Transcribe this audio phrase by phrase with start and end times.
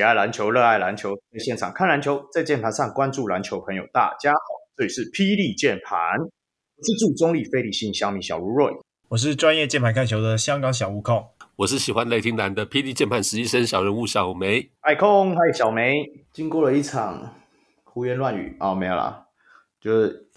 [0.00, 4.38] 喜爱篮球、热爱篮球，在现场看篮球，在键盘上关注篮球朋友，大家好，
[4.74, 11.22] 这里是霹雳键盘，我是驻中立非理性小米小吴 Roy，我是专业键盘看球的香港小悟空，
[11.56, 15.92] 我是喜欢雷霆男的霹雳键盘实习生小人物小梅，爱空嗨小梅，
[16.32, 17.34] 经过了一场
[17.84, 18.56] 胡言乱语。
[18.58, 19.26] 哦，没有啦，
[19.78, 20.30] 就是。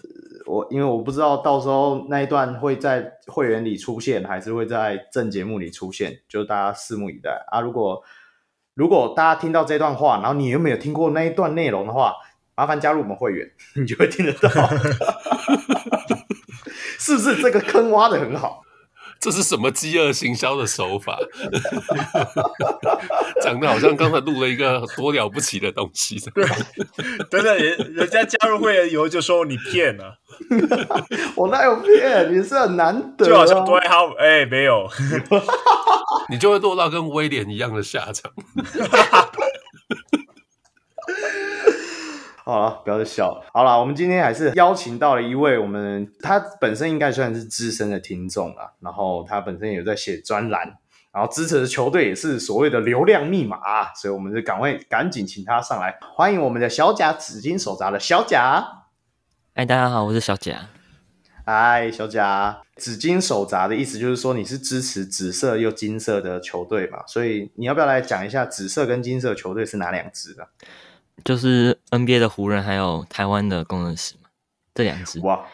[0.46, 7.42] 我因为我不知道到时候那一段会在会员里出现，还是会在正节目里出现，就大家拭目以待。
[7.50, 7.62] 啊！
[7.62, 7.98] 如果
[8.74, 12.14] 如果大家听到这段话，然后你又没有听过那一段内容的话，
[12.56, 14.50] 麻烦加入我们会员， 你就会听得到，
[16.98, 18.63] 是不是这个坑挖的很好？
[19.20, 21.18] 这是什么饥饿行销的手法？
[23.42, 26.18] 讲的好像刚才录了一个多了不起的东西。
[26.34, 26.44] 对，
[27.30, 30.18] 等等，人人家加入会员以后就说你骗了，
[31.36, 32.32] 我哪有骗？
[32.32, 34.86] 你是很难得，就好像对好哎，没有，
[36.28, 38.30] 你就会落到跟威廉一样的下场。
[42.46, 43.42] 好了，不要再笑了。
[43.54, 50.76] 好了，我们今天还是邀请到了一位，我们他本身应该算是资深的听众了，然后他本身也有在写专栏，
[51.10, 58.62] 然后支持的球队也是所谓的流量密码，所以我们就赶快赶紧请他上来，欢迎我们的小贾紫金手札的小贾。
[59.54, 60.68] 哎，大家好，我是小贾。
[61.46, 70.48] 嗨，小贾，紫金手札的意思就是说你是支持紫色又金色的球队嘛，所以你要不要来讲一下紫色跟金色球队是哪两支的？
[71.22, 74.28] 就是 NBA 的湖人，还有台湾的工程师嘛，
[74.74, 75.44] 这两支哇，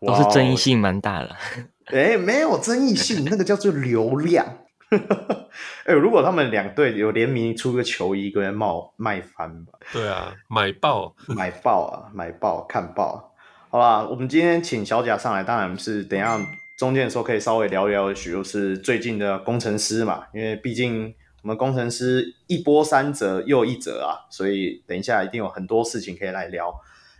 [0.00, 1.36] 都是争议性蛮大的。
[1.92, 4.46] 哎，没有争议性，那个叫做流量。
[5.84, 9.72] 哎，如果他们两队有联名出个球衣，跟人冒卖翻吧？
[9.92, 13.34] 对啊，买爆，买爆啊，买爆，看爆。
[13.70, 16.38] 好吧，我们今天请小贾上来，当然是等一下
[16.78, 21.14] 中间的时候可以稍微聊一聊，就是最近的工程师嘛，因为毕竟。
[21.42, 26.72] 我们工程师一波三折又一折啊，所以等一下一定有很多事情可以来聊。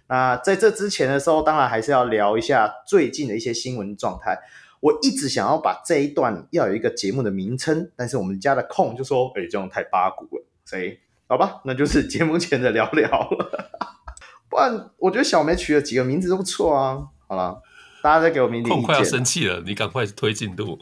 [0.09, 4.39] 那在这之前的时候，当然还是要聊一下最近的一些新闻状态。
[4.81, 13.71] 我一直想要把这一段要有一个节目的名称，但是我们家的控就说：“哎，这样太八股了。”所以好吧，那就是节目前的聊聊了。
[14.49, 17.09] 不然我觉得小梅取了几个名字都不错啊。
[17.27, 17.61] 好了。
[18.03, 20.73] 大家再给我明天控快要生气了，你赶快推进度。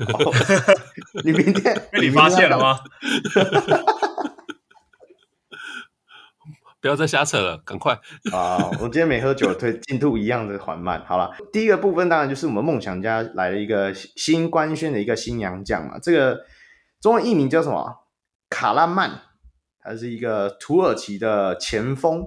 [0.00, 0.32] 哦、
[1.24, 2.80] 你明天 被你发现了吗？
[6.80, 7.98] 不要再瞎扯了，赶快
[8.30, 8.58] 啊！
[8.80, 11.02] 我今天没喝酒，推进度一样的缓慢。
[11.06, 15.98] 好了，第一个部分当然就是我们梦想家来了一个新官宣的一个新洋将嘛。
[15.98, 16.44] 这个
[17.00, 18.04] 中文译名叫什么？
[18.50, 19.22] 卡拉曼，
[19.80, 22.26] 他是一个土耳其的前锋。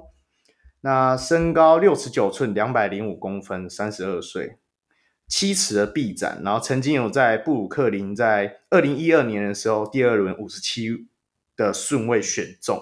[0.88, 4.58] 那身高六十九寸，两百零五公分，三十二岁，
[5.28, 11.10] 七尺的臂展，然后曾经有在布鲁克林在二零一二年的时候第二轮五十七
[11.58, 12.82] 的顺位选中。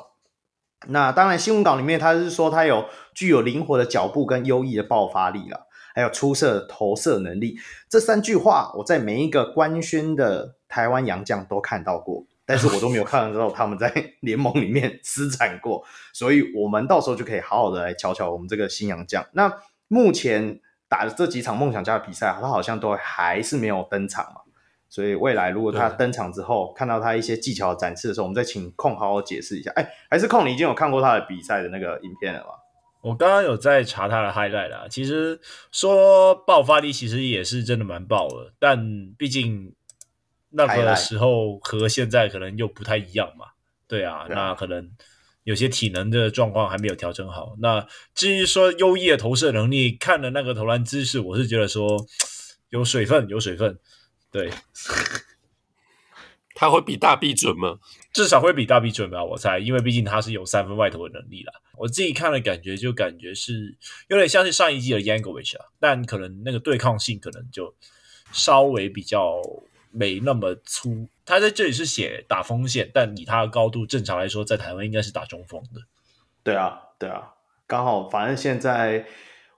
[0.87, 2.85] 那当然新闻稿里面他是说他有
[3.15, 7.57] 具有灵活的脚步跟优异的爆发力了，还有出色的投射能力。
[7.89, 12.27] 这三句话我在每一个官宣的台湾洋将都看到过。
[12.45, 13.91] 但是我都没有看到他们在
[14.21, 15.83] 联盟里面施展过，
[16.13, 19.25] 所以我们到时候就可以好好的来瞧瞧我们这个新洋将。
[19.31, 19.51] 那
[19.87, 24.41] 目前打的这几场梦想家的比赛，他好像都还是没有登场嘛。
[24.87, 29.71] 所以未来如果他登场之后，看到他一些技巧展示的时候，我们再请控好好解释一下。
[29.71, 32.49] 哎，还是控，你已经有看过他的比赛的那个影片了吗？
[33.01, 34.85] 我刚刚有在查他的 highlight 啦。
[34.87, 35.39] 其实
[35.71, 39.73] 说爆发力，其实也是真的蛮爆的，但毕竟。
[40.55, 43.47] 那个时候和现在可能又不太一样嘛，
[43.87, 44.89] 对啊，那可能
[45.43, 47.55] 有些体能的状况还没有调整好。
[47.59, 52.05] 那至于说优异的投射能力，看了那个投篮姿势，我是觉得说
[52.69, 53.77] 有水分，有水分。
[54.31, 54.49] 对，
[56.55, 57.79] 他会比大 B 准吗？
[58.13, 61.53] 至少会比大 B 准吧，我猜，因为毕竟他是有三分外投的能力啦。
[61.73, 63.77] 我自己看了感觉就感觉是
[64.07, 67.75] 有点像是上一季的 Yankovic 啊，但可能那个对抗性可能就
[68.31, 69.41] 稍微比较。
[69.97, 75.81] 没那么粗，他在这里是写打锋线，但以他的高度，正常来说，在台湾应该是打中锋的。
[76.43, 77.33] 对啊，对啊，
[77.65, 79.05] 刚好，反正现在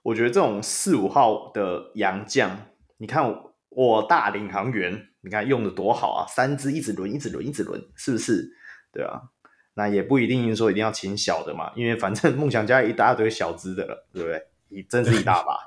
[0.02, 2.66] 我觉得这种四五号的洋将，
[2.98, 8.48] 你看我，大领航员，你看用的多好啊，三支一直轮，一直轮，一直轮，是不是？
[8.92, 9.20] 对啊，
[9.74, 14.46] 那也不一定说一定要请小的嘛，因为反正梦想家一大堆小支的了，对不对？
[14.68, 15.58] 一真是一大把，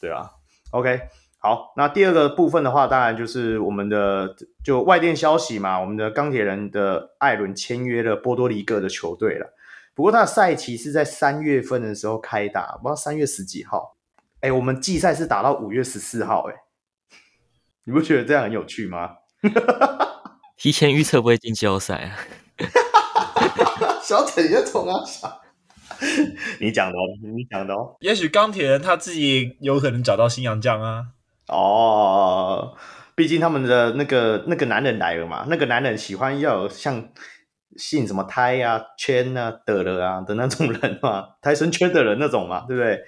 [0.00, 0.30] 对啊。
[0.72, 1.00] OK。
[1.48, 9.54] 好，那第二个部分的话，当然就是我们的就外电消息嘛，我们的钢铁人的艾伦签约了波多黎各的球队了。
[9.94, 13.96] 不过他的赛期是在三月份的时候开打，不知道三月十几号。
[14.42, 16.54] 哎，我们季赛是打到五月十四号，哎，
[17.84, 19.12] 你不觉得这样很有趣吗？
[20.58, 22.18] 提前预测不会进季后赛啊？
[24.04, 25.32] 小铁也从啊想，
[26.60, 27.96] 你讲的哦，你讲的哦。
[28.00, 31.06] 也许钢铁人他自己有可能找到新洋将啊。
[31.48, 32.76] 哦，
[33.14, 37.08] 毕竟他们的那个那个男人来了嘛，那个男人喜欢要有像
[37.76, 43.00] 信什么胎啊、圈啊、的了啊的那种人嘛，胎生圈的人那种嘛，对不对？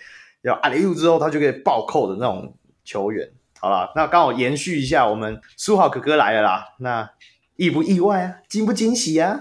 [0.43, 3.31] 要阿里路之后，他就可以暴扣的那种球员。
[3.59, 6.65] 好了，那刚好延续一下，我们苏豪哥哥来了啦。
[6.79, 7.11] 那
[7.57, 8.37] 意不意外啊？
[8.49, 9.39] 惊不惊喜啊？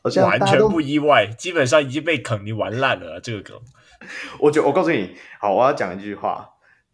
[0.00, 3.20] 好像完全不意外，基本上已经被肯尼玩烂了。
[3.20, 3.60] 这个梗，
[4.38, 6.48] 我就我告诉你，好，我要讲一句话，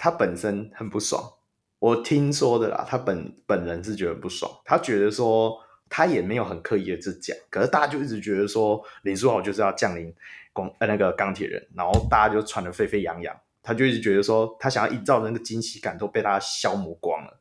[0.04, 1.32] 他本身很不爽。
[1.78, 5.56] 我听说的啦，他本本人是觉得不爽，他觉得说
[5.88, 10.14] 他也没有很刻意的去讲，可是大家就一直觉得说林书豪就是要降临。
[10.52, 17.40] 光呃那个钢铁人，然后大家就传得沸沸扬扬，他就一直觉得说他想要营造的那个惊喜感都被他消磨光了。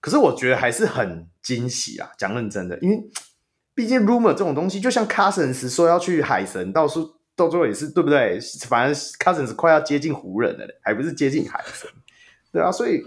[0.00, 2.98] 可是我觉得还是很惊喜啊，讲认真的，因为
[3.72, 8.38] 毕竟 rumor 这种东西，就像 Cousins 说要去海神，到处到最后也是对不对？
[8.68, 11.88] 反正 Cousins 快要接近湖人了，还不是接近海神，
[12.52, 13.02] 对啊，所以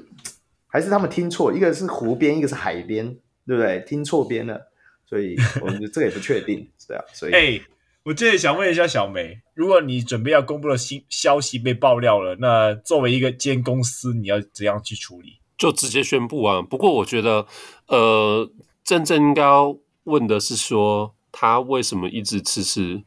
[0.67, 3.15] 还是他们听错，一个是湖边，一个是海边，
[3.45, 3.83] 对不对？
[3.87, 4.59] 听错边了，
[5.05, 7.31] 所以我们这个也不确定，对啊， 所以。
[7.31, 7.61] Hey.
[8.05, 15.39] 我这里想问一下小梅，如果你准备要公布的新消息被爆料了，那作为一个间公司，你要怎样去处理？
[15.57, 16.61] 就直接宣布啊。
[16.61, 17.47] 不过我觉得，
[17.87, 18.51] 呃，
[18.83, 23.03] 真正应该要问的是说，他为什么一直迟迟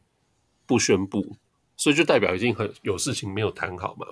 [0.67, 1.37] 不宣布？
[1.79, 4.07] 所以就代表已经很有事情没有谈好嘛，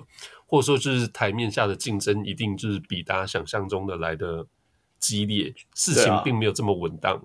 [0.46, 4.46] 或者说就是台面下的竞争一定就是比大家想象中的来的
[5.00, 7.14] 激烈，事情并没有这么稳当。
[7.16, 7.22] 啊、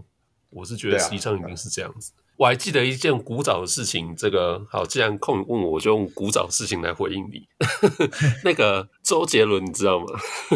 [0.49, 2.11] 我是觉得实际上已经是这样子。
[2.37, 7.47] 我还记得一件古早的事情，这个好，既然空问我，我就用古早的事情来回应你。
[8.43, 10.07] 那个周杰伦，你知道吗？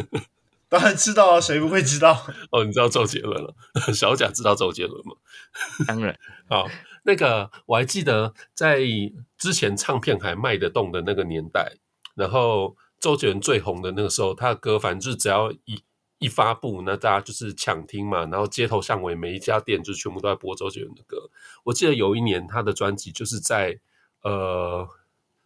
[0.68, 2.26] 当然知道啊，谁不会知道？
[2.50, 3.54] 哦，你知道周杰伦了？
[3.94, 5.14] 小贾知道周杰伦吗？
[5.86, 6.18] 当然。
[6.50, 6.68] 好，
[7.06, 8.82] 那个我还记得在
[9.38, 11.78] 之前唱片还卖得动的那个年代，
[12.16, 15.82] 然后周杰伦最红的那个时候，他的歌反正就只要一。
[16.18, 21.30] 一发布，那大家就是抢听嘛，然后街头巷尾每一家店就全部都在播周杰伦的歌。
[21.66, 23.82] 我记得有一年他的专辑就是在
[24.22, 24.88] 呃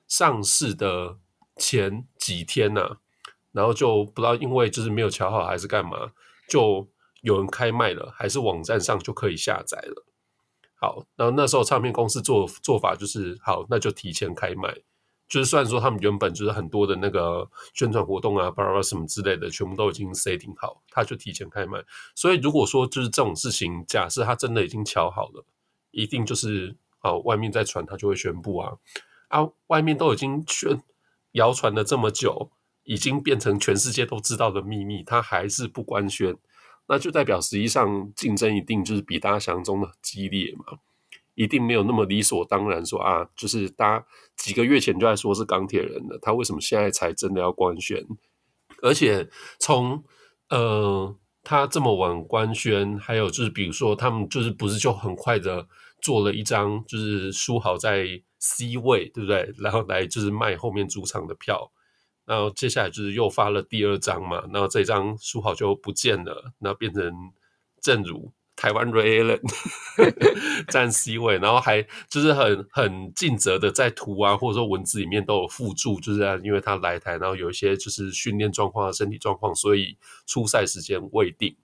[0.07, 1.17] 上市的
[1.55, 2.97] 前几天呐、
[3.51, 6.11] 然后就不知道因为就是没有乔好还是干嘛，
[6.47, 6.87] 就
[7.21, 10.05] 有人开卖了，还是网站上就可以下载了。
[10.79, 14.73] 好，然后那时候唱片公司做做法就是好，那就提前开卖。
[15.27, 21.83] 就是虽然说他们原本就是很多的那个宣传活动啊，巴拉巴拉什么之类的，全部都已经 setting 好，他就提前开卖。
[22.15, 25.45] 所以如果说就是这种事情，假设他真的已经瞧好了，
[25.91, 28.73] 一定就是啊，外面在传他就会宣布啊
[29.27, 30.81] 啊，外面都已经宣
[31.33, 32.49] 谣传了这么久，
[32.85, 36.35] 已经变成全世界都知道的秘密，他还是不官宣，
[36.89, 40.79] 那就代表实际上竞争一定就是比大家想象中的激烈嘛。
[41.35, 44.05] 一定没有那么理所当然说啊，就是大家
[44.35, 48.05] 几个月前就在说是钢铁人了，他为什么现在才真的要官宣？
[48.81, 50.03] 而且从
[50.49, 55.65] 呃他这么晚官宣，还有就是比如说他们就是不是就很快的
[56.01, 58.05] 做了一张就是书豪在
[58.39, 59.53] C 位，对不对？
[59.59, 61.71] 然后来就是卖后面主场的票，
[62.29, 67.11] 然后接下来就是又发了第二张嘛，然后这张书豪就不见了，那变成
[67.81, 68.31] 正如。
[68.55, 81.55] 台湾 Ray Allen 站 C 位，然后还就是很很尽责的在图啊，或者说文字里面都有附注，就是啊因为他来台，然后有一些就是训练状况、身体状况，所以出赛时间未定。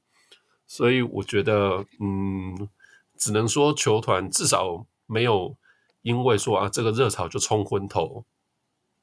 [0.66, 2.70] 所以我觉得，嗯，
[3.18, 5.58] 只能说球团至少没有
[6.02, 8.24] 因为说啊这个热潮就冲昏头，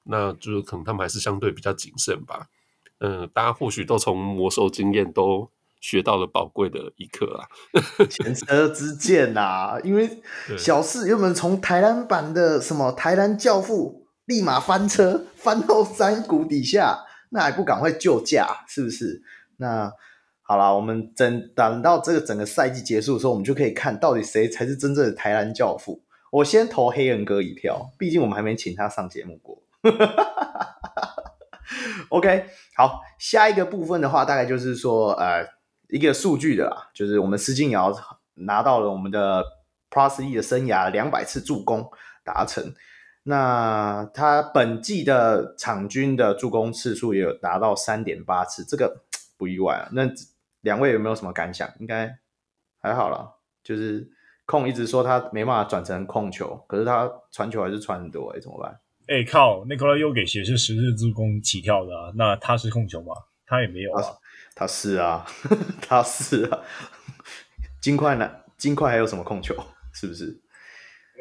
[0.05, 2.49] 那就是可能他们还是相对比较谨慎吧。
[2.99, 5.51] 嗯，大家或许都从魔兽经验都。
[5.85, 7.43] 学到了宝贵的一课啊，
[8.09, 10.23] 前车之鉴呐、啊，因为
[10.57, 19.25] 小四原本从台南版的什么台南教父立马翻车，翻到山谷底下，那还不赶快救驾，是不是？
[19.57, 19.93] 那
[20.43, 26.05] 好了，我们等等到这个整个赛季结束的时候，我们就可以看到底谁才是真正的台南教父。
[26.31, 29.62] 我先投黑人哥一票，毕竟我们还没请他上节目过。
[32.11, 32.47] OK，
[32.77, 35.47] 好，下一个部分的话，大概就是说，呃。
[35.89, 37.95] 一个数据的啦，就是我们施晋尧
[38.33, 39.45] 拿到了我们的
[39.91, 41.87] Plus E 的生涯两百次助攻
[42.25, 42.73] 达成，
[43.25, 49.03] 那他本季的场均的助攻次数也有达到三点八次，这个
[49.37, 49.91] 不意外啊。
[49.93, 50.09] 那
[50.63, 51.69] 两位有没有什么感想？
[51.79, 52.19] 应该
[52.81, 54.11] 还好啦，就是
[54.47, 58.81] 控一直说他没办法转成控球，可是他传球还是传很多，哎，怎么办？
[59.13, 63.13] 哎、欸、靠，那个又给学是十字助攻起跳的啊，那他是控球吗？
[63.45, 64.03] 他也没有啊，
[64.55, 65.27] 他是啊，
[65.87, 66.59] 他是啊，
[67.79, 68.31] 金块呢？
[68.57, 69.55] 金块还有什么控球？
[69.93, 70.41] 是不是？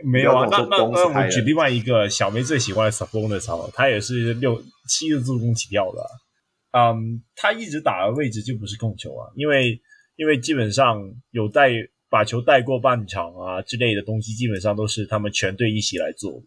[0.05, 6.01] 没有啊，那那那我们举另外一个小梅最喜欢的 Sabonis，他也是六七个助攻起跳的，
[6.71, 9.81] 啊，嗯，他一直打的位置就不是控球啊，因为
[10.15, 11.71] 因为基本上有带
[12.09, 16.41] 把球带过半场啊之类的东西，基本上都是他们全队一起来做，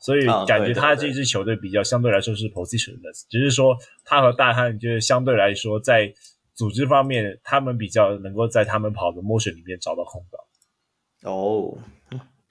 [0.00, 6.12] 所以感觉他这支球队比较相对来说是 positionless，只是说他和大汉就是相对来说在
[6.54, 11.30] 组织方面，他们比较能够在他们跑的 motion 里面找到空档。
[11.30, 11.78] 哦。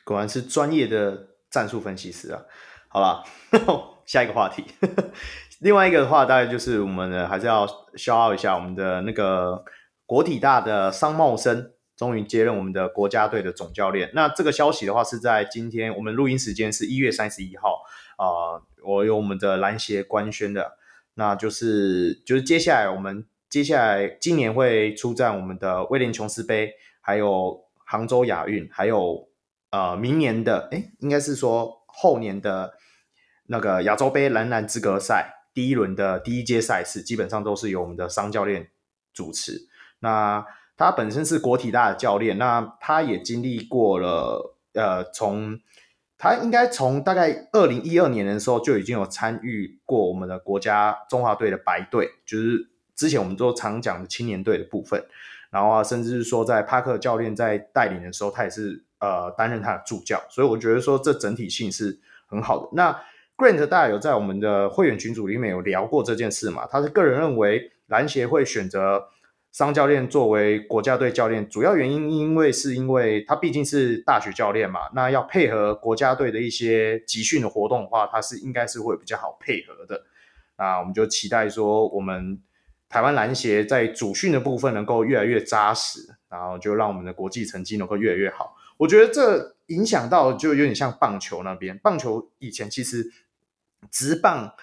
[0.06, 2.42] 果然是专业的战术分析师啊！
[2.88, 3.24] 好了，
[4.08, 4.64] 下一个话题。
[5.60, 9.64] 另外一个的话，大概就是我们呢，还是要 shout out 一下我们的那个
[10.08, 14.10] 国体大的商茂生，终于接任我们的国家队的总教练。
[14.14, 17.84] 那这个消息的话，是在今天我们录音时间是一月三十一号
[18.16, 20.78] 啊、呃，我有我们的篮协官宣的，
[21.16, 29.28] 那就是就是接下来我们接下来今年会出战我们的威廉琼斯杯，还有杭州亚运，还有。
[29.72, 32.74] 呃，明年的诶，应该是说后年的
[33.46, 38.72] 那个亚洲杯男篮资格赛第一轮的第一阶赛事，基本上都是由我们的桑教练
[39.14, 39.68] 主持。
[40.00, 40.44] 那
[40.80, 45.60] 他本身是国体大的教练，那他也经历过了，呃，从
[46.18, 55.04] 他应该从大概二零一二年的时候就已经有参与过我们的国家中华队的白队，就是之前我们都常讲的青年队的部分。
[55.52, 58.86] 然后啊，甚至是说在帕克教练在带领的时候，他也是。
[59.02, 62.68] 呃，担任他的助教，所以我觉得说这整体性是很好的。
[62.74, 63.02] 那
[63.38, 66.68] Grant 大有在我们的会员群组里面有聊过这件事嘛？
[66.70, 69.08] 他是个人认为篮协会选择
[69.60, 80.06] 张教练作为国家队教练，主要原因因为是因为他毕竟是大学教练嘛，那要配合国家队的一些集训的活动的话，他是应该是会比较好配合的。
[80.58, 82.40] 那我们就期待说，我们
[82.88, 88.56] 台湾篮协在主训的部分能够越来越扎实，然后就让我们的国际成绩能够越来越好。
[88.78, 93.12] 我觉得这影响到就有点像棒球那边，棒球以前其实
[93.92, 94.54] 直棒，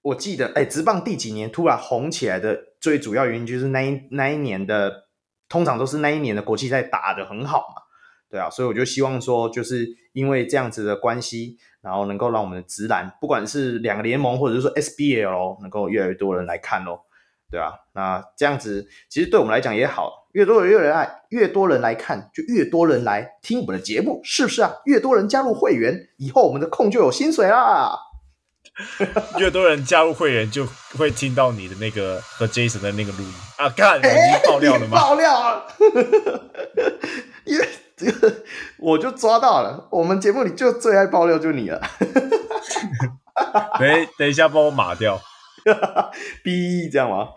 [0.00, 5.08] 我记得哎，直棒第几年突然红起来的最主要原因就是那一那一年的，
[5.48, 7.82] 通常都是那一年的国际赛打得很好嘛，
[8.30, 17.04] 对啊，所以我就希望说，就是因为这样子的关系，然后能够让我们的直篮，不管是两个联盟或者是说 SBL，能够越来越多人来看咯。
[17.50, 24.70] 对啊，那这样子其实对我们来讲也好，越多人越热爱，越多人来看，就越多人来听我们的节目，是不是啊？
[24.84, 27.96] 越多人加入会员，以后我们的控就有薪水啦。
[29.38, 30.66] 越多人加入会员，就
[30.96, 33.68] 会听到你的那个和 Jason 的那个录音啊！
[33.70, 34.12] 看，已经
[34.46, 34.98] 爆料了吗？
[34.98, 35.66] 爆料了，
[37.44, 38.44] 因为这个
[38.78, 41.80] 我就抓到了，我们节目里就最爱爆料就你了。
[43.78, 45.20] 等等一下，帮我码掉。
[46.42, 47.28] 逼这样吗？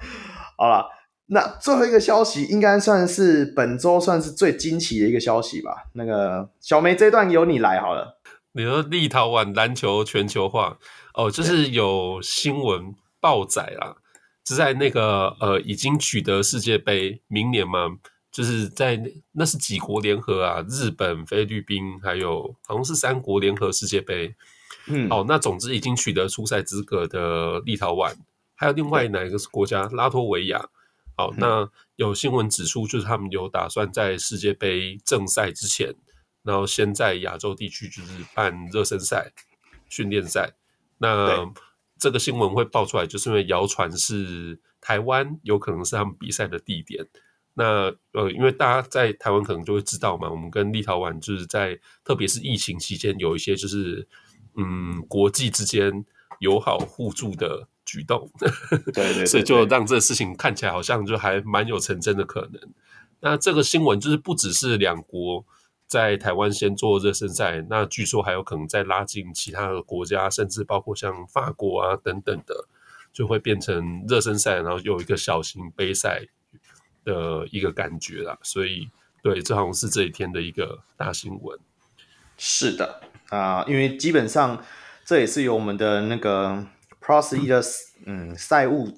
[0.58, 0.88] 好了，
[1.28, 5.72] 那最后一个消息应该算是本周算是最惊奇的一个消息吧。
[5.94, 8.20] 那个小梅这段由你来好了。
[8.54, 10.78] 你说立陶宛篮球全球化
[11.14, 13.98] 哦，就是有新闻报载啦，
[14.48, 17.98] 是在那个呃已经取得世界杯，明年嘛，
[18.32, 19.02] 就是在
[19.34, 20.66] 那，是几国联合啊？
[20.70, 24.34] 日本、菲律宾，还有好像是三国联合世界杯。
[24.88, 28.16] 嗯，哦，那总之已经取得出赛资格的立陶宛，
[28.56, 29.88] 还有另外哪一个国家？
[29.90, 30.70] 拉脱维亚。
[31.18, 35.94] 哦，那有新闻指出，就是他们有打算在世界杯正赛之前，
[36.42, 39.32] 然后先在亚洲地区就是办热身赛、
[39.90, 40.54] 训练赛。
[41.02, 41.52] 那
[42.00, 47.06] 这个新闻会爆出来，就是因为谣传是台湾有可能是他们比赛的地点。
[47.56, 54.08] 那呃，因为大家在台湾可能就会知道嘛，我们跟立陶宛就是在特别是疫情期间有一些就是。
[54.54, 56.04] 嗯，国际之间
[56.42, 58.52] 友好互助的举动，对
[58.92, 62.62] 对， 对，所以就让这个事情看起来好像就还蛮有成真的可能。
[63.22, 65.46] 那这个新闻就是不只是两国
[65.92, 72.66] 在台湾先做热身赛，那据说还有可能再拉进其他的国家，甚至包括像法国啊等等的，
[73.12, 76.22] 就会变成热身赛，然后有一个小型杯赛
[77.04, 78.38] 的一个感觉啦。
[78.42, 78.90] 所以，
[79.22, 81.60] 对，这好像是这一天的一个大新闻。
[82.38, 83.02] 是的。
[83.30, 84.64] 啊、因为基本上
[85.04, 86.66] 这也是由我们的那个
[87.02, 87.62] Pros E 的
[88.06, 88.98] 嗯赛务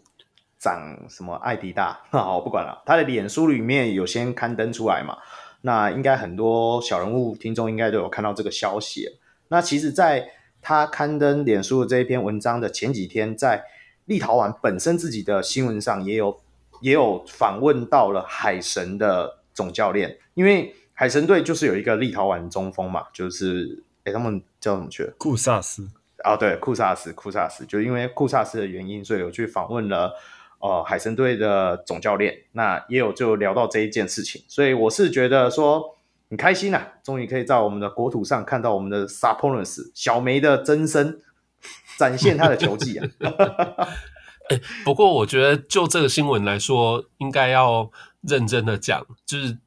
[0.60, 5.18] 长什么艾迪大， 好，我不管了，他的脸书里面有先刊登出来嘛，
[5.66, 9.18] 那应该很多小人物听众应该都有看到这个消息。
[9.48, 10.30] 那其实，在
[10.62, 13.64] 他刊登脸书的这一篇文章的前几天，在
[14.06, 16.40] 立陶宛本身自己的新闻上也有
[16.82, 23.84] 也有访问到了海神的总教练，因为海神队就是有一个立陶宛中锋嘛，就是。
[24.06, 25.14] 哎，他们叫什么去了？
[25.18, 25.88] 库萨斯
[26.26, 30.14] 哦，对，库萨斯，库萨斯，就因为库萨斯的原因，所以我去访问了
[30.64, 35.98] 呃海神队的总教练，那也有就聊到这一件事情，所以我是觉得说
[36.30, 41.20] 很开心啊，终于可以在我们的国土上看到我们的 Sabonis 小梅的真身，
[42.00, 43.06] 展现他的球技啊。
[44.86, 47.92] 不过我觉得就这个新闻来说，应该要
[48.22, 49.58] 认真的讲，就是。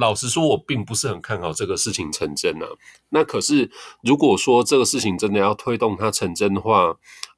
[0.00, 2.66] 老实说，我并不是很看好这个事情成真啊。
[3.10, 3.70] 那可是，
[4.02, 6.96] 如果说这个事情真的要推动它成真的话，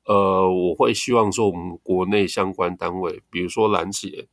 [0.09, 4.27] 呃，我会希望说，我们国内相关单位，比如说篮协，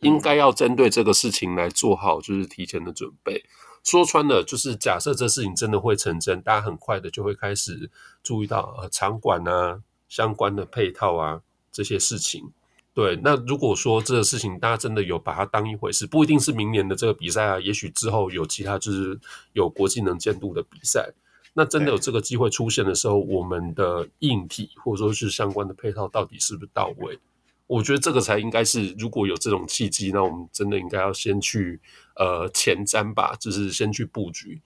[0.00, 3.44] 应该要针对这个事情来做好就是提前的准备。
[3.84, 7.90] 说穿了，就是假设这事情真的会成真，大家很快的就会开始
[8.22, 12.50] 注意到呃场馆啊相关的配套啊这些事情。
[12.94, 19.20] 对，那如果说这个事情大家真的有把它当一回事，不一定是明年的这个比赛啊，也许之后有其他就是
[19.52, 21.12] 有国际能见度的比赛，
[21.54, 27.18] 那真的有这个机会出现的时候，我们的硬体或者说是相关的配套到底是不是到位？
[27.66, 31.80] 我觉得这个才应该是，如果有这种契机，那我们真的应该要先去
[32.16, 34.60] 呃前瞻吧，就是先去布局。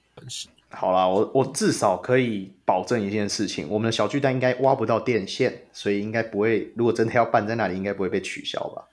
[0.71, 6.73] 好啦，我我至少可以保证一件事情，我们的小巨蛋应该挖不到电线，所以应该不会。
[6.75, 8.85] 如果真的要办在那里，应该不会被取消吧？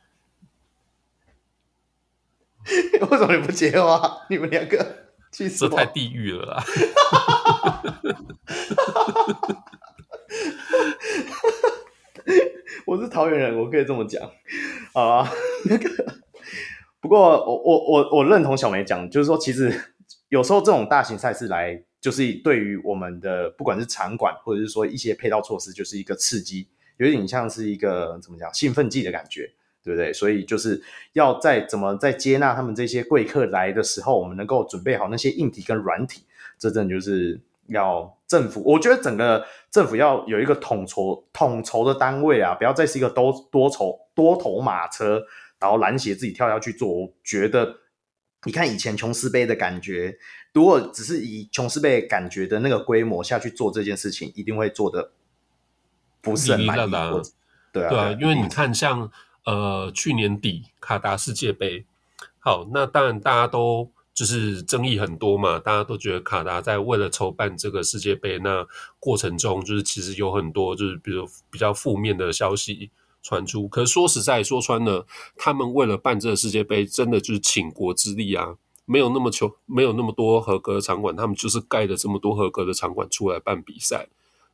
[3.10, 4.26] 为什么你不接话？
[4.30, 5.03] 你们两个
[5.34, 5.68] 去死！
[5.68, 6.64] 这太地狱了啦！
[12.86, 14.24] 我是桃园人，我可以这么讲
[14.94, 15.30] 啊。
[15.66, 15.90] 那个，
[17.02, 19.90] 不过我我我我认同小梅讲，就是说其实。
[20.30, 29.54] 有时候这种大型赛事来，就是对于我们的不管是场馆或者是说一些配套措施，就是一个刺激，有点像是一个怎么讲兴奋剂的感觉，
[29.84, 30.14] 对不对？
[30.14, 30.82] 所以就是
[31.14, 36.24] 要在怎么在接纳他们这些贵客来的时候，我们能够准备好那些硬体跟软体，
[36.58, 38.64] 这真的就是要政府。
[38.66, 45.24] 我觉得整个政府要有一个统筹统筹的单位啊，不要再是一个多多筹多头马车，
[45.60, 46.88] 然后篮协自己跳下去做。
[46.88, 47.78] 我觉得。
[48.46, 50.18] 你看以前琼斯杯的感觉，
[50.52, 55.12] 如果只是以琼斯杯感觉的那个规模下去做这件事情，一定会做的
[56.22, 56.92] 不是很满意。
[57.72, 59.12] 对啊，对啊，因为你看像，像
[59.46, 61.86] 呃去年底卡达世界杯，
[62.40, 68.68] 好，那当然大家都就是争议很多嘛，大家都觉得卡达在为了筹办这个世界杯，那
[69.00, 72.92] 过程中就是其实有很多就是比如比较负面的消息。
[73.26, 84.10] 传出，可是说实在说穿了，他们为了办这个世界杯，真的就是倾国之力啊，没有那么球，没有那么多合格的场馆，他们就是盖了这么多合格的场馆出来办比赛。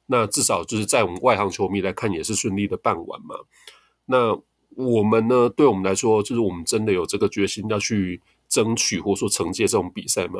[0.06, 3.38] 那至少就是在我们外行球迷来看，也是顺利的办完嘛。
[4.06, 4.40] 那
[4.86, 10.40] 我们呢，对我们来说，就是我们真的有这个决心要去争取，或者说承接这种比赛吗？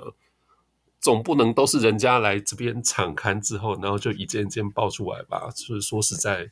[1.00, 5.50] 总不能都是人家来这边场勘之后，然后就一件一件爆出来吧？
[5.56, 6.52] 就是说实在。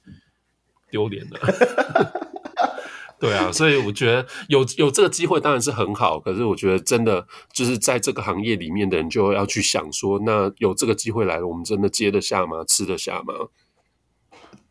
[0.89, 1.37] 丢脸了，
[3.19, 12.63] 对啊，所以我觉得有有这个机会当然是很好，可是我觉得真的就是在这个行业里面的人就要去想说，那有这个机会来了，我们真的接得下吗？
[12.65, 13.33] 吃得下吗？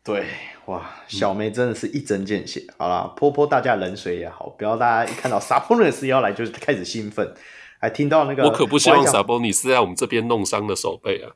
[0.07, 0.25] 对，
[0.67, 2.61] 哇，小梅真的是一针见血。
[2.69, 7.33] 嗯、好啦，泼泼大家冷水也好，不要大家一看到 Sabonis 要来就开始兴奋，
[7.77, 11.35] 还听到那个，我可不希望 Sabonis 在我们这边弄伤了手背啊。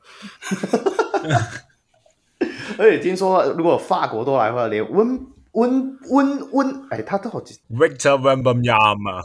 [2.78, 5.20] 而且听说，如果法国都来的话，连温
[5.52, 9.22] 温温温，哎，他到底 Victor Wembanyama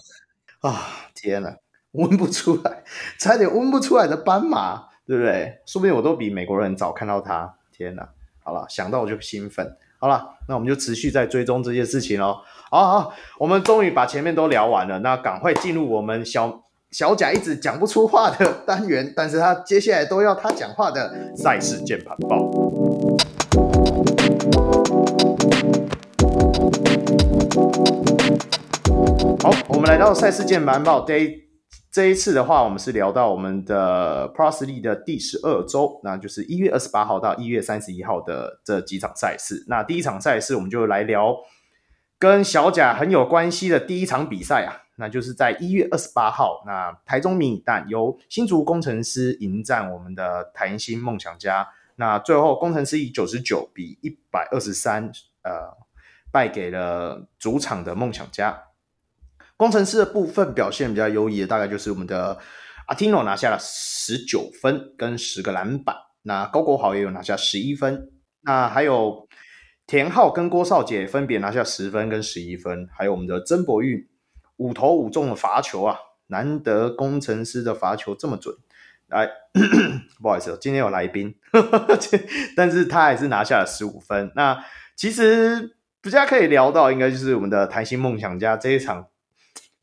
[0.59, 1.07] 啊！
[1.15, 1.55] 天哪，
[1.93, 2.83] 温不出来，
[3.17, 5.61] 差点温不出来的斑马，对不对？
[5.65, 7.55] 说不定我都比美国人早看到他。
[7.71, 8.09] 天哪！
[8.47, 9.75] 好了，想到我就兴奋。
[9.99, 12.37] 好了，那我们就持续在追踪这件事情哦。
[12.71, 22.37] 好好，我们终于把前面都聊完了，那赶快进入我们小小贾一直讲不出话的单元，但是他接下来都要他讲话的赛事键盘报。
[29.43, 31.05] 好，我们来到赛事键盘报。
[31.05, 31.46] day
[31.89, 39.65] 这一次的话，我们是聊到我们的 ProSLi 的第十二周，那就是一月二十八号到一月三十一号的这几场赛事。
[39.67, 41.35] 那第一场赛事，我们就来聊
[42.19, 51.67] 跟小贾很有关系的第一场比赛啊，那就是在一月二十八号，那台中迷你蛋由新竹工程师迎战我们的台新梦想家。
[51.95, 55.75] 那最后工程师以九十九比一百二十三，呃，
[56.31, 58.65] 败给了主场的梦想家。
[59.57, 62.37] 工程师的部分表现比较优异的，大概就是我们的
[62.85, 68.09] 阿提诺拿下了十九分跟十个篮板，那高国豪也有拿下十一分，
[68.41, 69.27] 那还有
[69.85, 74.09] 田浩跟郭少杰分别拿下十分跟十一分，还有我们的曾博玉
[74.57, 78.55] 五投五中的罚球啊，难得工程师的罚球这么准，
[79.09, 79.27] 哎，
[80.21, 81.35] 不好意思，今天有来宾，
[82.55, 84.31] 但是他还是拿下了十五分。
[84.35, 84.63] 那
[84.95, 89.07] 其实比较可以聊到，应该就是我们的台新梦想家这一场，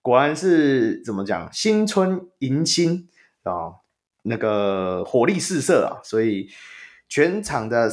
[0.05, 3.09] 果然是怎么讲，新春迎新
[3.43, 3.81] 啊，
[4.25, 6.47] 那个火力四射啊，所以
[7.09, 7.91] 全场的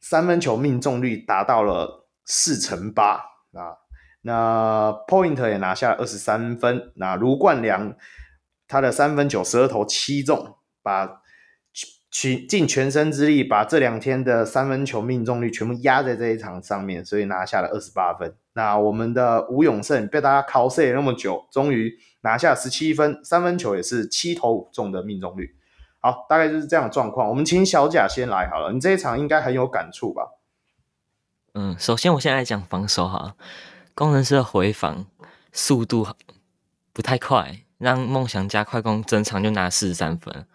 [0.00, 3.12] 三分球命中率达到了四成八
[3.52, 3.78] 啊。
[4.22, 7.94] 那 Point 也拿下二十三分，那卢冠良
[8.66, 11.21] 他的三分球十二投七中，把
[12.12, 18.36] 尽尽全身之力把这两天的三分球命中率全部压在这一场上面，所以拿下了二十八分。
[18.52, 25.56] 那我们的吴永胜被大家考碎那么久，终于拿下十七分，三分球也是七投五中的命中率。
[26.00, 27.30] 好，大概就是这样的状况。
[27.30, 30.22] 我们请小贾先来好了，你这一场应该很有感触吧？
[31.54, 33.34] 嗯，首先我现在来讲防守哈。
[33.94, 35.06] 工程师的回防
[35.50, 36.06] 速度
[36.92, 40.46] 不太快，让梦想家快攻整场就拿四十三分。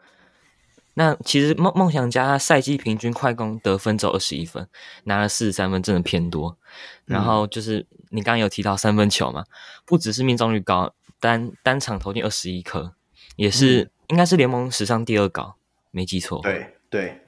[1.00, 4.68] 那其实梦梦想家赛季平均快攻得分只有二十一分，
[5.04, 6.58] 拿了四十三分，真的偏多。
[7.06, 9.44] 然后就是你刚刚有提到三分球嘛，
[9.86, 12.96] 不只是命中率高，单单场投进二十一颗，
[13.36, 15.58] 也是、嗯、应该是联盟史上第二高，
[15.92, 16.42] 没记错。
[16.42, 17.22] 对对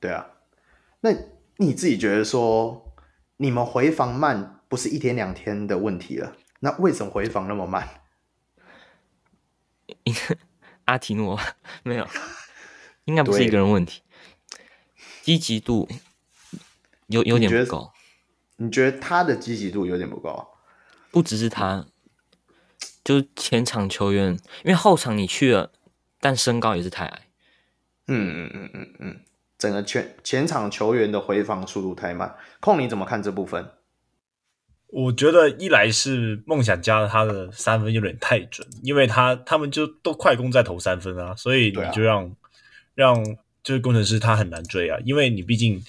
[0.00, 0.26] 对啊，
[1.00, 1.10] 那
[1.58, 2.94] 你自己觉得说
[3.36, 4.54] 你们回防慢？
[4.68, 7.88] 不是一天两天的问题了，那为什么回防那么慢？
[10.86, 11.38] 阿提诺
[11.84, 12.08] 没有，
[13.06, 14.02] 应该不是一个人问题，
[15.22, 15.88] 积极度
[17.06, 17.90] 有有点不够。
[18.58, 20.46] 你觉得他的积极度有点不够？
[21.10, 21.86] 不只是他，
[23.02, 24.32] 就是前场球员，
[24.64, 25.72] 因为后场你去了，
[26.20, 27.22] 但身高也是太矮。
[28.08, 29.20] 嗯嗯嗯嗯嗯，
[29.58, 32.36] 整个前前场球员的回防速度太慢。
[32.60, 33.70] 控你怎么看这部分？
[34.88, 42.30] 我觉得一来是梦想家他的三分有点太准，因为他他们就都快攻在投三分啊，所以你就让、啊、
[42.96, 43.24] 让
[43.62, 45.80] 就是工程师他很难追啊，因为你毕竟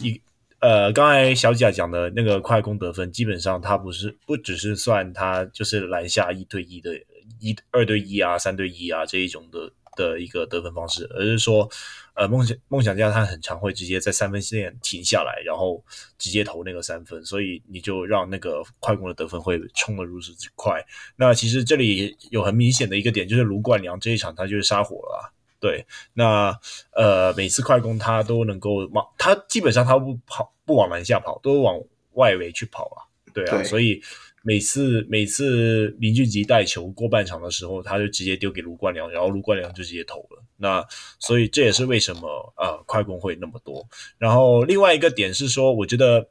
[0.00, 0.20] 一
[0.58, 6.94] 呃刚才小贾讲的那个快攻得分，基本上他不是不只是算他就是篮下一对一的
[7.40, 11.70] 一二对一啊三对一啊这一种的的一个得分方式，而是说。
[12.18, 15.84] 呃，梦想梦想家他很常会直接在三分线停下来，然后
[16.18, 20.84] 直接投那个三分，所以你就让那个快攻的得分会冲得如此之快。
[21.14, 25.30] 那其实这里有很明显的一个点，就是卢冠良这一场他就是杀火了啊。
[25.60, 26.58] 对，那
[26.92, 31.80] 呃每次快攻他都能够往，他基本上他不跑不往篮下跑，都往
[32.12, 32.98] 外围去跑啊。
[33.32, 34.02] 对啊，对所以。
[34.44, 40.42] 每次每次林俊杰带球过半场的时候，他就直接丢给卢冠良，然后卢冠良就直接投了。
[40.56, 40.82] 那
[41.18, 43.86] 所以这也是为什么呃快攻会那么多。
[44.16, 46.28] 然后另外一个点是说，我觉得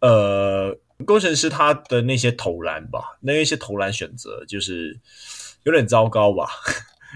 [0.00, 4.96] 呃工程师他的那些投篮吧，那一些投篮选择就是
[5.64, 6.48] 有点糟糕吧，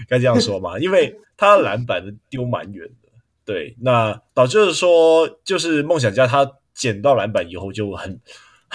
[0.07, 3.09] 该这样说嘛，因为他篮板丢蛮远的，
[3.45, 8.19] 对，那导致说就是梦想家他捡到篮板以后就很。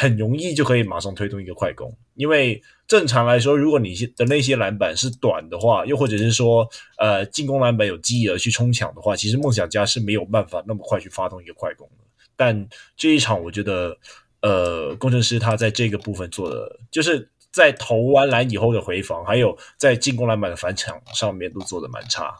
[0.00, 6.64] 很容易就可以马上推动一个快攻，因为正常来说，如果你的那些篮板是短的话，又或者是说，
[6.98, 12.04] 呃，进攻篮板有机而去冲抢的话，其实梦想家是没有办法那么快去发动一个快攻的。
[12.36, 13.98] 但这一场，我觉得，
[14.40, 22.34] 呃，工程师他在这个部分做的，就是在投完篮以后的回防，还有在进攻篮板的反抢上面都做的蛮差。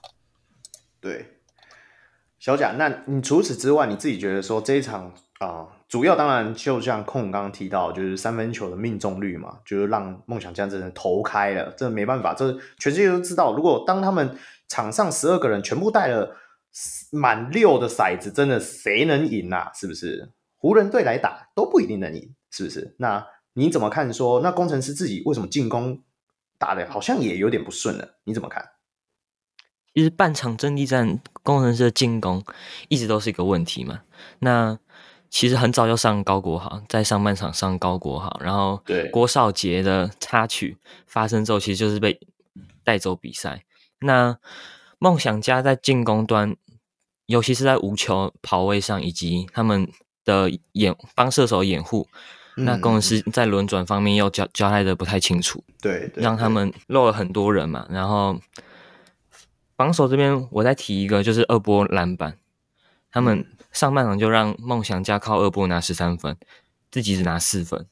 [1.01, 1.39] 对，
[2.39, 5.69] 小贾，那你除此之外，你自己觉得说这一场啊？
[5.89, 13.55] 主要当然就像控刚刚提到，就是三分球的命中率嘛，就是让梦想家真的投开了，这没办法，这全世界都知道。
[13.57, 14.37] 如果当他们
[14.69, 16.37] 场上十二个人全部带了
[17.11, 19.71] 满六的骰子，真的谁能赢啊？
[19.75, 20.31] 是不是？
[20.57, 22.95] 湖人队来打都不一定能赢，是不是？
[22.99, 24.39] 那你怎么看说？
[24.39, 26.03] 说那工程师自己为什么进攻
[26.59, 28.17] 打的好像也有点不顺了？
[28.25, 28.71] 你怎么看？
[29.95, 32.45] 其实半场阵地战，工程师的进攻
[32.89, 34.03] 一直都是一个问题嘛。
[34.39, 34.79] 那
[35.29, 38.81] 其实很早就上高国豪，在上半场上高国豪，然后
[39.11, 42.21] 郭少杰的插曲发生之后，其实就是被
[42.85, 43.65] 带走比赛。
[44.01, 44.39] 那
[44.99, 46.57] 梦想家在进攻端，
[47.27, 49.91] 尤其是在无球跑位上，以及他们
[50.25, 52.19] 的掩帮射手掩护，嗯、
[52.59, 57.87] 那工程师在轮转方面又交交代的不太清楚，对，让他们漏了很多人嘛。
[57.91, 58.39] 然后
[59.77, 62.37] 防守这边，我再提一个，就是二波篮板，
[63.11, 63.47] 他们。
[63.71, 66.35] 上半场就让梦想家靠二波拿十三分，
[66.91, 67.87] 自己只拿四分。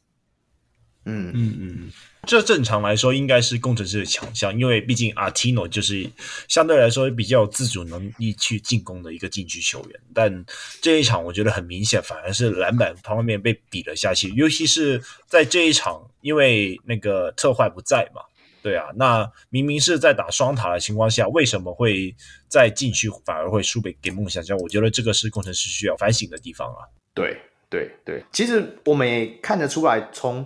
[1.06, 1.92] 嗯嗯嗯，
[2.26, 6.08] 这正常来说应该是工程师的强项，因为毕竟阿提诺就是
[6.48, 10.00] 相对来说比较有自主能力去进攻的一个禁区球员。
[10.12, 10.44] 但
[10.82, 18.20] 这一场我觉得很明显，反而是篮板方面被比了下去，尤其是在这一场，因为那个特坏不在嘛。
[18.62, 22.12] 对啊，那明明是在打双塔的情况下，为什么会
[22.48, 24.56] 在禁区反而会输给给梦想家？
[24.56, 26.82] 我觉得这个是工程师需要反省的地方啊。
[27.14, 27.38] 对
[27.70, 30.44] 对对，其实我们也看得出来，从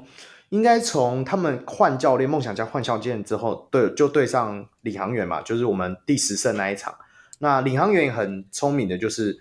[0.51, 6.95] 应该从他们换教练，梦想家换教练之后，对，就对上领航员嘛，就是我们第十胜那一场。
[7.39, 9.39] 那领航员很聪明的，就是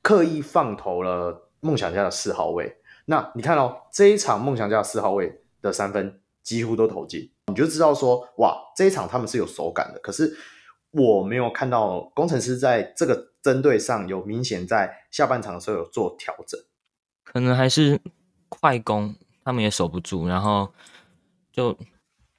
[0.00, 2.76] 刻意放投了梦想家的四号位。
[3.06, 9.98] 那你看哦，这一场梦想家的四号位的三分几乎都投进，你就知道说，哇，这一场他们是有手感的。
[10.00, 10.36] 可是
[10.90, 16.60] 我没有看到工程师在这个针对上有明显在下半场的时候有做调整，
[17.24, 18.00] 可能还是
[18.48, 19.14] 快攻
[19.46, 20.74] 他们也守不住，然后
[21.52, 21.78] 就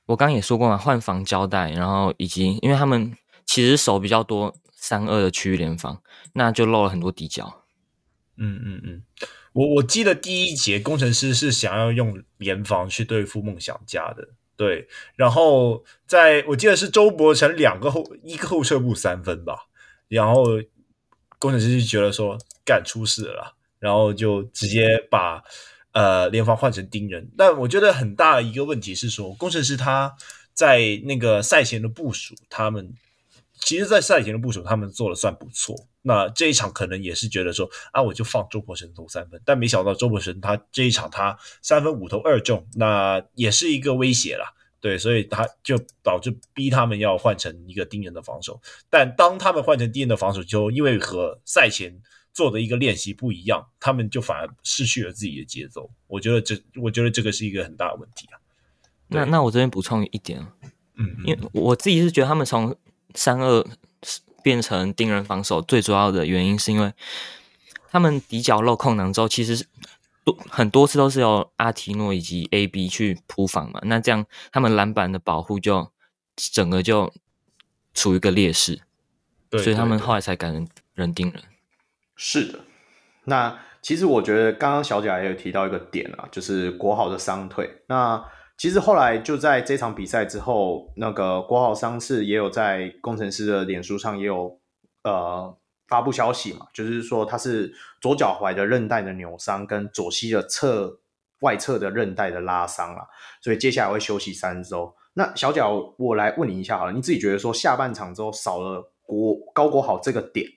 [0.08, 3.15] 我刚也说过嘛，换防交代，然后以及因为他们
[3.46, 6.02] 其实守比较多三二的区域联防，
[6.34, 7.63] 那就漏了很多底角。
[8.36, 9.04] 嗯嗯嗯。
[9.54, 19.67] 我我记得第一节工程师是想要用联防去对付梦想家的，对，然后在我记得是周伯成两个后一个后撤步三分吧，
[20.10, 20.43] 然后
[21.39, 25.41] 工程师就觉得说干出事了，然后就直接把
[25.97, 30.15] 呃联防换成盯人，但我觉得很大的一个问题是说工程师他
[30.53, 32.93] 在那个赛前的部署，他们。
[33.60, 35.75] 其实，在赛前的部署，他们做的算不错。
[36.03, 44.53] 那这一场可能也是觉得说，啊，我就放周伯成投三分，但没想到周伯成他这一场他三分五投二中，那也是一个威胁啦。
[44.79, 48.62] 对，所以他就导致逼他们要换成一个盯人的防守。
[48.91, 51.99] 但当他们换成盯人的防守之后，因为和赛前
[52.38, 55.89] 做的一个练习不一样，他们就反而失去了自己的节奏。
[56.06, 58.38] 我觉得这，我觉得这个是一个很大的问题啊。
[59.08, 60.45] 那那我这边补充一点，
[60.97, 62.78] 嗯，因为我自己是觉得他们从
[63.15, 63.65] 三二
[64.43, 66.93] 变成盯人防守，最主要的原因是因为
[67.89, 69.65] 他们底角漏空档之后，其实
[70.23, 73.80] 多很多次都是由阿提诺以及 AB 去扑防嘛。
[73.86, 75.91] 那这样他们篮板的保护就
[76.36, 77.12] 整个就
[77.95, 78.80] 处于一个劣势，
[79.50, 81.41] 对，所以他们后来才改成人盯人。
[82.17, 82.60] 是的，
[83.25, 87.84] 那其实我觉得刚刚小贾也有提到一个点啊，就是国豪的伤退。
[87.88, 88.21] 那
[88.58, 94.60] 其实后来就在这场比赛之后，那个国豪伤势也有在工程师的脸书上也有
[95.03, 95.56] 呃
[95.88, 100.99] 发布消息嘛，就是说他是左脚踝的韧带的扭伤跟左膝的侧
[101.41, 103.06] 外侧的韧带的拉伤啊，
[103.41, 104.93] 所以接下来会休息三周。
[105.13, 110.47] 那小贾，我来问你一下好了，你自己觉得说下半场之后少了国高国豪这个点，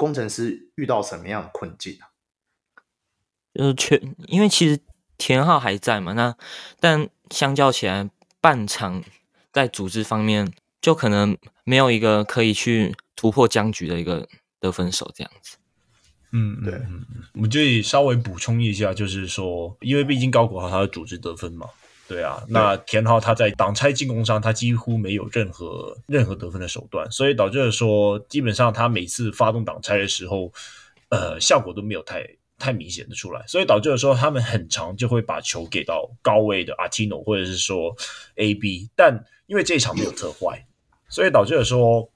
[0.00, 2.08] 工程师遇到什么样的困境啊？
[3.52, 4.80] 就是全，因为其实
[5.18, 6.34] 田浩还在嘛，那
[6.80, 7.08] 但。
[7.30, 8.10] 相较起来，
[8.40, 9.04] 半场
[9.52, 15.56] 在组织方面就可能没有一个可以去突破僵局的一个得分手这样子。
[16.32, 21.68] 嗯，对，嗯，我们就稍微补充一下，就是说，因为毕竟高国豪他的组织得分嘛，
[22.10, 30.52] 对啊，那田浩他在挡拆进攻上他几乎没有任何任何得分的手段，所以导致了说，基本上他每次发动挡拆的时候，
[31.10, 32.26] 呃，效果都没有太。
[32.62, 37.96] 太明显的出来，所以导致了说他们很长就会把球给到高位的阿提诺或者是说
[38.34, 40.62] AB，但因为这一场没有特坏，
[41.08, 42.10] 所以导致了说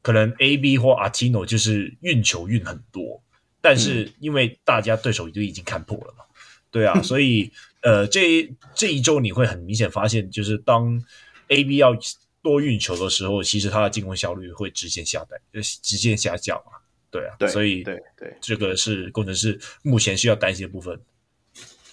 [0.00, 3.22] 可能 AB 或阿提诺就是运球运很多，
[3.60, 6.24] 但是因为大家对手就已经看破了嘛，
[6.70, 11.02] 对啊，所以呃这这一周你会很明显发现，就是当
[11.48, 11.96] AB 要
[12.40, 16.72] 多运球的时候，其实他的进攻效率会直线下降，就直线下降嘛。
[17.10, 20.98] 对啊，对，所以对对，这个是工程师目前需要担心的部分。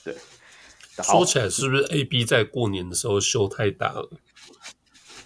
[0.04, 0.16] 对，
[1.04, 4.10] 说起来是不是 AB 在过年的时候秀太大了？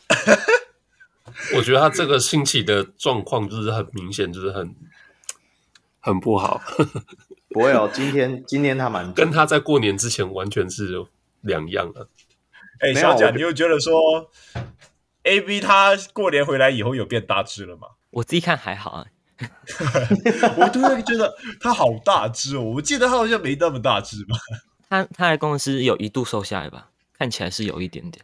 [1.56, 4.76] 我觉得他这个兴起的状况就是很明显，就是很
[6.00, 6.62] 很不好。
[7.54, 11.06] 不会哦，今天今天他蛮 跟他在过年之前完全是
[11.42, 12.08] 两样的。
[12.80, 14.30] 哎、欸，小贾，你又觉得说
[15.24, 17.88] AB 他过年回来以后有变大只了吗？
[18.10, 19.06] 我自己看还好啊。
[20.58, 24.36] 我突然觉得他好大只哦，我记得他好像没那么大只吧。
[24.90, 28.24] 他他在公司有一度瘦下来吧，看起来是有一点点。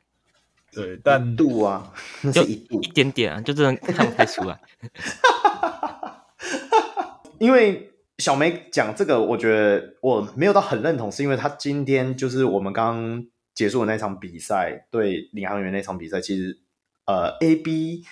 [0.71, 1.91] 对，但度啊，
[2.31, 4.59] 就一一点点啊，就真的看不太出来。
[7.39, 16.59] 因为小梅讲这个，我觉得我没有到很认同，是因为他今天就是我们刚结束的那场比赛，对领航员那场比赛，其实
[17.05, 18.03] 呃 A B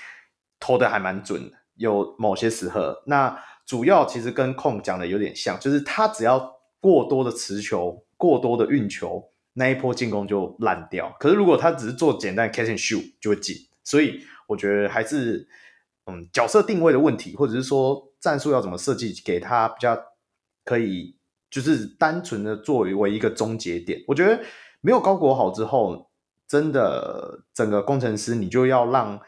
[0.59, 1.57] 投的还蛮准的。
[1.75, 11.15] 有某些时刻，那主要其实跟控讲的有点像，就是他只要过多的持球、过多的运球，那一波进攻就烂掉。
[11.19, 13.55] 可是如果他只是做简单的 catch and shoot，就会进。
[13.83, 15.47] 所以我觉得还是
[16.07, 19.97] 嗯角色定位的问题，或者是说战术要怎么设计，给他比较
[20.63, 21.17] 可以
[21.49, 24.03] 就是单纯的作为为一个终结点。
[24.07, 24.43] 我觉得
[24.81, 26.09] 没有高国好之后，
[26.47, 29.19] 真的整个工程师你就要让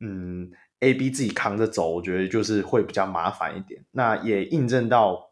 [0.00, 3.84] 嗯 A、B 自己扛着走，我觉得就是会比较麻烦一点。
[3.92, 5.30] 那也印证到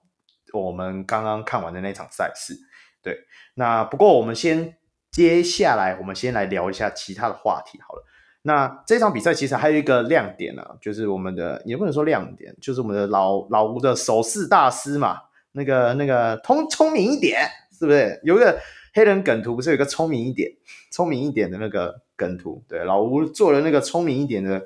[0.53, 2.55] 我们刚刚看完的那场赛事。
[3.03, 3.19] 对，
[3.55, 4.79] 那不过我们先
[5.11, 8.03] 接下来我们先来聊一下其他的话题好了。
[8.47, 15.19] 那这场比赛其实还有一个亮点呢、就是我们的也不能说亮点，就是我们的老老吴的手势大师嘛，
[15.53, 18.21] 那个那个聪聪明一点，是不是？
[18.23, 18.61] 有一个
[18.93, 20.51] 黑人梗图，不是有一个聪明一点、
[20.91, 22.63] 聪明一点的那个梗图？
[22.69, 24.63] 对，老吴做了那个聪明一点的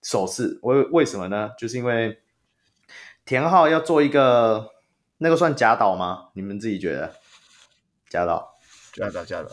[0.00, 1.50] 手势，为为什么呢？
[1.58, 2.18] 就是因为
[3.26, 4.70] 田浩要做一个
[5.18, 6.28] 那个算假岛吗？
[6.32, 7.12] 你们自己觉得？
[8.08, 8.54] 假岛？
[8.94, 9.22] 假岛？
[9.22, 9.50] 假岛？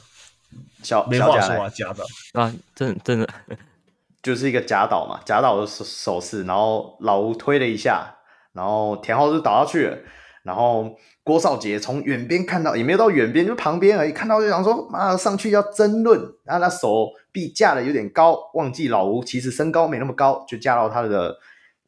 [0.81, 3.27] 小没话说啊，假的啊，真的真的
[4.23, 8.15] 就是一个假倒嘛，假倒的手手势，然后老吴推了一下，
[8.53, 9.97] 然后田浩就倒下去了，
[10.43, 21.37] 然后郭少杰从远边看到，也没有到远边，就旁边而已，看到就想说，妈上去要争论，然后他手臂架的有点高，忘记老吴其实身高没那么高，就架到他的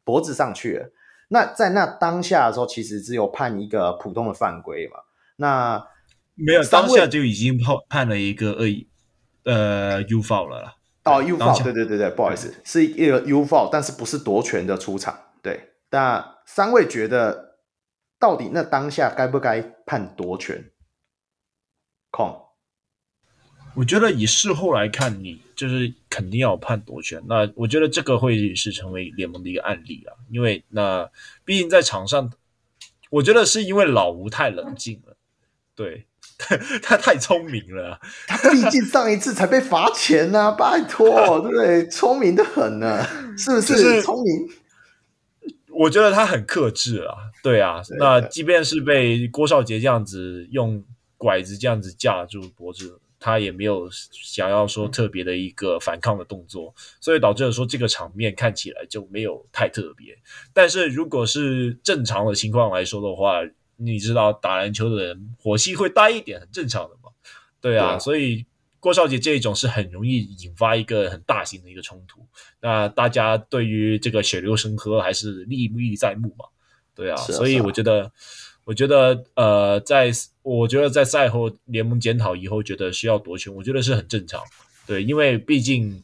[0.04, 0.90] 脖子上去了。
[1.28, 5.00] 那在那当下的时候，其实只有判一个普通的犯规嘛，
[5.36, 5.91] 那。
[6.34, 8.88] 没有，当下就已经判判了一个恶意
[9.44, 10.76] 呃 U foul 了啦。
[11.04, 15.18] 哦，U foul，对对对对，不好意思，是一个 U foul，但是不是夺权的出场。
[15.42, 17.58] 对，那三位觉得
[18.18, 20.70] 到底那当下该不该判夺权？
[22.10, 22.40] 控，
[23.74, 27.22] 我觉得以事后来看，你就是肯定要判夺权。
[27.26, 31.10] 那我觉得这个会是成为联盟的一个案例啊，因为那
[31.44, 32.32] 毕竟在场上，
[33.10, 35.16] 我觉得是因为老吴太冷静了，
[35.74, 36.06] 对。
[36.82, 41.86] 他太聪明了，他毕竟上一次才被罚钱呢，拜托，对不对？
[41.88, 43.04] 聪明的很呢，
[43.38, 43.74] 是不是？
[43.74, 44.48] 就是聪明。
[45.74, 47.80] 我觉得他很克制啊，对啊。
[47.98, 50.84] 那即便是被郭少杰这样子用
[51.16, 60.14] 拐子这样子架住脖子，他也没有想要说特别的一个反抗的动作，所以导致了说这个场面看起来就没有太特别。
[60.52, 63.40] 但是如果是正常的情况来说的话，
[63.84, 67.10] 你知道打篮球的人火气会大一点，很正常的嘛。
[67.60, 68.44] 对啊，对所以
[68.80, 72.26] 郭少杰这一种是很容易引发一个很大型的一个冲突。
[72.60, 76.46] 那大家对于这个血流成河还是历历在目嘛。
[76.94, 78.10] 对啊，啊所以我觉得，
[78.64, 80.10] 我觉得呃，在
[80.42, 84.42] 我觉得在赛后联盟检讨以后，觉得需要夺权，我觉得是很正常。
[84.86, 86.02] 对，因为毕竟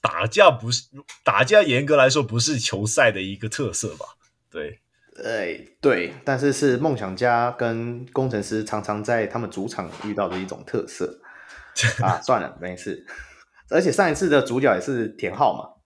[0.00, 0.88] 打架不是
[1.22, 4.06] 打架，严格来说不是球赛的一个特色吧？
[4.50, 4.80] 对。
[5.24, 11.20] 哎，对，但是是梦想家跟工程师常常在他们主场遇到的一种特色
[12.04, 12.20] 啊。
[12.20, 13.06] 算了，没事。
[13.70, 15.82] 而且上一次的主角也是田浩嘛。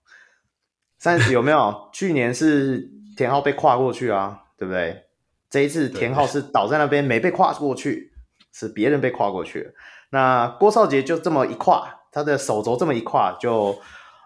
[0.99, 1.89] 上一次有没有？
[1.93, 5.03] 去年是田浩被跨过去啊，对不对？
[5.49, 8.11] 这一次田浩是倒在那边没被跨过去，
[8.53, 9.71] 是别人被跨过去了。
[10.09, 13.79] 那郭少杰就这么一跨，他的手肘这么一跨，就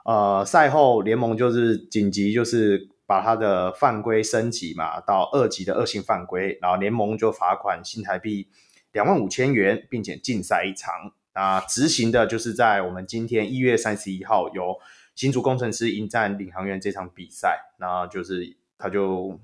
[0.04, 2.95] 呃赛后联盟就是紧急就是。
[3.08, 8.50] 把他的犯规升级嘛，到二级的恶性犯规，然后联盟就罚款新台币
[8.92, 11.12] 两万五千元，并且禁赛一场。
[11.34, 14.78] 那执行的就是在我们今天一月三十一号由
[15.16, 17.74] 新竹工程师迎战领航员这场比赛。
[17.78, 19.40] 那就是他就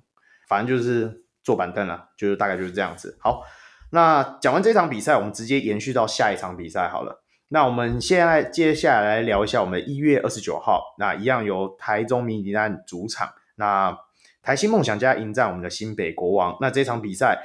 [0.48, 3.18] 反正就是坐板凳了，就是大概就是这样子。
[3.20, 3.44] 好，
[3.92, 7.22] 那讲完这场比赛，我们直接延续到下一场比赛好了。
[7.50, 13.30] 那我们现在接下来来聊一下我们一月二十九号，那一样由台中迷你蛋主场。
[13.62, 13.96] 那
[14.42, 16.58] 台新梦想家迎战我们的新北国王。
[16.60, 17.44] 那这场比赛，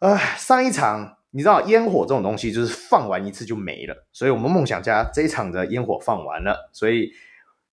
[0.00, 7.12] 呃，上一场你知道烟火这种东西就是放完一次就没了，所以我们梦想家这一场的烟火放完了，所以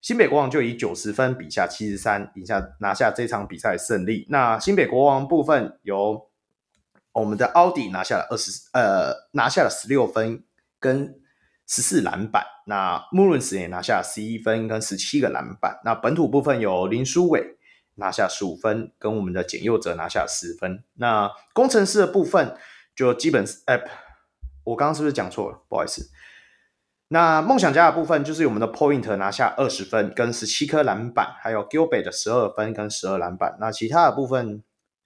[0.02, 4.28] 新北国王就以九十分比下七十三，赢下拿下这场比赛的胜利。
[4.30, 6.30] 那新北国王部分由
[7.14, 10.44] 我们的奥迪拿下了二十，呃，拿下了十六分
[10.80, 11.19] 跟
[11.70, 12.44] 十四篮板。
[12.66, 15.80] 那穆伦斯也拿下十一分跟十七个篮板。
[15.86, 17.56] 那本土部分有林书伟
[17.96, 20.84] 拿下十五分，跟我们的简佑哲拿下十分。
[20.96, 22.58] 那工程师的部分
[22.96, 23.82] 就基本，哎，
[24.64, 25.62] 我刚刚是不是讲错了？
[25.70, 26.10] 不好意思。
[27.12, 33.58] 那梦想家的部分就是我们的 Point 拿下二十分跟十七颗篮板，还有 Gilbert 的十二分跟十二篮板。
[33.60, 34.64] 那其他的部分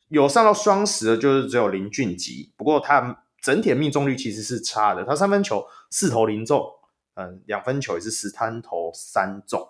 [0.10, 2.52] 有上到双十的，就是只有林俊吉。
[2.58, 6.66] 不过他整体的命中率其实是差的，他三分球四投零中。
[7.16, 9.70] 嗯，两分球也是十三投三中，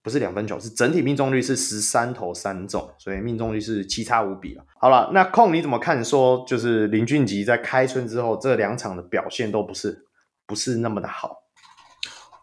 [0.00, 4.64] 不是两分球，是整体命中率是十三投三中，所以命中率是奇差无比了。
[4.80, 6.02] 好了，那控你怎么看？
[6.02, 10.06] 说就是林俊杰在开春之后这两场的表现都不是
[10.46, 11.36] 不是那么的好。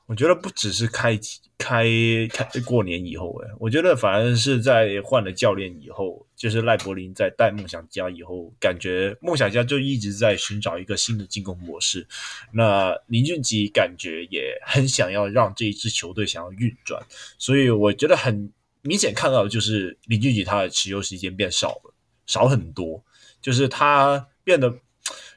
[0.06, 1.20] 我觉得不只是开
[1.58, 1.88] 开
[2.32, 12.08] 开过年以后，哎，我觉得反而是在换了教练以后，就是赖柏林在带梦想家以后，感觉梦想家就一直在寻找一个新的进攻模式。
[12.54, 17.06] 那林俊杰感觉也很想要让这一支球队想要运转，
[17.38, 18.50] 所以我觉得很
[18.84, 21.94] 明显看到的就是林俊杰他的持有时间变少了，
[22.26, 23.04] 少很多，
[23.42, 24.74] 就是他变得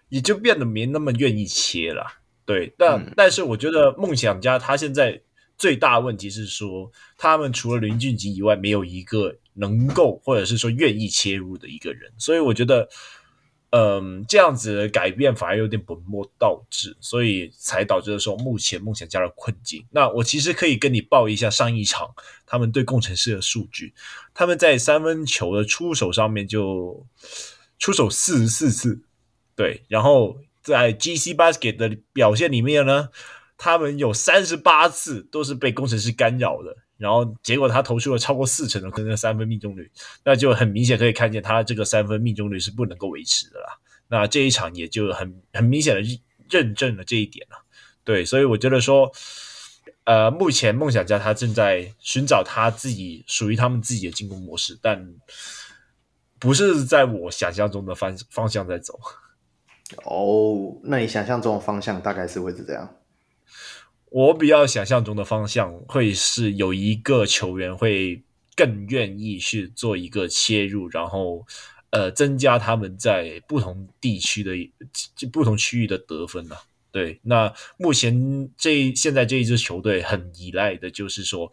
[0.09, 2.07] 也就变得没那么愿意切了。
[2.46, 5.20] 对，但、嗯、但是我觉得梦想家他现在。
[5.59, 12.88] 最大的问题是说，他们除了林俊杰以外，没有一个能够或者是说愿意切入的一个人，所以我觉得，
[13.70, 19.84] 嗯，这样子的改变反而有点本末倒置，所以才导致了说目前梦想家的困境。
[19.90, 22.14] 那我其实可以跟你报一下上一场
[22.46, 23.94] 他们对工程师的数据，
[24.34, 27.07] 他们在三分球的出手上面就
[27.78, 29.03] 出手四十四次，
[29.55, 33.09] 对，然后在 GC Basket 的表现里面呢。
[33.59, 39.90] 他们有三十八次都是被工程师干扰的，然后结果他投出了超过四成的可能三分命中率，
[40.24, 43.66] 那就很明显可以看见他这个三分命中率是不能够维持的啦。
[44.07, 47.64] 那这一场也就很很明显的认证了这一点了。
[48.05, 49.11] 对，所以我觉得说，
[50.05, 55.14] 呃，目前梦想家他正在寻找他自己属于他们自己的进攻模式，但
[56.38, 58.98] 不是在我想象中的方方向在走。
[60.05, 62.88] 哦，那你想象中的方向大概是会是这样？
[64.13, 68.23] 我比较想象中的方向会是有一个球员会
[68.55, 71.47] 更愿意去做一个切入，然后
[71.89, 74.53] 呃增加他们在不同地区的
[75.33, 76.61] 不同区域的得分呐、啊。
[76.91, 81.51] 对，那目前这现在这一支球队很依赖的就是说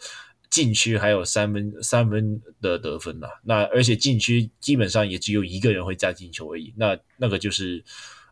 [0.49, 3.31] 禁区还有三分三分的得分呐、啊。
[3.43, 7.81] 那而且禁区基本上也只有一个人会加进球而已，那那个就是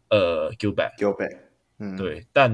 [0.10, 1.38] 呃 Gilbert Gilbert，
[1.80, 2.54] 嗯，对，但。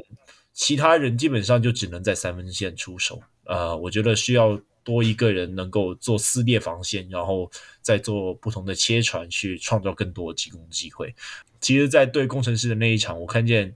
[0.54, 7.50] 其他人基本上就只能在三分线出手，呃，我觉得需要多一个人能够做撕裂防线，然后
[7.82, 11.14] 再做不同的切传，去创造更多的进攻机会。
[11.60, 13.74] 其实，在对工程师的那一场，我看见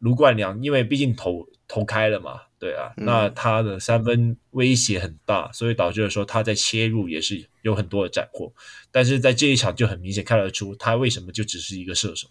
[0.00, 8.52] 卢冠良，因为毕竟投投开了嘛，对啊，嗯、那他的三分威胁很大，所以导致了说他在切入也是有很多的斩获。
[8.90, 12.28] 但是在这一场就很明显看得出，他为什么就只是一个射手。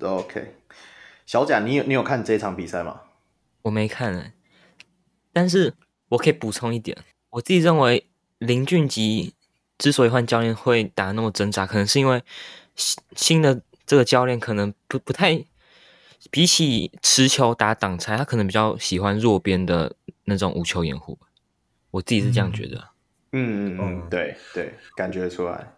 [0.00, 0.54] OK，
[1.24, 3.00] 小贾，你有你有看这场比赛吗？
[3.64, 4.32] 我没看呢，
[5.32, 5.74] 但是
[6.10, 6.96] 我可以补充一点，
[7.30, 8.06] 我自己认为
[8.38, 9.32] 林俊杰
[9.78, 12.22] 之所以换教练会打那么挣扎，可能是因为
[12.76, 15.42] 新新的这个教练可能不不太
[16.30, 21.18] 比起持球打挡拆，他可能比较喜欢弱边的那种无球掩护。
[21.90, 22.76] 我自己是这样觉得。
[23.32, 25.74] 嗯嗯嗯，对对，感觉出来。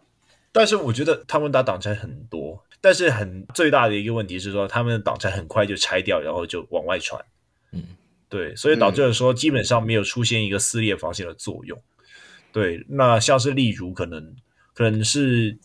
[0.51, 7.25] 但是我觉得他们打挡拆很多，但是很最大的一个问题是说，他们的挡拆很快就拆掉，然后就往外传。
[7.73, 7.83] 嗯，
[8.29, 11.83] 对，所以导致了说基本上没有出现一个撕裂防线的作用。
[12.53, 14.35] 对，那像是例如可能
[14.73, 15.59] 可能是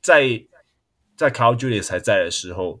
[0.00, 0.44] 在
[1.16, 2.80] 在 Carl Julius 还在的时候，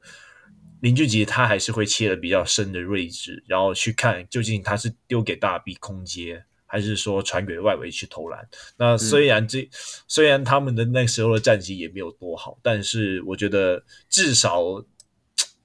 [0.80, 8.48] 林俊杰他还是会切的比较深的位置，然后去看究竟他是丢给大 B 空接，还是说传给外围去投篮。
[8.76, 9.68] 那虽然这、嗯、
[10.08, 14.84] 虽然他们的那时候的战绩也没有多好，但是我觉得至少。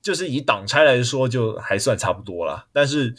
[0.02, 2.68] 就是以挡拆来说，就还算差不多了。
[2.72, 3.14] 但是，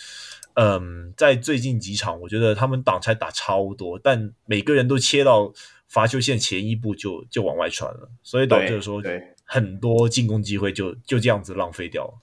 [0.55, 5.53] 嗯，在最近几场，我觉得他们挡拆打超多，但每个人都切到
[5.89, 9.03] 罚球线前一步就就往外传了，所以导致说
[9.45, 12.15] 很多进攻机会就就这样子浪费掉了。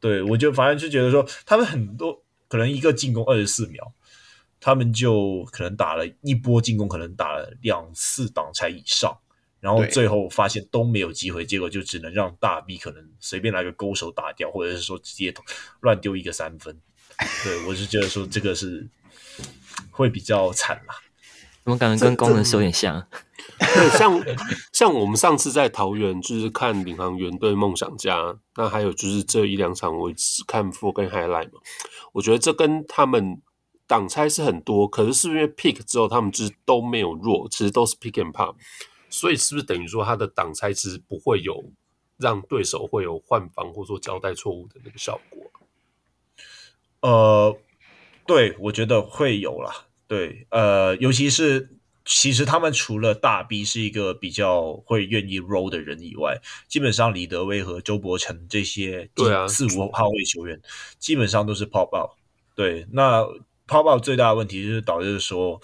[0.00, 3.92] 对，我就反正就觉得说，他们很多可能一个进攻二十四秒，
[4.58, 9.16] 他们就可能打了一波进攻，可能打了两次挡拆以上。
[9.62, 15.32] 然后最后发现都没有机会，结果就只能让大 B 可能随便来个勾手打掉，或者是说直接
[15.78, 16.76] 乱丢一个三分。
[17.44, 18.88] 对，我是觉得说这个是
[19.92, 20.94] 会比较惨啦。
[21.62, 23.06] 我感觉跟攻城狮有点像。
[23.58, 24.20] 对，像
[24.72, 31.60] 像我们上次在桃园就是看领航员对梦想家，那还有就是这一两场我只看 full 跟 highlight 嘛，
[32.12, 33.40] 我觉得这跟他们
[33.86, 38.56] 挡拆是很多，可是是因为 pick 之后他们就是都没有弱，其实都是 pick and pop。
[39.12, 41.62] 所以是不是等于说他的挡拆其实不会有
[42.16, 45.52] 让对手会有换防或者说交代错误的那个效果？
[47.02, 47.58] 呃，
[48.26, 49.86] 对，我觉得会有啦。
[50.06, 60.60] 对，呃，尤其是其实他们除了大 B 是一个比较会愿意 roll 的人以外，基本上李德威和周伯成这些对啊四五号位球员
[60.98, 62.10] 基本上都是 pop out。
[62.54, 63.22] 对，那
[63.66, 65.60] pop out 最大的问题就是导致说，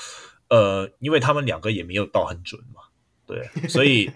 [0.49, 2.83] 呃，因为他们两个也没有到很准嘛。
[3.29, 4.11] 对，所以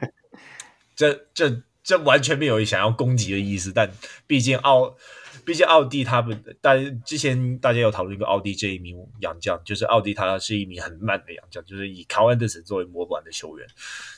[0.97, 3.91] 这这这完全没有想要攻击的意思，但
[4.27, 4.97] 毕竟奥
[5.45, 13.67] 毕竟奥迪他们，大之前大家有讨论过奥迪这一名洋将，就是奥迪他是一名很慢的洋将，就是以卡万德森作为模板的球员，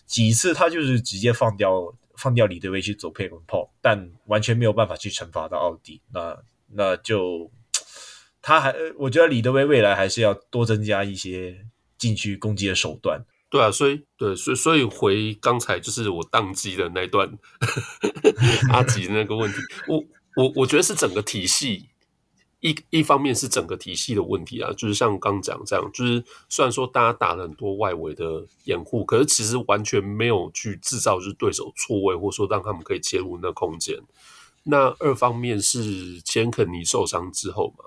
[0.07, 6.39] 几次他就是直接放掉放掉李德威去走 pick and pop，但完全没有办法去惩罚到奥迪，那
[6.73, 7.51] 那就
[8.43, 11.65] 他还我觉得李德威未来还是要多增加一些
[11.97, 13.25] 禁区攻击的手段。
[13.55, 17.39] 对啊，所以对，所以所以回刚才就是我宕机的那段
[18.73, 21.89] 阿吉那个问题，我我我觉得是整个体系
[22.59, 33.97] 一一方面是整个体系的问题啊，就是像刚讲这样，就是虽然说大家打了很多外围的掩护，可是其实完全没有去制造就是对手错位，或者说让他们可以切入那空间。
[34.65, 37.85] 那二方面是钱肯尼受伤之后嘛，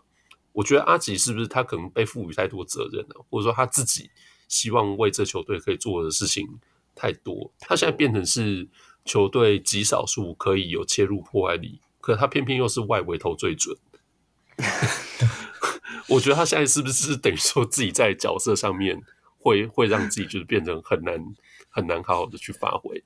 [0.53, 4.09] 我觉得阿吉是不是他可能被赋予太多责任了，或者说他自己。
[4.47, 6.47] 希望为这球队可以做的事情
[6.95, 8.67] 太多，他现在变成是
[9.05, 13.77] 球队极少数可以有切入破坏力，可他偏偏又是外围投最准。
[16.09, 18.99] 我觉得他现在是不是等于说自己在角色上面
[19.37, 21.23] 会会让自己就是变成很难
[21.69, 23.03] 很难好好的去发挥，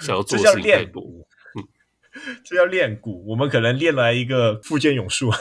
[0.00, 1.02] 想要做的事情太多。
[1.54, 1.66] 嗯，
[2.44, 5.32] 这叫练鼓，我们可能练来一个富坚勇术。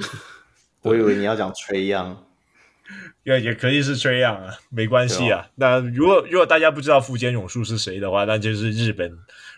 [0.82, 2.26] 我以为你要讲吹样。
[3.22, 5.46] 也也可以是这样啊，没关系啊。
[5.56, 9.12] 那如果如果大家不知道富坚勇树是谁的话，那就是日本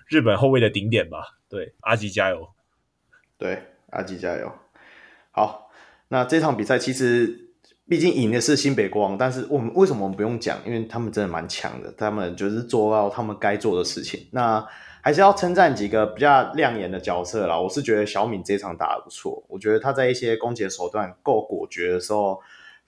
[0.08, 1.38] 日本后卫的顶点吧。
[1.48, 2.48] 对，阿吉加油！
[3.38, 4.52] 对，阿吉加油！
[5.30, 5.70] 好，
[6.08, 7.50] 那这场比赛其实
[7.88, 10.58] 毕竟赢的是新北国王，但是我们为什么我们不用讲？
[10.66, 14.26] 因为他们真的蛮强的，他们就是做到他们该做的事情。
[14.32, 14.66] 那
[15.02, 17.60] 还是要称赞几个比较亮眼的角色啦。
[17.60, 22.40] 我是觉得小敏这场打的不错，我觉得他在一些攻击手段够果决的时候。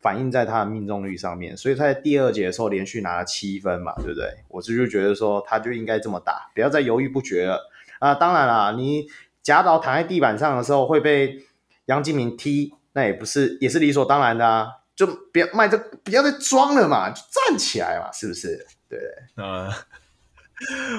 [0.05, 4.29] 反映在他的命中率上面，所以他在第二节的时候连续拿了七分嘛，对不对？
[4.49, 8.15] 我这就觉得说他就应该这么打，不要再犹豫不决了啊！
[8.15, 9.07] 当然啦，你
[9.43, 11.39] 夹到躺在地板上的时候会被
[11.87, 14.67] 杨金明踢，那也不是也是理所当然的啊！
[14.95, 18.67] 就不要卖这，不要再装了嘛，就站起来嘛，是不是？
[18.91, 19.43] 对不对？
[19.43, 19.71] 啊，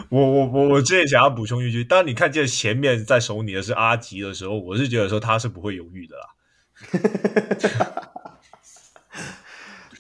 [0.10, 6.26] 我我我我这里想要补充一句，当你看见前面在守你的是阿吉的时候，我是觉得说他是不会犹豫的啦。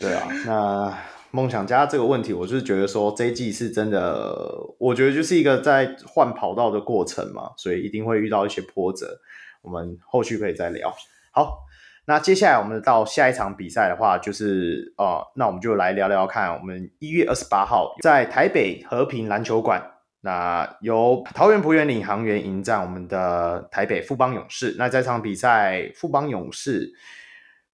[0.05, 0.97] 对啊，那
[1.31, 4.37] 梦想家这个问题，我就是觉得说这一季是真的，
[4.77, 9.19] 我觉得就是一个在换跑道的过程嘛，所以一定会遇到一些波折。
[9.63, 10.93] 我们后续可以再聊。
[11.31, 11.65] 好，
[12.05, 19.81] 那接下来我们到下一场比赛的话，就是呃，那我们就来聊聊看，我们一月二十八号在台北和平篮球馆，
[20.21, 24.75] 那由桃园璞园领航员迎战我们的台北富邦勇士。
[24.77, 26.93] 那这场比赛，富邦勇士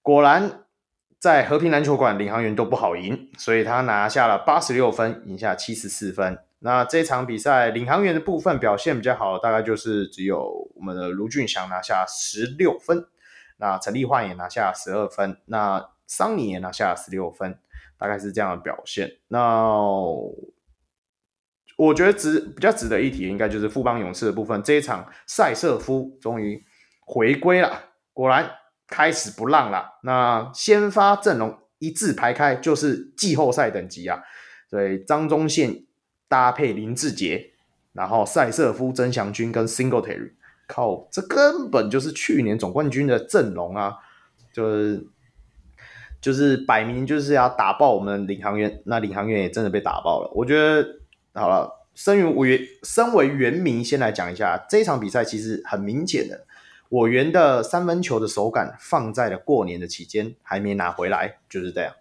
[0.00, 0.60] 果然。
[1.22, 6.36] 在和平篮球馆，领航员都不好赢，所以他拿下了八十六分，赢下七十四分。
[6.58, 13.06] 那这场比赛，领航员的部分表现比较好，大概就是只有我们的卢俊祥拿下十六分，
[13.58, 17.56] 那陈立焕也拿下十二分，那桑尼也拿下十六分，
[17.96, 19.08] 大概是这样的表现。
[19.28, 19.62] 那
[21.76, 26.64] 我觉得值比较值得一提，应该就是富邦勇士的部分，这一场赛瑟夫终于
[27.06, 27.80] 回归了，
[28.12, 28.50] 果然。
[28.92, 34.20] 开始不让了，那先发阵容一字排开就是季后赛等级啊！
[34.68, 35.84] 所以张宗宪
[36.28, 37.52] 搭配林志杰，
[37.94, 40.32] 然后赛瑟夫、曾祥军跟 Singletary，
[40.66, 43.96] 靠，这根本就是去年总冠军的阵容啊！
[44.52, 45.06] 就是
[46.20, 50.30] 就是摆明就是要打爆我们领航员，那领航员也真的被打爆了。
[50.34, 50.86] 我觉得
[51.32, 56.44] 好了，身为身为原名，先来讲一下这场比赛，其实很明显的。
[56.92, 61.94] 我圆的三分球的手感放在了过年的期间，还没拿回来，就是这样。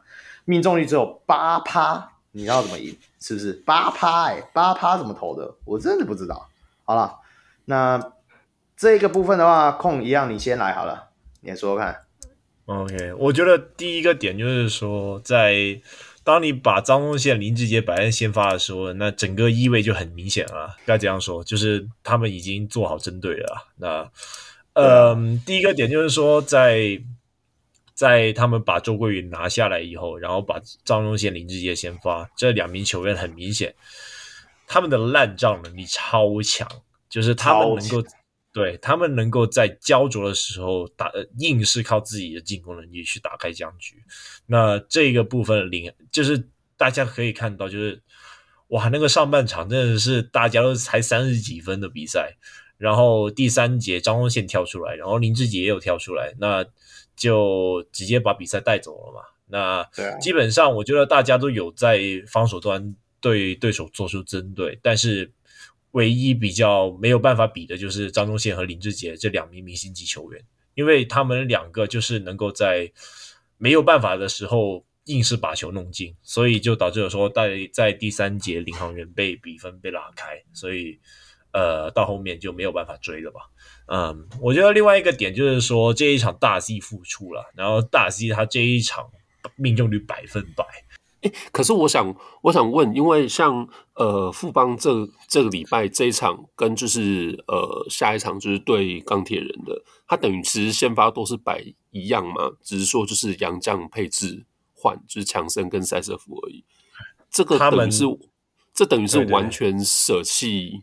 [0.43, 2.97] 命中率只有八趴，你知道怎么赢？
[3.17, 4.25] 是不是八趴？
[4.25, 5.55] 哎，八趴怎么投的？
[5.63, 6.49] 我真的不知道。
[6.83, 7.19] 好了，
[7.63, 8.11] 那
[8.75, 11.07] 这个部分的话，控一样，你先来好了，
[11.39, 12.01] 你来说说看。
[12.65, 15.79] OK，我觉得第一个点就是说，在
[16.25, 20.75] 当你把张宗宪、林志杰摆在先发的时候，那整个意味就很明显了。
[20.85, 23.67] 该怎样说，就是他们已经做好针对了。
[23.77, 24.11] 那
[24.73, 26.77] 嗯，第一个点就是说在，
[27.93, 33.75] 在在他们把周桂云拿下来以后，然后把张宗宪、林志杰先发，这两名球员很明显，
[34.65, 36.67] 他们的烂账能力超强，
[37.09, 38.03] 就是他们能够
[38.51, 43.97] 对他们能够在焦灼的时候打，硬是靠自己的进攻能力去打开僵局。
[44.47, 48.01] 那这个部分领就是大家可以看到，就是
[48.69, 52.35] 哇，那个上半场真的是大家都才三十几分的比赛。
[52.81, 56.65] 然后第三节张宗宪跳出来，然后林志杰也有跳出来，那
[57.15, 59.21] 就直接把比赛带走了嘛。
[59.45, 65.31] 那基本上我觉得大家都有在防守端对对手做出针对，但是
[65.91, 72.91] 唯一比较没有办法比的就是张宗宪和林志杰这两名明星级球员，因为他们两个就是能够在
[73.57, 80.99] 没有办法的时候硬是把球弄进，所以就导致了说在在第三节领航员被比分被拉开，所以
[81.53, 83.41] 呃到后面就没有办法追了吧。
[83.87, 89.09] 嗯，我觉得另外一个点就是说这一场大 C 复出了，然后大 C 他这一场
[89.55, 90.65] 命中率百分百。
[91.21, 106.65] 诶，可是我想，我想问，因为像呃富邦这这个礼拜这一场跟就是呃下一场就是对钢铁人的，他等于其实先发都是摆一样嘛，只是说就是杨将配置换，就是强森跟塞瑟夫而已。
[107.29, 108.03] 这个等于是
[108.73, 110.81] 这等于是完全舍弃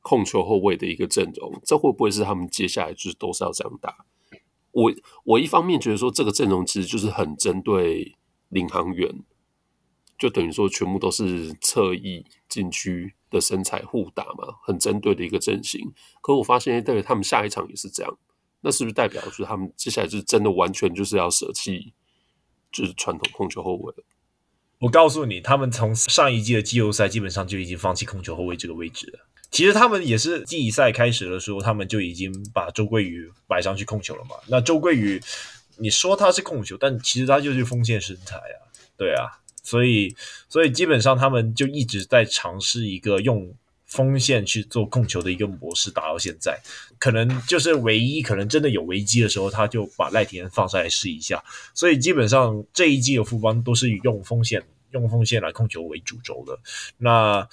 [0.00, 4.04] 控球后卫的一个阵容，这会不会是他们接下来就是都是要这样打？
[4.72, 4.92] 我
[5.24, 8.16] 我一方面觉得说这个阵容其实就是很针对
[8.48, 9.22] 领航员。
[10.18, 15.94] 就等于说，全部都是侧翼禁区的身材互打嘛，很针对的一个阵型。
[16.20, 18.18] 可我发现，代表他们下一场也是这样，
[18.60, 21.94] 那是不是代表就是他们接下来就真的完全就是要舍弃，
[22.70, 24.04] 就是传统控球后卫了？
[24.80, 29.20] 我告诉你，他们从上一季的季后赛基本上就已经放弃控球后卫这个位置了。
[29.50, 34.36] 其实他们也是季赛开始的时候，他们就已经把周桂宇摆上去控球了嘛。
[34.46, 35.20] 那周桂宇，
[35.76, 38.56] 你说他是控球，但其实他就是锋线身材啊，
[38.96, 39.40] 对啊。
[39.62, 40.16] 所以，
[40.48, 43.54] 所以基本上他们就一直在尝试一个用
[43.86, 46.58] 锋线去做控球的一个模式，打到现在，
[46.98, 51.44] 可能就是唯一可能真的有危机的时候，他就把赖廷放上来试一下。
[51.74, 56.58] 所以基本上这一季的富邦都是用锋线、用锋线来控球为主轴的。
[56.98, 57.48] 那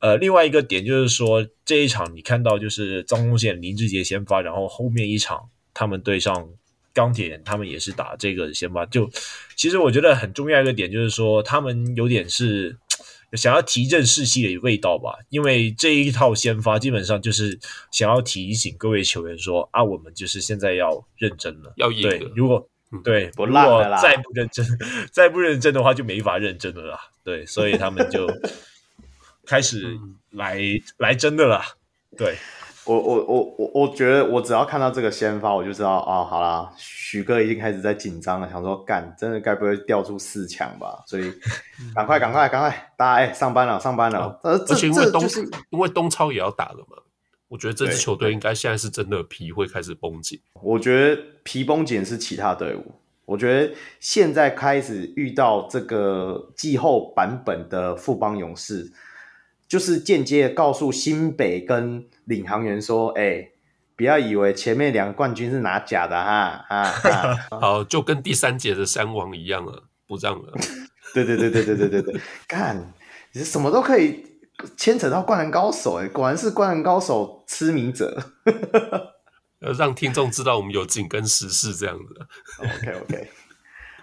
[0.00, 6.48] 呃，另外一个点就是说，这一场你看到就是张宗宪、林志杰先发，然后后面一场他们对上。
[6.94, 9.10] 钢铁人他们也是打这个先发，就
[9.56, 12.76] 其实我觉得很重要一个点就是说，他们有点是
[13.32, 17.58] 想要提振士气的味道吧，因为这一套先发基本上就是
[17.90, 22.02] 想要提醒各位球员说啊，我们就是现在要认真了，要赢。
[22.02, 22.68] 对，如果
[23.04, 24.66] 对，不如果再不认真，
[25.10, 26.98] 再不认真的话就没法认真了啦。
[27.24, 28.26] 对，所以他们就
[29.46, 29.98] 开始
[30.30, 30.60] 来
[30.98, 31.62] 来真的了。
[32.16, 32.36] 对。
[32.84, 41.00] 我我我我我觉得我只要看到这个先发，我就知道啊、哦，好啦，许哥已经开始在紧张了，想说干，真的该不会掉出四强吧？
[41.06, 41.32] 所以
[41.94, 44.36] 赶快赶快赶快，大家哎、欸，上班了上班了。
[44.42, 46.96] 呃，这因为东、就是、因为东超也要打了嘛，
[47.52, 50.40] 我觉得这支球队应该现在是真的皮会开始绷紧。
[50.62, 52.94] 我觉得皮绷紧是其他队伍，
[53.26, 58.90] 我觉得现在开始遇到这个季后版本的富邦勇士。
[59.68, 63.52] 就是间接告诉新北跟领航员说：“哎、欸，
[63.96, 70.52] 不要以为前面两个冠军是拿假的哈啊！”哈 好，就跟第三节的山王一样了，不让了。
[71.14, 72.92] 对对对对对对对对，干，
[73.32, 74.24] 你什么都可以
[74.76, 78.16] 牵扯到灌篮高手，哎，果然是灌篮高手痴迷者。
[79.60, 82.04] 呃让听众知道我们有紧跟时事这样子。
[82.58, 83.30] OK OK。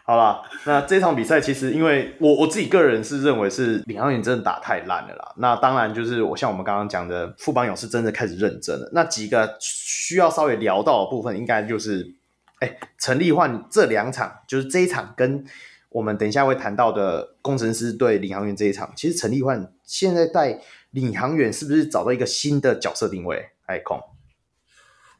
[0.05, 5.33] 好了，那这场比赛其实，因为我我自己个人是认为是领航员真的打太烂了啦。
[5.37, 8.89] 那当然就是我像我们刚刚讲的，富邦勇士真的开始认真了。
[8.93, 12.15] 那几个需要稍微聊到的部分，应该就是，
[12.61, 15.45] 哎，陈立焕这两场，就是这一场跟
[15.89, 20.61] 我们等一下会谈到的工程师对领航员这一场，其实陈立焕现在带
[20.91, 23.49] 领航员是不是找到一个新的角色定位？
[23.65, 24.01] 哎，空，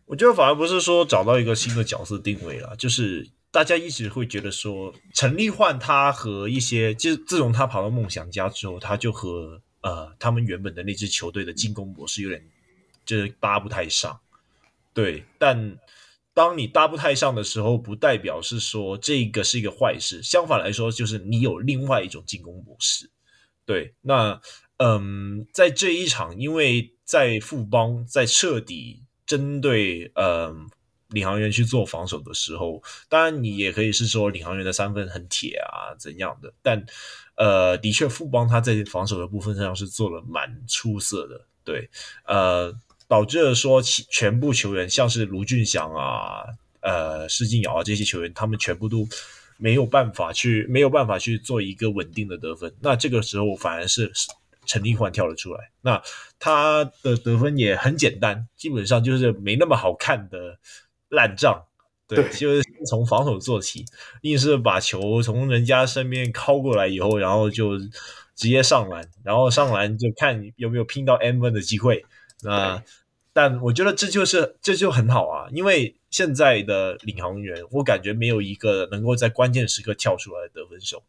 [0.06, 3.30] 我觉得反而不是说找到一个新的角色定位了，就是。
[3.52, 12.44] 大家一直会觉得说，陈立焕他和一些，就自从他跑到梦想家之后，他就和呃他们原本的那支球队的进攻模式有点
[13.04, 14.20] 就是搭不太上。
[14.94, 15.76] 对，但
[16.40, 23.10] 当你搭不太上的时候，不代表是说这个是一个坏事，相反来说，就是你有另外一种进攻模式。
[23.66, 24.40] 对，那
[24.78, 30.70] 嗯，在这一场，因为在富邦在彻底针对嗯。
[31.12, 36.86] 领航员去做防守的时候，当然你也可以是说领航员的三分很铁啊怎样的，但
[37.36, 41.90] 呃，的确富邦他在防守的部分上是做了蛮出色的，对，
[42.28, 42.72] 呃，
[43.10, 46.46] 导致了说全部球员像是卢俊祥啊、
[46.80, 49.06] 呃施晋尧啊这些球员，他们全部都
[49.58, 54.10] 没有办法去没有办法去做一个稳定的得分，那这个时候反而是
[54.66, 56.02] 陈立焕跳了出来，那
[56.40, 60.58] 他的得分也很简单，基本上就是没那么好看的。
[61.12, 61.66] 烂账，
[62.08, 63.84] 对，就是从防守做起，
[64.22, 67.80] 硬是把球从人家身边靠过来以后，然后就
[68.36, 72.06] 直接上篮，然后上篮就看有没有拼到 M 分的机会。
[72.42, 72.84] 那
[73.34, 81.04] 但我觉得这就是这就很好啊，因为现在的领航员，我感觉没有一个能够在关键时刻跳出来得分手。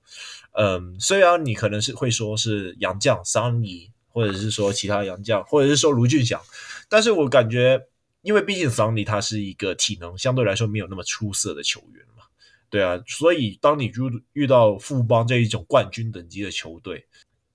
[0.52, 6.40] 嗯，虽然你可能是会说是杨将桑尼或者是说其他杨将，或者是说卢俊翔。
[6.88, 7.80] 但是我感觉，
[8.22, 12.24] 因为毕竟桑尼他是一个体能相对来说没有那么出色的球员嘛，
[12.68, 13.92] 对啊，所以当你遇
[14.32, 17.06] 遇到富邦这一种冠军等级的球队，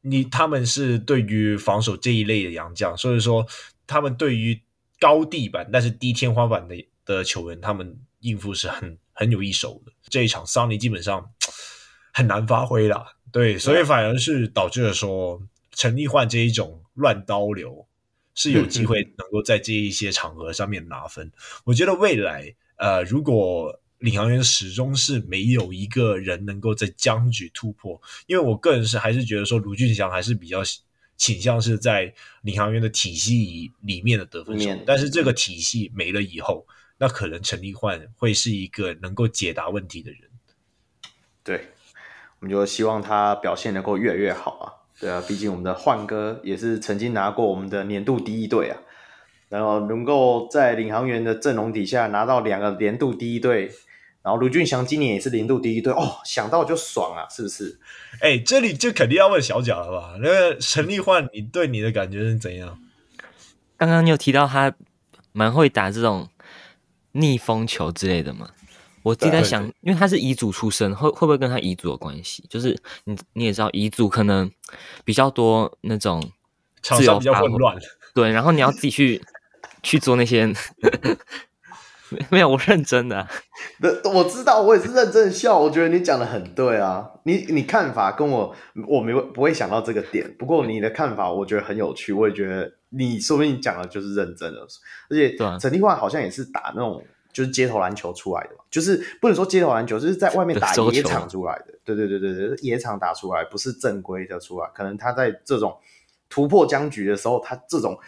[0.05, 3.45] 你他们是对于防守这一类的洋将，所以说
[3.87, 4.61] 他们对于
[4.99, 9.91] 高地板但是低天花板的的球员，他们应付是很很有一手的。
[10.09, 11.27] 这一场桑尼基本上
[12.13, 15.41] 很难发挥啦，对，所以反而是导致了说
[15.71, 17.85] 陈立焕这一种乱刀流
[18.35, 21.31] 是有机 会能够在这一些场合上面拿分。
[21.63, 30.61] 我觉得未来呃，如果领航员始终是没有一个人能够在僵局突破，因为我个人是还是觉得说卢俊祥还是比较
[31.17, 36.67] 倾向是在领航员的体系里面的得分手，但是这个体系没了以后。
[36.97, 40.21] 那可能陈立焕会是一个能够解答问题的人，
[41.43, 41.67] 对，
[42.39, 44.63] 我们就希望他表现能够越来越好啊。
[44.97, 48.79] 对啊，毕竟我们的焕哥也是曾经拿过我们的年度第一队啊，
[49.49, 53.69] 然后能够在领航员的阵容底下拿到两个年度第一队，
[54.25, 57.79] 然后卢俊祥今年也是年度第一队哦，想到就爽啊，是不是？
[58.19, 60.17] 哎，这里就肯定要问小贾了吧？
[60.19, 62.77] 那个陈立焕，你对你的感觉是怎样？
[63.77, 64.73] 刚刚你有提到他
[65.31, 66.27] 蛮会打这种。
[67.17, 68.49] 逆风球之类的嘛，
[69.01, 72.43] 我自己在想，因为他是乙组出身，会会不会跟他乙组有关系？
[72.49, 74.51] 就是你你也知道，乙组可能
[75.05, 76.21] 比较多那种
[76.81, 77.77] 自由比较混乱，
[78.13, 79.21] 对，然后你要自己去
[79.81, 80.53] 去做那些，
[82.29, 83.29] 没有，我认真的、 啊，
[84.13, 85.57] 我知道，我也是认真的笑。
[85.59, 88.55] 我觉得你讲的很对啊，你你看法跟我
[88.87, 92.71] 我没不会想到这个点，不过你的看法我觉得很有趣，我也觉得。
[92.97, 94.61] 你说不定讲的就是认真的，
[95.09, 97.03] 而且陈立焕好像也是打那种
[97.33, 101.77] 就是街头篮球出来的嘛，就是不能说街头篮球，就是在外面打野场出来的。
[101.83, 105.77] 对对对对对，野场打出来不是正规的出来，可能他在这种
[106.29, 107.99] 突破僵局的时候，他这种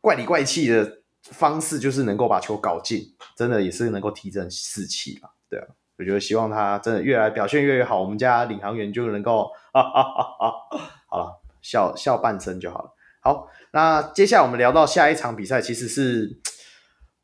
[0.00, 5.30] 怪里怪气的方式，就是能够把球搞进，真的也是能够提振士气吧？
[5.48, 5.66] 对啊，
[5.98, 10.54] 我觉得希望他真的越来表现越来越好，我们家领航员就能够哈哈哈哈，
[11.08, 12.90] 好了，笑笑半声就好了。
[13.20, 16.40] 好，那接下来我们聊到下一场比赛，其实是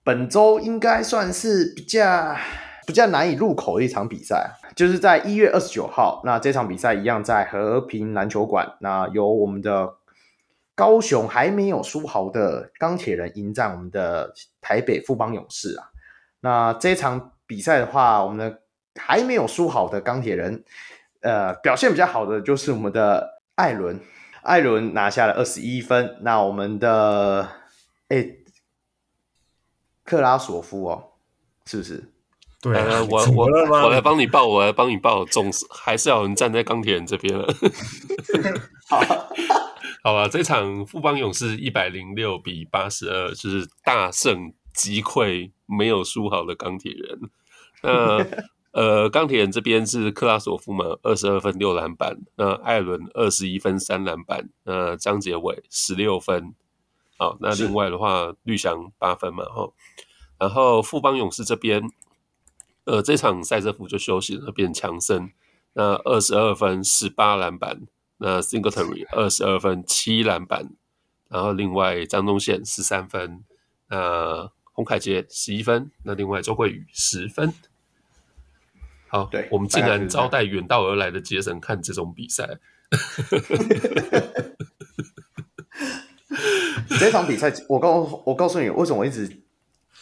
[0.05, 2.37] 本周应该算是比较
[2.87, 6.23] 比较难以入口的一场比赛，就是在一月二十九号。
[6.25, 9.97] 那这场比赛一样在和平篮球馆，那由我们的
[10.79, 15.91] 高雄还没有输好的钢铁人迎战我们的台北富邦勇士啊。
[16.39, 18.63] 那这场比赛的话，我们的
[18.95, 20.63] 还没有输好的钢铁人，
[21.21, 23.99] 呃，表现比较好的就是我们的艾伦。
[24.43, 27.49] 艾伦拿下了二十一分，那我们的
[28.07, 28.39] 哎、欸，
[30.05, 31.15] 克拉索夫哦，
[31.67, 32.13] 是不是？
[32.63, 33.47] 对啊，我我
[33.83, 37.47] 我来帮你报，我来帮你报，总是还是要有人站在钢铁人这边了。
[38.89, 39.01] 好，
[40.09, 47.21] 好吧，这场富邦勇士一百零六比八十二，就是大胜击溃没有输好的钢铁人。
[47.83, 48.27] 那。
[48.71, 52.19] 呃，钢铁人这边是克拉索夫嘛，二十二分六篮板。
[52.37, 54.51] 那艾伦二十一分三篮板。
[54.65, 56.55] 那张杰伟十六分。
[57.17, 59.73] 好，那另外的话，绿翔八分嘛，哈。
[60.39, 61.83] 然后富邦勇士这边，
[62.85, 65.33] 呃，这场赛车服就休息了，变强森。
[65.73, 67.89] 那二十二分十八篮板。
[68.19, 70.71] 那 Singletary 二十二分七篮板。
[71.29, 73.45] 然后另外张宗宪十三分。
[73.89, 75.91] 那洪凯杰十一分。
[76.05, 77.53] 那另外周慧宇十分。
[79.09, 82.59] 好，对，我们竟然招待远道而来的杰森看这种比赛。
[86.99, 89.31] 这场比赛，我告我告诉你，为什么我一直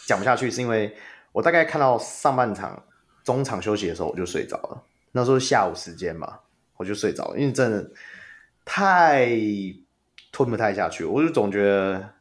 [0.07, 0.97] 讲不下去，是因为
[1.33, 2.83] 我大概看到上半场
[3.23, 4.83] 中场休息的时候，我就睡着了。
[5.12, 6.41] 那时候下午时间嘛，
[6.77, 7.91] 我就睡着了，因为真的
[8.64, 9.29] 太
[10.33, 12.14] 吞不太下去，我就总觉得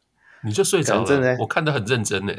[0.43, 2.33] 你就睡着了，真的，我看得很认真呢。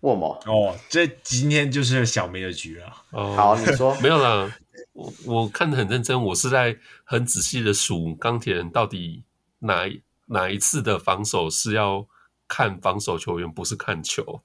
[0.00, 3.04] 哦，这今天就是小梅的局啊。
[3.10, 4.52] 哦，好，你说没有啦。
[4.94, 9.22] 我我看得很认真，我是在很仔细的数钢铁人到底
[9.60, 9.88] 哪
[10.26, 12.06] 哪一次的防守是要
[12.48, 14.42] 看防守球员，不是看球。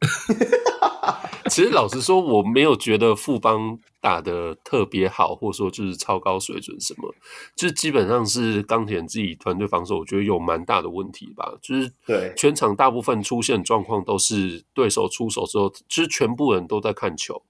[1.48, 7.14] 其实老实说，我没有觉得富邦打得特别好，或者说就是超高水准什么，
[7.56, 11.56] 就基本上是钢铁人自己团队防守，我觉得有蛮大的问题吧。
[11.60, 17.42] 就是对全场大部分出现状况都是对手出手之后，其实全部人都在看球，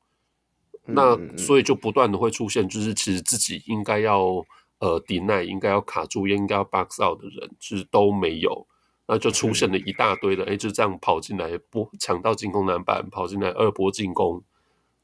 [0.87, 4.45] 那所以就不断的会出现，就是其实自己应该要
[4.79, 8.67] 呃 deny，应该要卡住，应该要 box out 的人，其实都没有。
[9.11, 14.45] 那就出现了一大堆的，哎、嗯，就这样跑进来，波抢到进攻篮板，跑进来二波进攻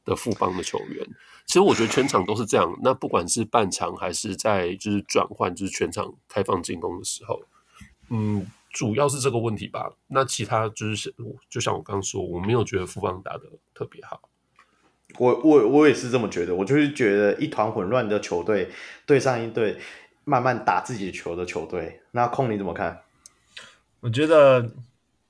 [0.05, 1.03] 的富邦的球员。
[1.47, 2.71] 其实我觉得全场都是这样。
[2.83, 7.41] 那不管是半场还是在就是转换，就是全场开放进攻的时候，
[8.11, 9.91] 嗯，主要是这个问题吧。
[10.07, 11.13] 那其他就是，
[11.49, 13.43] 就像我刚刚说，我没有觉得富邦打的
[13.73, 14.21] 特别好。
[15.17, 18.69] 我我我也是这么觉得，我就是觉得一团混乱的球队
[19.07, 19.79] 对上一队
[20.25, 22.01] 慢慢打自己球的球队。
[22.11, 23.01] 那空你怎么看？
[24.05, 24.71] 我觉得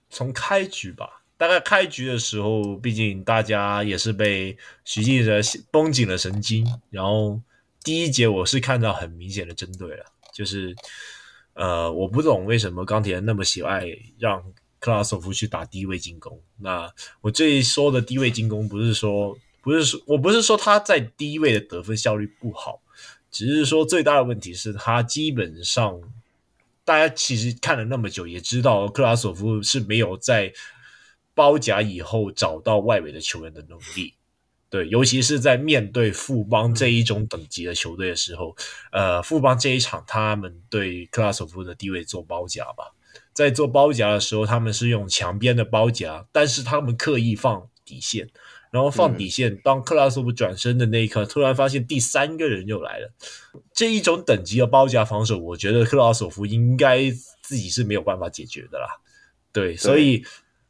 [0.10, 5.40] 从开局吧，大概开局的时候，毕竟大家也是被许晋哲
[5.72, 6.68] 绷紧了神经。
[6.90, 7.40] 然后
[7.86, 10.04] 第一节我是看到很明显的针对了，
[10.34, 10.76] 就是
[11.54, 13.86] 呃，我不懂为什么钢铁人那么喜爱
[14.20, 14.44] 让
[14.78, 16.38] 克拉索夫去打低位进攻。
[16.58, 19.38] 那我这一说的低位进攻，不是说。
[19.62, 22.82] 不是说，我不是说他在低位的得分效率不好，
[23.32, 26.00] 只是说最大的问题是他基本上，
[26.86, 30.54] 大家其实看了那么久，也知道克拉索夫是没有在
[31.34, 34.14] 包夹以后找到外围的球员的能力。
[34.70, 38.56] 对，尤其是在面对富邦这一种等级的球队的时候，
[38.92, 42.92] 呃，富邦这一场他们对克拉索夫的地位做包夹吧，
[43.34, 48.30] 在做包夹的时候，他们是用墙边的包夹，但是他们刻意放底线。
[48.76, 53.10] 然后放底线，当克拉索夫转身的那一刻，突然发现第三个人又来了。
[53.74, 57.10] 这一种等级的包夹防守，我觉得克拉索夫应该
[57.42, 58.86] 自己是没有办法解决的啦。
[59.54, 60.26] 对，对所以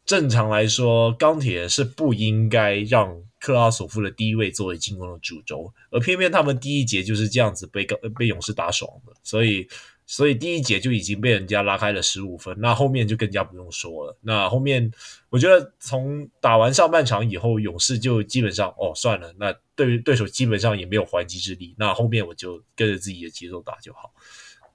[0.06, 9.68] 正常来说，钢铁是不应该让克拉索夫的低位作为进攻的主轴，而偏偏他们第一节就是这样子被被勇士打爽的，所以。
[10.08, 14.18] 所以第一节就已经被人家拉开了十五分，那后面就更加不用说了。
[14.22, 14.92] 那后面
[15.30, 21.74] 我觉得从打完上半场以后，勇士就基本上哦算了，那对于对手基本上也没有还击之力。
[21.78, 24.14] 那后面我就跟着自己的节奏打就好。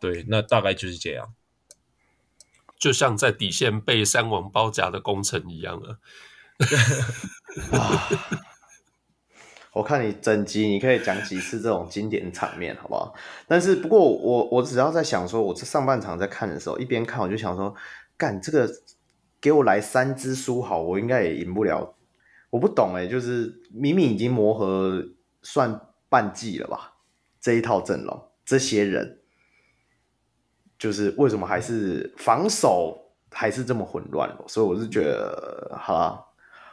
[0.00, 1.32] 对，那大概就是这样，
[2.78, 5.98] 就像在底线被三网包夹的工程一样了。
[9.72, 13.14] 我看你整集你可以讲几次这种经典场面，好不好？
[13.46, 17.72] 但是不过我我只要在想说，我这上半场在看的时候，一边看我就想说，
[18.16, 18.68] 干这个
[19.40, 21.94] 给我来三支书好，我应该也赢不了。
[22.50, 25.04] 我不懂哎，就是明明已经磨合
[25.42, 26.94] 算半季了吧，
[27.40, 29.20] 这一套阵容，这些人，
[30.76, 34.36] 就是为什么还是防守还是这么混乱？
[34.48, 36.26] 所以我是觉得，好啦。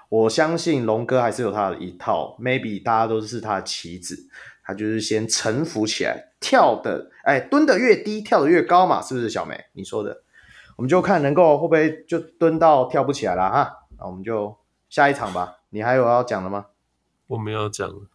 [0.10, 4.28] 我相信龙哥还是有他的一套，maybe 大家都是他的棋子，
[4.64, 9.66] 他就是先臣服起来，跳的，哎，蹲的越低，跳的越高嘛，是不是小梅？
[9.74, 10.24] 你说的，
[10.78, 14.56] 我们就看能够会不会就蹲到跳不起来了哈，那我们就
[14.90, 15.58] 下一场吧。
[15.70, 16.68] 你还有要讲的吗？
[17.28, 18.08] 我没有讲了。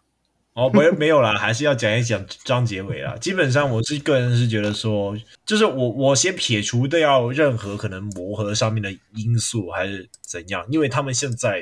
[0.55, 3.17] 哦，没没有啦，还是要讲一讲张杰伟啦。
[3.17, 11.61] 基本上，我是个人是觉得说，就是我我先撇除掉任何可能磨合上面的因素，还是怎样，因为他们现在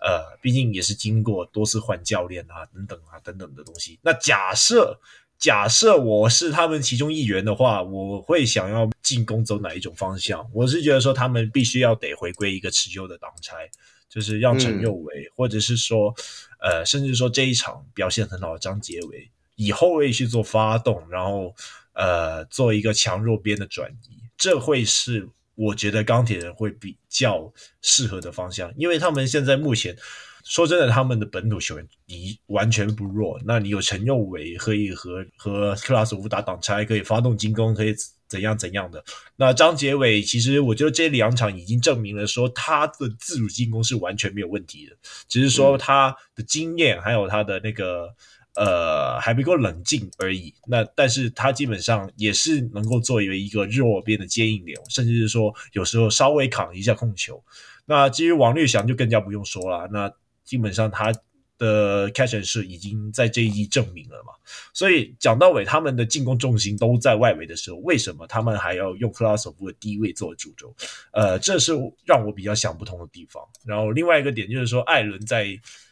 [0.00, 3.98] 呃，毕竟也是经过多次换教练啊，等等啊，等等的东西。
[4.00, 5.00] 那假设
[5.36, 10.48] 假设我是他们其中一员的话，我会想要进攻走哪一种方向？
[10.54, 13.68] 我是觉得说，他们必须要得回归一个持久的挡拆。
[14.12, 16.12] 就是让陈佑维，嗯、或者是说，
[16.60, 21.54] 呃，甚至说这一场表现很好的张杰伟，以后卫去做发动，然后
[21.92, 27.52] 呃，做一个强弱边的转移，这会是我觉得钢铁人会比较
[27.82, 29.96] 适合的方向，因为他们现在目前
[30.44, 37.94] 说真的，他们的本土球员你完全不弱，那你有陈佑维可以和和克拉索夫打挡拆，可以发动进攻，可以。
[38.30, 39.04] 怎样怎样的？
[39.36, 44.96] 那张杰伟其实我觉得这两场已经证明了，说他的自主进攻是完全没有问题的，
[45.28, 48.08] 只是说他的经验还有他的那个
[48.54, 50.54] 呃还不够冷静而已。
[50.66, 57.42] 那但是他基本上也是能够作为一个弱边的接应点，甚至是说有时候稍微扛一下控球。
[57.84, 60.10] 那至于王律翔就更加不用说了，那
[60.44, 61.12] 基本上他。
[61.60, 64.32] 的 catch and shoot 已经在这一季证明了嘛，
[64.72, 70.74] 所以讲到尾，他们的进攻重心都在外围的时候，为什么他们还要用克拉索夫的低位做主轴？
[71.12, 71.72] 呃，这是
[72.06, 73.46] 让我比较想不通的地方。
[73.66, 75.46] 然后另外一个点就是说，艾伦在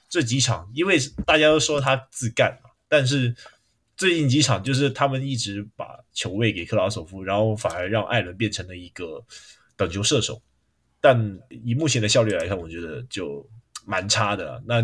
[0.08, 3.36] 这几场，因为大家都说他自干嘛，但是
[3.94, 9.22] 最近几场就是他们一直把球位给克拉索夫，然后反而让艾伦变成了一个
[9.76, 10.40] 等球射手，
[10.98, 13.46] 但以目前的效率来看，我觉得就
[13.84, 14.62] 蛮差的。
[14.66, 14.80] 那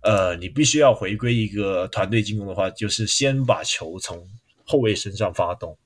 [0.00, 4.24] 呃，你必须要回归一个团队进攻的话，就是先把球从
[4.64, 5.76] 后卫身上发动，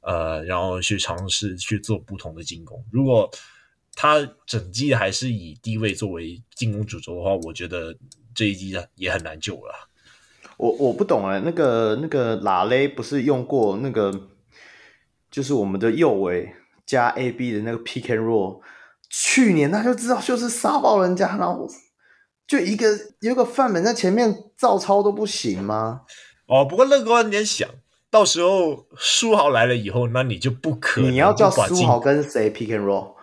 [0.00, 2.84] 呃，然后去尝试去做不同的进攻。
[2.90, 3.30] 如果
[3.94, 7.96] 他整季还是以低位作为进攻主轴的话，我觉得
[8.34, 9.88] 这一季也很难救了。
[10.56, 14.28] 我我不懂啊，那个那个拉雷不是用过那个，
[15.30, 16.52] 就是我们的右卫
[16.84, 18.60] 加 AB 的那个 PK roll，
[19.08, 21.68] 去年他就知道就是杀爆人家，然后。
[22.50, 22.88] 就一个
[23.20, 26.00] 有个范本在前面照抄都不行吗？
[26.48, 27.68] 哦，不过乐观点想，
[28.10, 31.12] 到时候书豪来了以后，那你就不可能。
[31.12, 33.14] 你要叫书豪跟谁 pick and roll？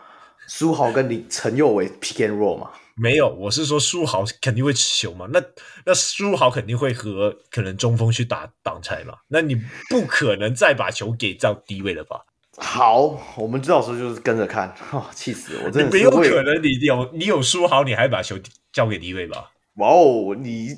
[0.48, 2.70] 书豪跟你陈佑伟 pick and roll 吗？
[2.96, 5.28] 没有，我是说书豪肯定会持球嘛。
[5.34, 5.44] 那
[5.86, 9.16] 那书豪肯定会和可能中锋去打挡拆嘛。
[9.28, 9.58] 那你
[9.90, 12.22] 不可能再把球给这样低位了吧？
[12.60, 14.74] 好，我们到时候就是跟着看。
[14.92, 15.70] 哦，气死我！
[15.70, 18.36] 真的没有可能，你有你有输好，你还把球
[18.74, 19.52] 交给低位吧？
[19.76, 20.70] 哇哦，你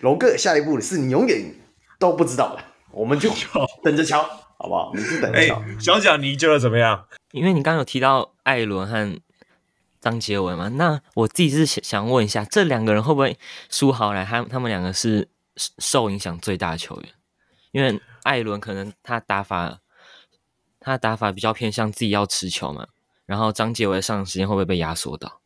[0.00, 1.54] 龙哥下一步是你永远
[1.98, 3.30] 都不知道的，我们就
[3.84, 4.22] 等着瞧，
[4.56, 4.90] 好不好？
[4.94, 5.62] 你就等着瞧。
[5.78, 7.06] 小蒋，你觉得怎么样？
[7.32, 9.20] 因为你刚刚有提到艾伦和
[10.00, 13.36] 张杰文嘛，那我自己是想想问一下，这两个人会不会
[13.68, 14.24] 输好来？
[14.24, 17.10] 他他们两个是受影响最大的球员，
[17.72, 19.80] 因为艾伦可能他打法。
[20.88, 22.88] 他打法比较偏向自己要持球嘛，
[23.26, 25.40] 然后张杰伟上场时间会不会被压缩到？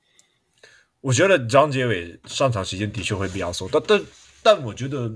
[1.00, 4.00] 我觉得张杰伟上场时间的确会被压缩到，但
[4.40, 5.12] 但我觉得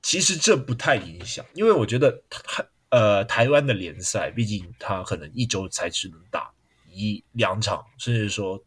[0.00, 6.52] 其实这不太影响，因为我觉得他呃台湾的联赛，毕竟他可能一周才只能打
[6.88, 8.62] 一两场，甚至说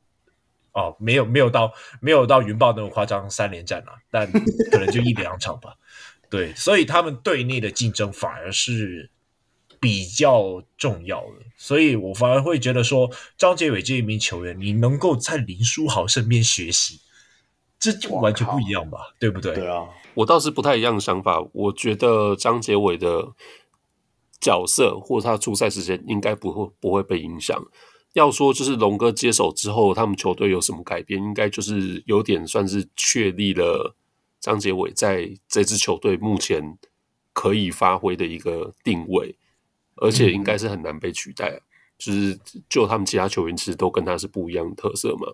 [0.74, 1.72] 哦没有没有到
[2.02, 4.30] 没有到云豹那么夸张三连战啊，但
[4.72, 5.74] 可能就一两场吧。
[6.30, 9.10] 对，所以他们队内的竞争反而是。
[9.84, 17.02] 比较重要的，所以我反而会觉得说，张杰伟这一名球员，你能够在林书豪身边学习，
[17.78, 19.54] 这就完全不一样吧，对不对？
[19.54, 21.46] 对啊，我倒是不太一样的想法。
[21.52, 23.34] 我觉得张杰伟的
[24.40, 27.62] 角色或者他出赛时间应该不会不会被影响。
[28.14, 33.98] 要说就是龙哥接手之后，他们球队有什么改变，应该就是有点算是确立了
[34.40, 36.78] 张杰伟在这支球队目前
[37.34, 39.36] 可以发挥的一个定位。
[39.98, 41.60] 而且应该是很难被取代啊，
[41.98, 45.28] 就是就他们其他球员其实都跟他是不一样的特色嘛。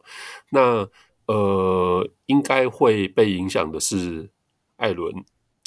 [0.52, 0.90] 那
[1.26, 4.30] 呃，应该会被影响的是
[4.78, 5.14] 艾伦。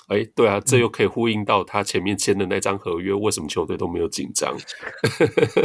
[0.09, 4.55] 哎，对啊，这又可以呼应到他前面签的那张合约，为什么球队都没有紧张？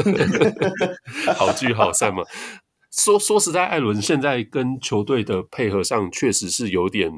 [1.36, 2.24] 好聚好散嘛。
[2.92, 7.12] 说说实在，艾伦现在跟球队的配合上确实是有点，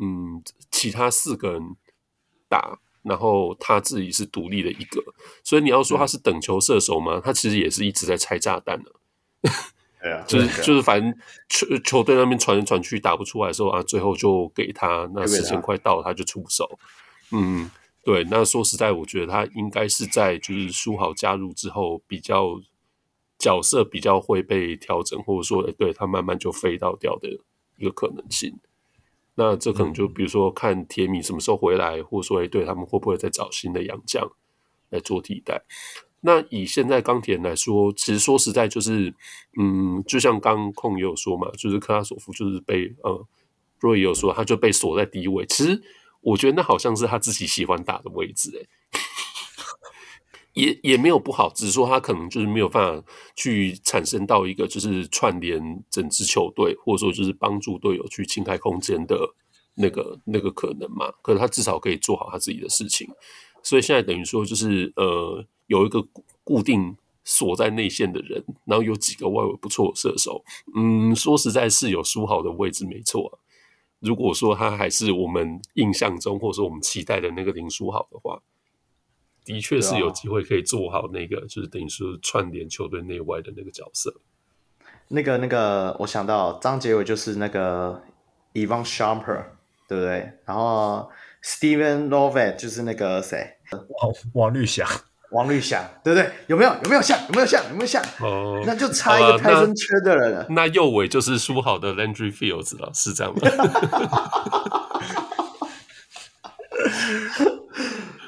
[0.00, 1.62] 嗯，其他四个人
[2.48, 2.78] 打。
[3.08, 5.02] 然后他自己是独立的一个，
[5.44, 7.20] 所以你要说他是等球射手吗？
[7.24, 8.92] 他其实也是一直在拆炸弹的。
[10.02, 11.12] 对啊，就是就是反正
[11.48, 15.08] 球球队那边传来传去打不出来的时候啊，最后就给他。
[15.14, 16.78] 那时间快到了，他就出手。
[17.32, 17.68] 嗯，
[18.04, 18.22] 对。
[18.30, 22.60] 那说实在，我觉得他应该是在就是书豪加入之后，比较
[23.38, 27.28] 角色比较会被调整，或者说，哎，对他慢慢就飞到掉的
[27.76, 28.58] 一个可能性。
[29.36, 34.28] 那这可能就比如说看铁米什么时候回来，或者说对他们会不会再找新的洋将
[34.90, 35.62] 来做替代。
[36.22, 39.14] 那以现在钢铁人来说，其实说实在就是，
[39.60, 43.26] 嗯，就像刚控也有说嘛，就是克拉索夫就是被呃，
[43.78, 45.44] 若也有说他就被锁在低位。
[45.46, 45.80] 其实
[46.22, 48.66] 我觉得那好像是他自己喜欢打的位置，欸，
[50.56, 59.18] 也也没有不好，只是说他可能就是没有办法去产生到一个就是串联整支球队，或者说就是帮助队友去清开空间的
[59.74, 61.12] 那个那个可能嘛。
[61.20, 63.06] 可是他至少可以做好他自己的事情，
[63.62, 66.02] 所以现在等于说就是呃有一个
[66.42, 70.42] 固定锁在内线的人，然后有几个外围不错的射手。
[70.74, 73.32] 嗯，说实在是有输好的位置没错啊。
[74.00, 78.40] 如果说他还是我们印象中或者说我们期待的那个林书豪的话。
[79.46, 84.12] 的确是有机会可以做好那个，就是等于是串联球队内外的那个角色。
[85.08, 88.02] 那个那个，我想到张杰伟就是那个
[88.54, 89.44] Evan Shumpert，
[89.88, 90.32] 对不对？
[90.44, 91.08] 然后
[91.44, 93.56] Steven Lovett 就是那个谁？
[93.70, 94.84] 王王绿翔，
[95.30, 96.28] 王绿翔，对不对？
[96.48, 96.74] 有没有？
[96.82, 97.16] 有没有像？
[97.28, 97.62] 有没有像？
[97.68, 98.02] 有没有像？
[98.20, 100.44] 哦，那就差一个 Tyson Chandler 的人。
[100.50, 103.40] 那右尾就是输好的 Landry Fields 了，是这样吗？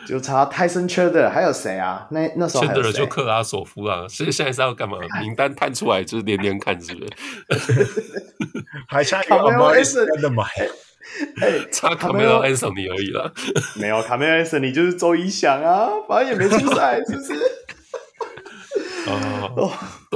[0.08, 2.06] 就差泰森·切德，还有谁啊？
[2.10, 2.92] 那那时候还有谁？
[2.92, 4.08] 就克拉索夫啊。
[4.08, 4.96] 所以现在是要干嘛？
[5.20, 7.10] 名单探出来就是连连看，是不是？
[8.88, 9.68] 还差卡梅隆·
[10.14, 10.44] 安的买，
[11.42, 13.30] 哎，差卡梅隆·安森尼而已了。
[13.78, 17.34] 没有卡梅隆·安森尼就是周一翔啊，反正也没出赛，是不是？
[19.06, 19.70] 哦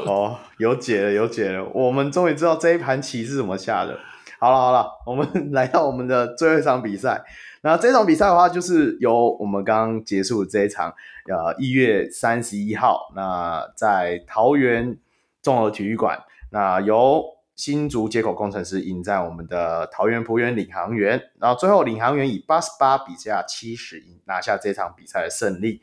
[0.06, 1.64] 哦，有解了，有解了。
[1.74, 3.98] 我们终于知道这一盘棋是怎么下的。
[4.38, 7.22] 好了好了，我们来到我们的最后一场比赛。
[7.64, 10.92] 那这场比赛的话，就是由我们刚刚结束这一场，
[11.30, 14.98] 呃，一月三十一号，那在桃园
[15.40, 16.18] 综合体育馆，
[16.50, 17.22] 那由
[17.54, 25.82] 新竹街口工程师迎战我们的桃园璞园领航员，然后最后领航员以八十八比下七十赢拿下这场比赛的胜利。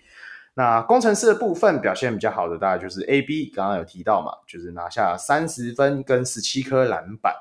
[0.55, 7.33] 那工程师的部分表现比较好的，大概就是 AB，刚刚有提到嘛，就是拿下三十分跟十七颗篮板，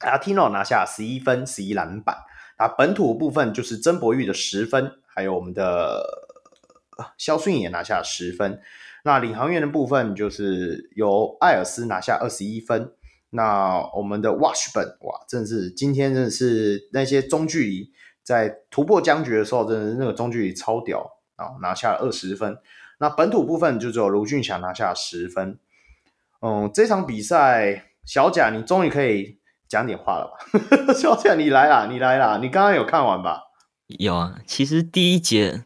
[0.00, 2.16] 阿提诺拿下十一分十一篮板。
[2.60, 6.04] 啊，本土部分就是曾博玉的十分，还有我们的
[7.16, 8.60] 肖顺也拿下十分。
[9.02, 12.92] 那领航员的部分就是由艾尔斯拿下二十一分。
[13.30, 17.90] 那我们的 Washburn 哇，真的是今天真的是那些中距离
[18.22, 22.58] 在突破僵局的时候，真的是那个中距离超屌啊，拿下二十分。
[22.98, 25.58] 那本土部分就只有卢峻翔拿下十分。
[26.42, 29.39] 嗯，这场比赛，小贾你终于可以
[29.70, 30.92] 讲点话了吧？
[30.92, 33.44] 小倩你来啦，你来啦，你刚刚有看完吧？
[33.86, 35.64] 有啊，其实第一节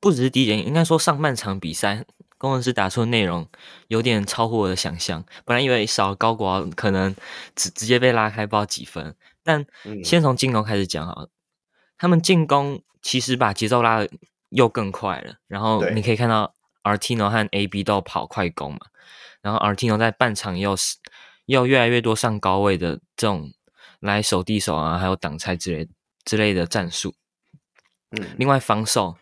[0.00, 2.06] 不只是第一节，应该说上半场比赛。
[2.40, 3.48] 工程师打出的内容
[3.88, 7.12] 有点超乎我的想象，本来以为少高国豪可能
[7.56, 9.66] 直直接被拉开不知道几分，但
[10.04, 11.30] 先从进攻开始讲好了，嗯、
[11.98, 14.08] 他们进攻其实把节奏拉的
[14.50, 16.54] 又更快了，然后你可以看到
[16.84, 18.78] Artino 和 AB 都跑快攻嘛，
[19.42, 20.76] 然后 Artino 在半场又
[21.48, 23.52] 是又越来越多上高位的这种
[24.00, 25.88] 来守地守啊，还有挡拆之类
[26.24, 27.14] 之类的战术，
[28.10, 29.16] 嗯，另外防守。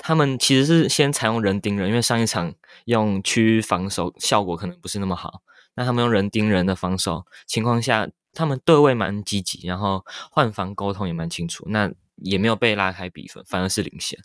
[0.00, 2.54] 他们其实是先采用人盯人，因为上一场
[2.84, 5.42] 用区域防守效果可能不是那么好。
[5.74, 14.20] 那他们用人盯人的防守情况下，他们对位蛮积极，然后换防沟通也蛮清楚，那也没有被拉开比分，反而是领先。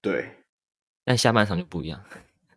[0.00, 0.44] 对，
[1.04, 2.02] 但下半场就不一样。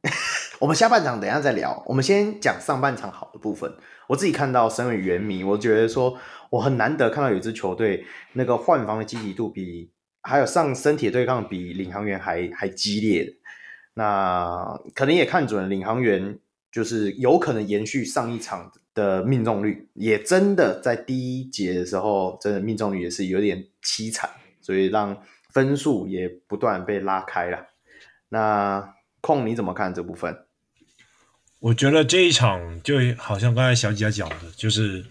[0.59, 3.73] 我们下半场等一下再聊，我们先讲上半场好的部分。
[4.07, 6.17] 我自己看到身为原迷，我觉得说
[6.49, 9.91] 我很难得看到有一支球队那个换防的积极度比。
[10.21, 13.37] 还有上身体对抗比领航员还还激烈，
[13.93, 16.37] 那可能也看准了领航员，
[16.69, 24.29] 就是有可能延续上一场的命中率，也真的在第一节的时候，真的命中率也是有点凄惨，
[24.59, 25.17] 所以让
[25.53, 27.67] 分数也不断被拉开了。
[28.27, 30.45] 那控你怎么看这部分？
[31.59, 35.05] 我觉得这一场就好像刚才小姐讲的，就是。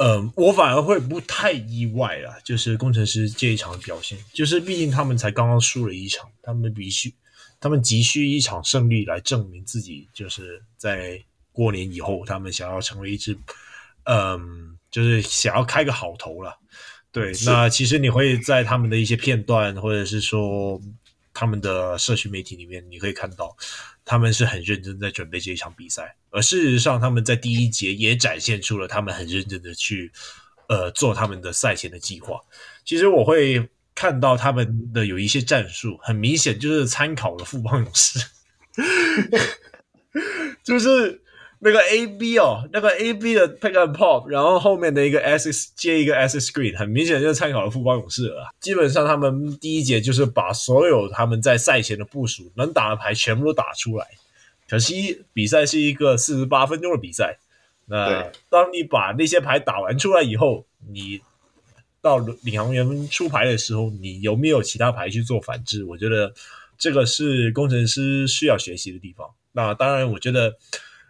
[0.00, 7.12] 嗯，我反而会不太意外啦，就是工程师这一场的表现，就是毕竟他们才刚刚输了一场，他们必须，
[7.58, 11.20] 他们急需一场胜利来证明自己，就是在
[11.50, 13.36] 过年以后，他们想要成为一支，
[14.04, 16.56] 嗯，就是想要开个好头了。
[17.10, 20.80] 对，那其实你会在他们的一些片段，或者是说
[21.38, 23.56] 他们的社区媒体里面，你可以看到。
[24.04, 30.10] 他们是很认真在准备这一场比赛，而事实上，他们在第一节也展现出了他们很认真的去，
[30.66, 32.40] 呃，做他们的赛前的计划。
[32.86, 38.18] 其实我会看到他们的有一些战术，很明显就是参考了富邦勇士，
[40.64, 41.22] 就是。
[41.60, 48.48] 那个 A B 哦，那个 A B 的 pick and pop，然后后面的一个 S 接一个 S screen，很明显就是参考了富邦勇士了。
[48.60, 54.06] 基本上他们第一节就是把所有他们在赛前的部署能打的牌全部都打出来。
[54.68, 57.38] 可惜比赛是一个四十八分钟的比赛，
[57.86, 61.20] 那当你把那些牌打完出来以后，你
[62.00, 65.82] 到领航员出牌的时候，你有没有其他牌去做反制？
[65.82, 66.32] 我觉得
[66.78, 69.28] 这个是工程师需要学习的地方。
[69.50, 70.54] 那当然，我觉得。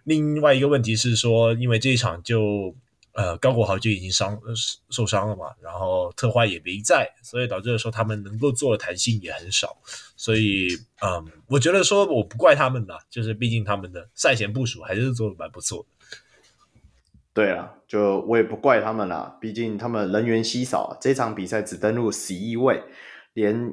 [0.09, 2.75] 另外一个问题是说，因为这一场就
[3.13, 4.41] 呃高国豪就已经伤
[4.89, 9.77] 受伤了嘛，然后特坏也没在，所以导致说他们能够做的弹性也很少。
[10.17, 10.69] 所以
[11.03, 15.89] 嗯，我觉得说我不怪他们啦，就是毕竟他们的赛前部署还是做的蛮不错的。
[17.35, 22.83] 对啊，就我也不怪他们啦，毕竟他们人员稀少，这场比赛只登录十一位，
[23.35, 23.73] 连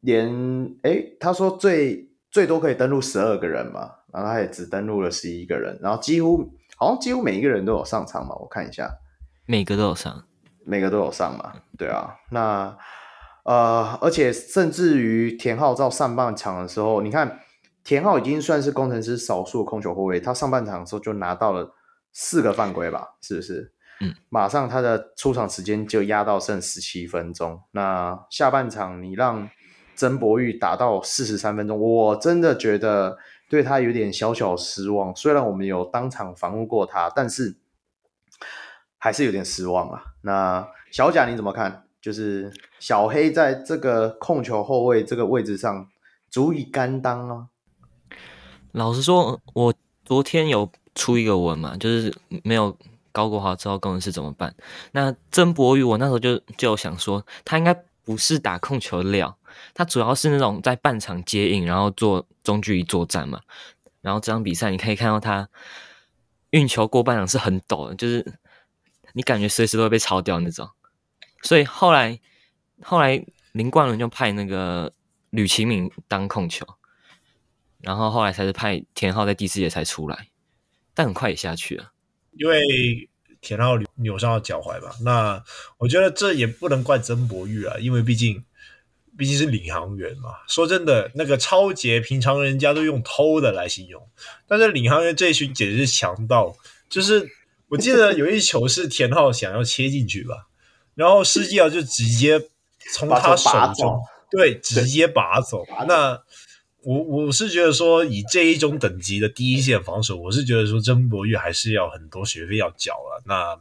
[0.00, 4.03] 连诶他说最最多可以登录十二个人嘛。
[4.14, 8.88] 然后他也只登录了十一个人，然后几乎好像几乎每一个人都有上场嘛，我看一下，
[9.44, 10.24] 每个都有上，
[10.64, 12.78] 每个都有上嘛，对啊，那
[13.42, 17.40] 呃，而且甚至于田浩在上半场的时候，你看
[17.82, 21.74] 田浩已经算是工程师少数的控球后卫，他上半场的时候就拿到了
[22.12, 23.72] 四个犯规吧，是不是？
[24.00, 29.50] 嗯，马上他的出场时间就压到剩十七分钟，那下半场你让
[29.96, 33.18] 曾博玉打到四十三分钟，我真的觉得。
[33.54, 37.56] 对他有点小小失望，虽然我们有当场访问过他，但是
[38.98, 40.02] 还是有点失望啊。
[40.22, 41.84] 那小贾你怎么看？
[42.00, 45.88] 就是小黑在这个控球后卫这个位置上
[46.28, 47.50] 足以担当吗？
[48.72, 49.72] 老实说，我
[50.04, 52.12] 昨天有出一个文嘛，就是
[52.42, 52.76] 没有
[53.12, 54.52] 高国华之后，攻城狮怎么办？
[54.90, 57.72] 那曾博宇，我那时候就就想说，他应该
[58.04, 59.38] 不是打控球的料。
[59.74, 63.40] 他主要是那种在半场接应，然后做中距离作战嘛。
[64.00, 65.48] 然后这场比赛你可以看到他
[66.50, 68.38] 运球过半场是很陡的，就是
[69.14, 70.68] 你感觉随时都会被抄掉那种。
[71.42, 72.20] 所以后来
[72.82, 74.92] 后来林冠伦就派那个
[75.30, 76.66] 吕其敏当控球，
[77.78, 80.28] 然后后来才是派田浩在第四节才出来，
[80.92, 81.92] 但很快也下去了，
[82.32, 83.08] 因为
[83.40, 84.94] 田浩扭伤了脚踝吧。
[85.02, 85.42] 那
[85.78, 88.44] 我觉得这也不能怪曾博玉啊，因为毕竟。
[89.16, 90.30] 毕竟是领航员嘛。
[90.48, 94.06] 说真的，那个超杰平常人家都用偷的来形容，
[94.46, 96.56] 但是领航员这一群简直是强盗，
[96.88, 97.28] 就是
[97.68, 100.48] 我记得有一球是田浩想要切进去吧，
[100.94, 102.40] 然后施纪尧就直接
[102.92, 104.00] 从他手中
[104.30, 105.64] 对直接拔走。
[105.88, 106.22] 那
[106.82, 113.22] 我我是觉得说，以这一种等级的第一线防守，我是觉得说曾博玉还是要很多学费要缴了。
[113.24, 113.58] 那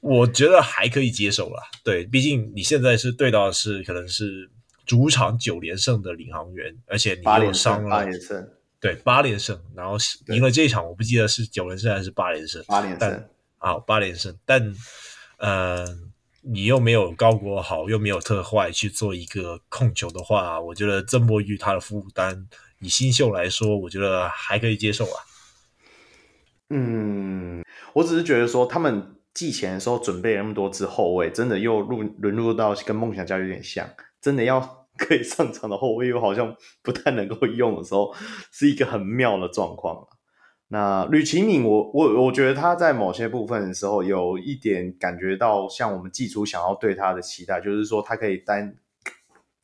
[0.00, 1.62] 我觉得还可以接受了。
[1.84, 4.50] 对，毕竟你现在是对到的是可能是
[4.86, 8.48] 主场九连胜的领航员，而且你又伤了，八连胜，
[8.80, 9.96] 对，八连胜，然后
[10.28, 14.74] 赢了这一场，我不记得是九连胜还是八连胜，八连胜，啊，八连胜，但
[15.38, 15.86] 呃。
[16.40, 22.46] 你又没有高国豪，又没有特坏去做一个控球的话，我觉得曾博玉他的负担
[22.78, 25.18] 以新秀来说，我觉得还可以接受啊。
[26.70, 27.62] 嗯，
[27.92, 33.88] 我只是觉得说他们寄钱的时候准备那么多支后卫，真的又入沦落到跟梦想家有点像，
[34.20, 38.12] 真的要可以上场的后卫又好像不太能够用的时候，
[38.50, 40.08] 是一个很妙的状况。
[40.66, 48.74] 那吕启敏，我我我觉得他在某些部分的时候有一点感觉到，像我们寄出想要对他的期待，就是说他可以担，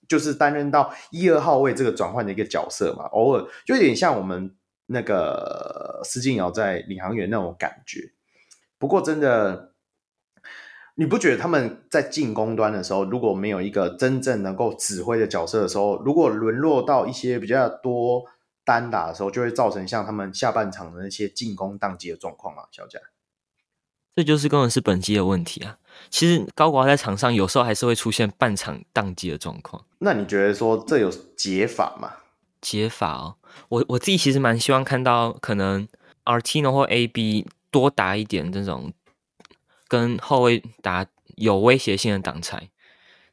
[0.09, 4.55] 就是担任到一二号位这个转换的一个角色嘛，偶尔就有点像我们
[4.87, 8.13] 那个施晋尧在领航员那种感觉。
[8.85, 9.73] 不过真的，
[10.97, 18.27] 你不觉得他们在进攻端的时候，如果没有一个真正能够指挥的角色的时候，如果沦落到一些比较多。
[18.67, 22.99] 单打的时候就会造成像他们下半场的那些进攻宕机的状况啊，小贾。
[24.17, 25.77] 这就是工程师本机的问题啊。
[26.09, 29.85] 其实高国豪在场上有时候还是会出现半场宕机的状况。
[29.99, 32.13] 那你觉得说这有解法吗？
[32.63, 33.37] 解法哦，
[33.69, 35.87] 我我自己其实蛮希望看到可能
[36.25, 38.93] Artino 或 AB 多打一点这种
[39.89, 42.71] 跟后卫打有威胁性的挡拆。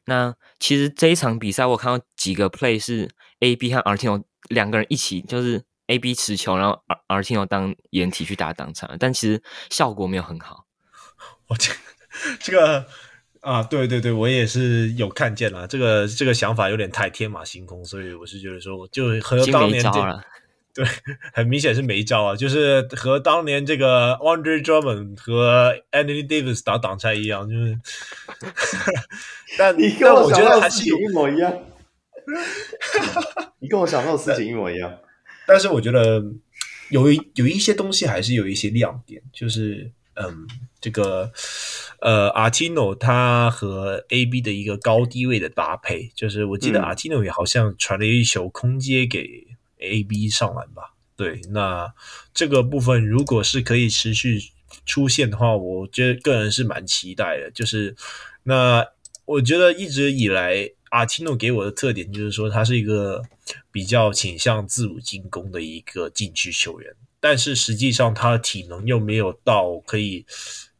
[0.06, 3.08] 那其实这一场比赛我看到几个 play 是
[3.38, 4.24] AB 和 Artino。
[4.48, 6.78] 两个人一起就是 A B 持球，然后
[7.08, 9.40] Artino 当掩体去打挡拆，但其实
[9.70, 10.66] 效果没有很好。
[11.48, 11.72] 我这
[12.40, 12.84] 这个
[13.40, 19.90] 啊，对对对，我也是有看见了，这个这个想法有点太天马行空，所以我是觉得说，就和当年这
[20.74, 20.84] 对，
[21.34, 27.78] 很明显是没招啊，就是和当年这个 Andre Drummond 和 Anthony Davis 打挡拆一样，就是。
[29.58, 31.52] 但你跟我觉得还是有一模一样。
[33.58, 34.98] 你跟我想到的事情一模一样，
[35.46, 36.22] 但是我觉得
[36.88, 40.46] 有一有一些东西还是有一些亮点，就是嗯，
[40.80, 41.30] 这个
[42.00, 49.46] 呃，，Artino 他和 AB 的一个高低位的搭配，就是我记得 Artino 也好像传了一球空接给
[49.82, 50.94] AB 上篮吧？
[51.16, 51.92] 对，那
[52.32, 54.40] 这个部分如果是可以持续
[54.86, 57.50] 出现的话，我觉得个人是蛮期待的。
[57.50, 57.94] 就是
[58.44, 58.86] 那
[59.24, 60.70] 我觉得一直以来。
[60.92, 63.22] 阿提诺给我的特点就是说，他是一个
[63.70, 70.26] 比较倾向自主进攻的一个禁区球员，但是实际上他的体能又没有到可以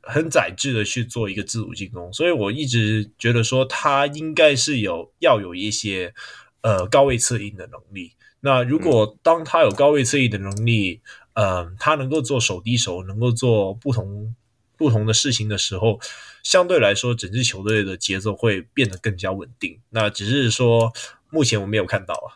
[0.02, 6.12] 很宰制的去做一个自主进攻，所以我一直觉得说他应该是有要有一些
[6.60, 8.12] 呃高位策应的能力。
[8.44, 11.00] 那如果当他有高位策应的能力，
[11.34, 14.34] 嗯、呃，他能够做手递手，能够做不同
[14.76, 15.98] 不同的事情的时候。
[16.42, 19.78] 相对来说，整支球队的节奏会变得更加稳定。
[19.90, 20.92] 那只是说，
[21.30, 22.28] 目前我没有看到啊。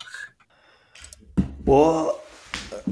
[1.64, 2.20] 我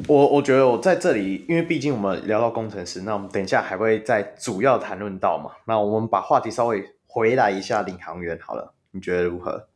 [0.09, 5.53] 我我觉得我在这里，因为毕竟我们聊到工程师，那我们等一下还会再主要谈论到嘛。
[5.67, 9.69] 那我们把话题稍微回来一下领航员好了，你觉得如何？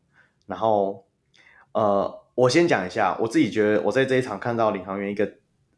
[0.46, 1.04] 然后
[1.70, 5.28] 呃，我先讲一下，我自己觉得我在这一场看到领航员一个，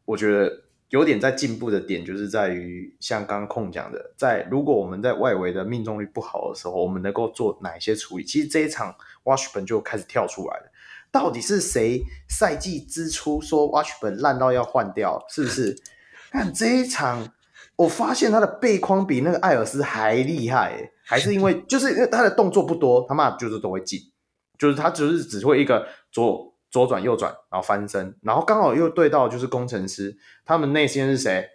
[0.05, 0.63] 我觉得。
[0.91, 8.25] 有点在进步的点，就是在于像刚刚控讲的，在如果我们在外围的命中率不好的时候，我们能够做哪些处理？
[8.25, 8.93] 其实这一场
[9.23, 10.65] Washburn 就开始跳出来了。
[11.09, 15.25] 到底是谁赛季之初说 Washburn 烂到要换掉？
[15.29, 15.81] 是不是？
[16.29, 17.31] 看这一场，
[17.77, 23.97] 我发现他的背框比那个艾尔斯还厉害，欸，还是因为就是因为他的动作不多，他妈就是都会进，
[24.59, 26.50] 就是他只是只会一个左。
[26.71, 31.49] 左转右转，然后翻身，然后刚好又对到就是工程师，他们内线是谁？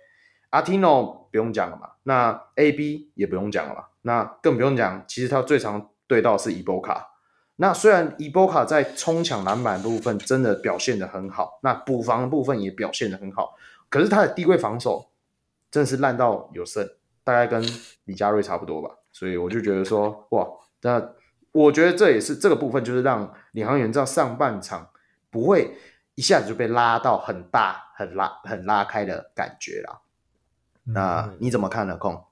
[0.51, 7.09] 阿提诺不用讲了嘛，那 AB 也不用讲了嘛，那更不用讲，其实他最常对到是伊波卡。
[7.57, 13.57] 那虽然伊波卡在冲抢篮板部分真的表现得很好，那补防的部分也表现得很好，
[13.89, 15.11] 可是他的低位防守
[15.71, 16.87] 真是烂到有剩，
[17.25, 17.65] 大概跟
[18.05, 18.91] 李佳瑞差不多吧。
[19.13, 20.47] 所以我就觉得说，哇，
[20.83, 21.03] 那
[21.53, 24.91] 我觉得这也是这个部分，就是让领航员在上半场。
[25.31, 25.77] 不会
[26.15, 30.01] 一下子就被拉到很大、很拉、很拉开的感觉啦。
[30.85, 32.25] 那你怎么看呢，空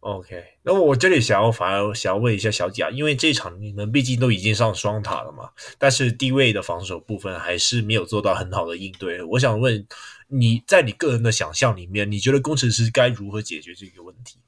[0.00, 9.22] ？OK，那我这里想要反而想要问一下小贾，因为这场你们毕竟都已经上双塔了嘛，但是低位的防守部分还是没有做到很好的应对。
[9.22, 9.86] 我想问
[10.28, 14.38] 你在你个人的想象里面，你觉得工程师该如何解决这个问题？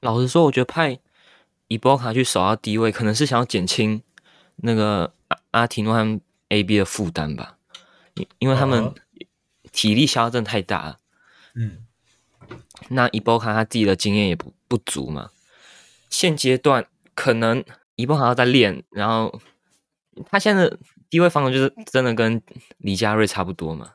[0.00, 1.00] 老实说，我觉得派
[1.68, 4.02] 伊波卡去守到低位，可能是想要减轻
[4.56, 7.58] 那个阿阿提诺和 AB 的负担吧，
[8.14, 8.94] 因因为他们
[9.72, 10.98] 体力消耗真的太大了。
[11.54, 11.78] 嗯。
[12.88, 15.30] 那伊波卡他自己的经验也不不足嘛，
[16.10, 17.64] 现阶段可能
[17.96, 19.40] 伊波卡要在练，然后
[20.30, 20.78] 他现在的
[21.10, 22.40] 低位防守就是真的跟
[22.76, 23.94] 李佳瑞差不多嘛，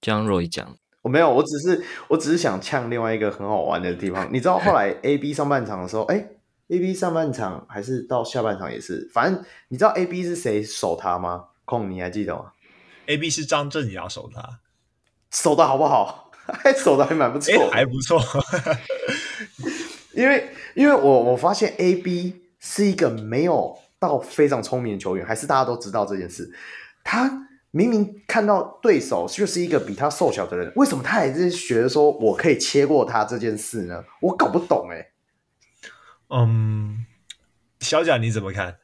[0.00, 6.24] 就像 Roy 讲，我没有，我只是我只是想呛另外一个很好玩的地方，你知道后来 AB 上半场的时候，哎
[6.68, 11.46] ，AB 上半场还是到下半场也是，反正你知道 AB 是谁守他吗？
[11.64, 12.52] 控你还记得吗
[13.06, 14.60] ？AB 是张镇雅守他，
[15.30, 16.30] 守的好不好？
[16.46, 18.20] 还守的还蛮不错，欸，还不错。
[20.12, 26.50] 因为因为我我发现 AB 是一个没有到非常聪明的球员，还是大家都知道这件事。
[27.02, 34.04] 他明明看到对手就是一个比他瘦小的人，为什么他还是觉得说我可以切过他这件事呢？
[34.20, 35.10] 我搞不懂哎，欸。
[36.28, 37.06] 嗯，
[37.80, 38.78] 小贾你怎么看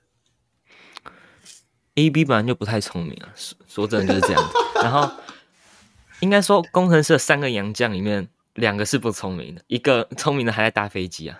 [1.94, 4.50] ？AB 本来就不太聪明啊，说说真的就是这样。
[4.82, 5.10] 然后。
[6.20, 11.38] 应该说，工程师的三个洋将里面，两个是不聪明的，一个聪明的还在搭飞机啊。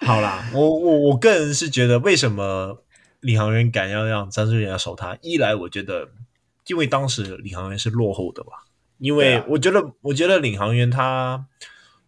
[0.00, 2.82] 好啦，我我我个人是觉得，为什么
[3.20, 5.18] 领航员敢要让张志远要守他？
[5.20, 6.08] 一来，我觉得
[6.66, 8.64] 因为当时领航员是落后的吧，
[8.96, 11.46] 因为我觉得，啊、我觉得领航员他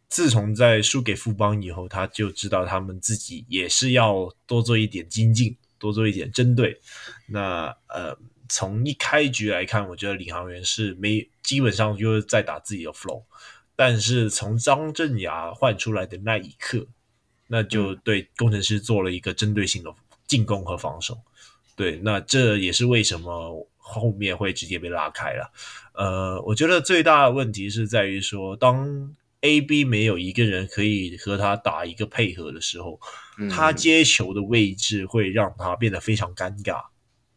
[0.08, 6.80] 自从在输给富邦以后，他就知道他们自己也是要多做一点精进，多做一点针对。
[7.26, 8.16] 那呃。
[8.50, 13.22] 从一开局来看，我觉得领航员是没基本上就是在打自己的 flow，
[13.76, 16.86] 但是从张镇雅换出来的那一刻，
[17.48, 19.94] 那就对工程师做了一个针对性的
[20.26, 21.18] 进攻和防守。
[21.76, 25.52] 对，那这也是为什么后面会直接被拉开了。
[25.92, 32.98] 呃，我觉得最大的问题是在于说，当 AB 没有一个人可以和他打一个配合的时候，
[33.50, 36.82] 他接球的位置会让他变得非常尴尬。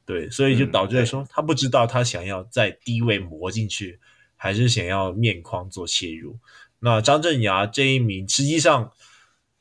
[0.03, 3.99] 对，所以就导致说，他不知道他想要在低位磨进去，
[4.35, 6.37] 还是想要面框做切入。
[6.79, 8.91] 那张镇衙这一名，实际上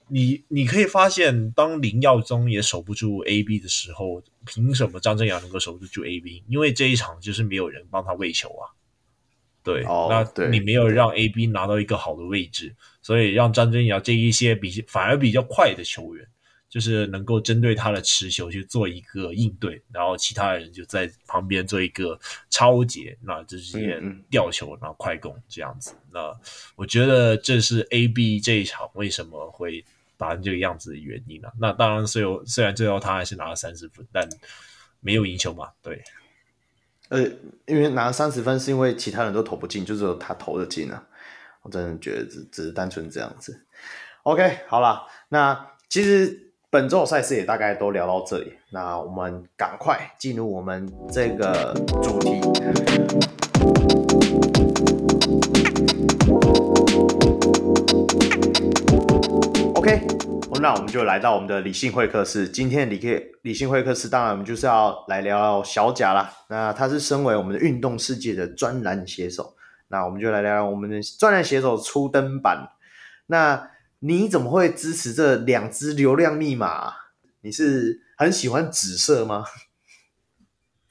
[0.08, 6.42] 你你可以发现，当林耀宗也守不住 AB 的时候，凭什么张镇衙能够守得住 AB？
[6.48, 8.72] 因为这一场就是没有人帮他喂球啊。
[9.62, 16.26] 对，哦、那你没有让 AB 拿到一个好的位置，所以让张镇衙这一些比反而比较快的球员。
[16.70, 22.16] 就是能够针对他的持球去做一个应对，然后其他人就在旁边做一个
[22.48, 24.00] 超截，那这些
[24.30, 25.92] 吊球，然后快攻这样子。
[26.12, 26.32] 那
[26.76, 29.84] 我觉得这是 AB 这一场为什么会
[30.16, 31.50] 打成这个样子的原因啊？
[31.58, 34.28] 那当然，虽有虽然最后他还是拿了三十分，但
[35.00, 35.70] 没有赢球嘛。
[35.82, 36.00] 对，
[37.10, 37.20] 呃，
[37.66, 41.04] 因为拿三十分是因为其他人都投不进，就只有他投的进啊。
[41.62, 43.60] 我真的觉得只只是单纯这样子。
[44.22, 46.46] OK，好了，那其实。
[46.72, 52.40] 本周赛事也大概都聊到这里，那我们赶快进入我们这个主题。
[60.60, 62.46] 那我们就来到我们的理性会客室。
[62.46, 66.30] 今天的理理性会客室，当然我们就是要来聊聊小贾啦。
[66.50, 69.54] 那他是身为我们的运动世界的专栏写手，
[69.88, 72.68] 那我们就来聊聊我们的专栏写手初登版。
[73.28, 73.70] 那
[74.00, 76.92] 你怎么会支持这两支流量密码？
[77.40, 79.46] 你是很喜欢紫色吗？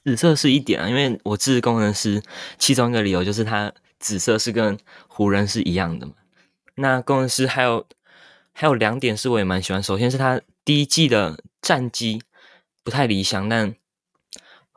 [0.04, 2.24] 紫色是一点啊，因为我支持工程师，
[2.58, 4.76] 其中一个理由就是它紫色是跟
[5.08, 6.14] 湖人是一样的嘛。
[6.76, 7.86] 那工程师还有
[8.60, 12.22] 还有两点是我也蛮喜欢，首先是他第一季的战绩
[12.84, 13.74] 不太理想，但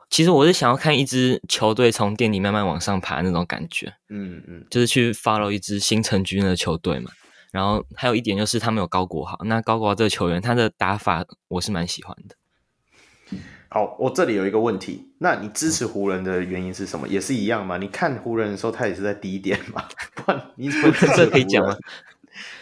[0.09, 7.11] 其实我是想要看一支球队从垫底慢慢往上爬那种感觉，嗯嗯，就是去 follow 一支新成军的球队嘛。
[7.51, 13.37] 然后还有一点就是他们有高国豪，那高国豪这个球员他的打法我是蛮喜欢的。
[13.67, 17.05] 好，我这里有一个问题，那你支持湖人的原因是什么？
[17.09, 17.75] 也是一样吗？
[17.75, 19.85] 你看湖人的时候，他也是在低点嘛？
[20.15, 20.69] 不然你
[21.17, 21.75] 这可以讲吗？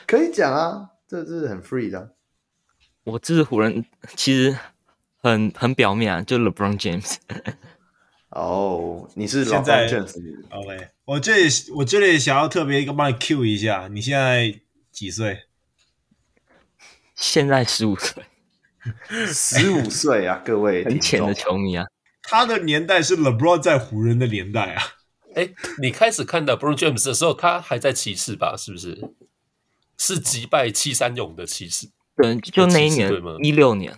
[0.07, 2.15] 可以讲啊，这这是很 free 的。
[3.03, 3.85] 我支持湖人
[4.15, 4.57] 其实
[5.17, 7.17] 很很表面啊，就 LeBron James。
[8.31, 10.15] 哦，你是 LeBron James。
[10.51, 14.61] OK，我这里我这里想要特别一个帮你 cue 一下，你现在。
[14.91, 15.45] 几岁？
[17.15, 18.25] 现在十五岁，
[19.27, 20.41] 十五岁啊！
[20.45, 21.87] 各位 很浅的球迷啊，
[22.23, 24.83] 他的年代是 LeBron 在湖人的年代啊。
[25.35, 25.49] 哎，
[25.81, 28.57] 你开始看到 LeBron James 的时候，他还在骑士吧？
[28.57, 28.99] 是不是？
[30.01, 31.87] 是击败七三勇的骑士？
[32.17, 33.13] 对，就那一年，
[33.43, 33.95] 一六年，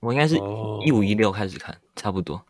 [0.00, 0.34] 我应该是
[0.84, 2.44] 一五一六开始看，差不多。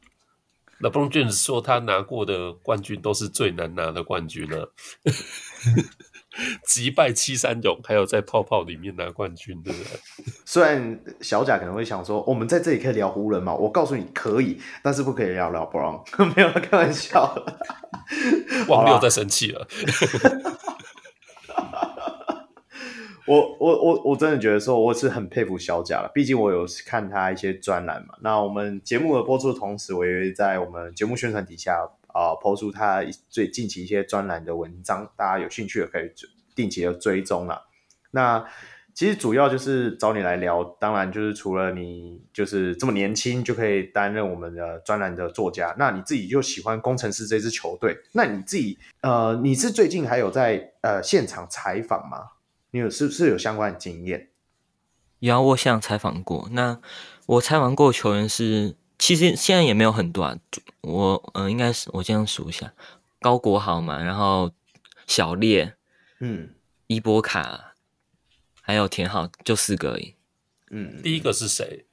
[0.80, 4.72] LeBron James 说他拿过的冠军都是最难拿的冠军了，
[6.66, 10.00] 击败七三勇，还有在泡泡里面拿冠军对不对。
[10.46, 13.54] 虽然小贾可能会想说，我们在这里可以聊湖人嘛？
[13.54, 16.02] 我告诉你可以，但是不可以聊 LeBron，
[16.34, 17.44] 没有开玩笑。
[18.68, 19.68] 王六在生气了。
[23.26, 28.14] 我我我我真的觉得说我是很佩服小贾了，毕竟我有看他一些专栏嘛。
[28.20, 36.10] 那我们节目的播出的同时，我也会在我们节目宣传底下啊，抛、出他最近期一些专栏的文章，大家有兴趣的可以
[36.54, 37.62] 定期的追踪了。
[38.10, 38.44] 那
[38.92, 52.18] 其实主要就是找你来聊，当然就是除了你就是这么年轻就可以担任我们的专栏的作家，那你自己又喜欢工程师这支球队，那你自己呃你是最近还有在呃现场采访吗？
[52.74, 54.30] 你有是不是有相关的经验？
[55.20, 56.48] 有，我想采访过。
[56.50, 56.80] 那
[57.26, 60.36] 我采访过球员是，其实现在也没有很多啊。
[60.80, 62.72] 我嗯、呃，应该是我这样数一下：
[63.20, 64.50] 高国豪嘛，然后
[65.06, 65.76] 小烈，
[66.18, 66.52] 嗯，
[66.88, 67.74] 伊波卡，
[68.60, 70.16] 还有田浩，就四个而已。
[70.72, 71.86] 嗯，第一个是谁？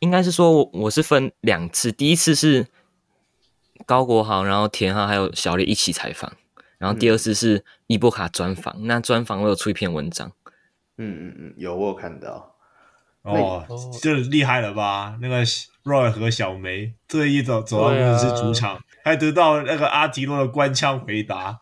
[0.00, 2.66] 应该是说我我是分两次，第一次是
[3.86, 6.36] 高国豪，然后田浩还有小烈一起采访。
[6.76, 10.32] 然后第二次是伊波卡专访，嗯、那专访我有出一篇文章，
[10.98, 12.56] 嗯嗯嗯，有我有看到，
[13.22, 13.64] 哦，
[14.02, 15.16] 就厉害了吧？
[15.22, 15.44] 那个
[15.84, 21.60] Roy 和小梅这一走走到攻城狮主场，啊、还得到那个阿提诺的官腔回答，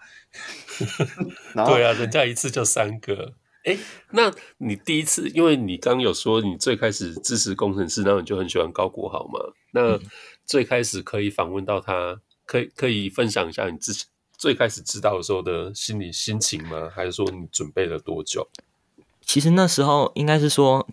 [1.66, 3.34] 对啊，人家一次就三个。
[3.64, 3.76] 哎，
[4.12, 9.38] 那你第一次，因为你刚刚有说你最开始支持工程师，然后你就很喜欢高国豪嘛？
[9.74, 9.98] 那
[10.46, 14.08] 最开始可以访问到他，可以可以分享一下你之前。
[14.42, 16.90] 最开始知道的时候的心理心情吗？
[16.92, 18.48] 还是说你准备了多久？
[19.20, 20.84] 其实那时候应该是说，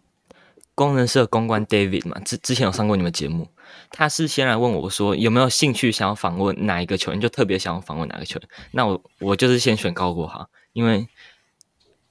[0.76, 3.48] 工人社公关 David 嘛，之之前有上过你们节目，
[3.90, 8.48] 他是先来问我说有没有兴趣想要访问哪一个球员，就特别想要访问哪个球员。
[8.70, 11.08] 那我我就是先选高国豪，因为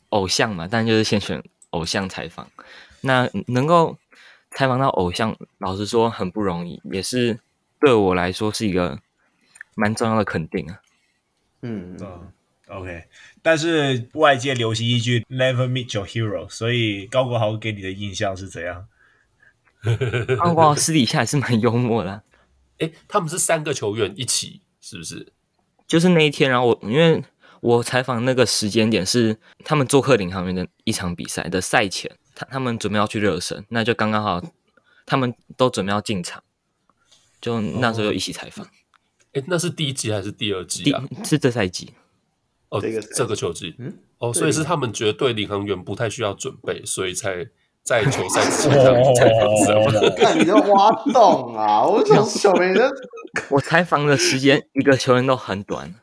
[0.09, 1.41] 偶像嘛，但就是先选
[1.71, 2.51] 偶像采访。
[3.03, 3.97] 那能够
[4.51, 7.39] 采访到偶像，老实说很不容易，也是
[7.79, 8.99] 对我来说是一个
[9.77, 10.81] 蛮重要的肯定啊。
[11.63, 12.33] 嗯嗯
[12.69, 13.05] ，OK，
[13.43, 18.87] 但是外界流行一句 “Never meet your hero”，所以高国豪给你的印象是怎样？
[20.39, 22.23] 高国豪私底下还是蛮幽默的。
[22.79, 25.33] 哎，他们是三个球员一起，是不是？
[25.87, 27.25] 就是那一天，然后我因为
[27.61, 34.41] 我采访那个时间点是他们做客领航员的一场比赛的赛前，他他们准备要去热身，那就刚刚好，
[35.07, 36.43] 他们都准备要进场，
[37.41, 38.65] 就那时候就一起采访。
[38.65, 38.69] 哦
[39.39, 41.03] 哎，那是第一季还是第二季啊？
[41.25, 41.95] 是这赛季
[42.71, 47.47] 哦，这个这个球季，嗯，哦，所以是他们觉得对领航员不太需要准备，所以才
[47.83, 48.73] 在球赛之前
[49.15, 50.17] 采访。
[50.17, 51.87] 看你的挖洞啊！
[51.87, 52.91] 我想小梅的，
[53.51, 55.95] 我采访的时间一个球员都很短，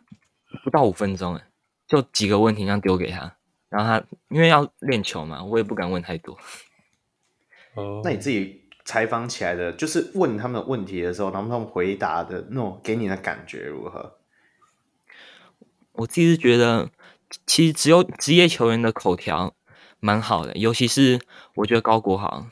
[0.64, 1.48] 不到五分钟，哎，
[1.88, 3.36] 就几个问题这样丢给他，
[3.70, 6.38] 然后他因为要练球嘛，我也不敢问太多。
[7.76, 8.65] 哦，那你自己。
[8.86, 14.18] 采访起来的，就是问他们问题的时候，然后他们回答的那种，给你的感觉如何？
[15.94, 16.92] 我自己是觉得，
[17.48, 19.56] 其实只有职业球员的口条
[20.00, 21.20] 蛮好的，尤其是
[21.56, 22.46] 我觉得高国豪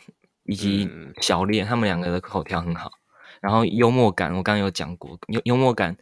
[0.45, 0.89] 以及
[1.21, 2.91] 小烈、嗯、他们两个的口条很好，
[3.39, 5.95] 然后幽默感，我刚刚有讲过，幽幽默感。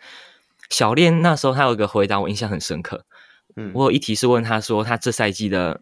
[0.70, 3.06] 小练那时候他有一个回答，我印象很深刻。
[3.58, 5.82] 嗯，我有一题是问他说，他这赛季的。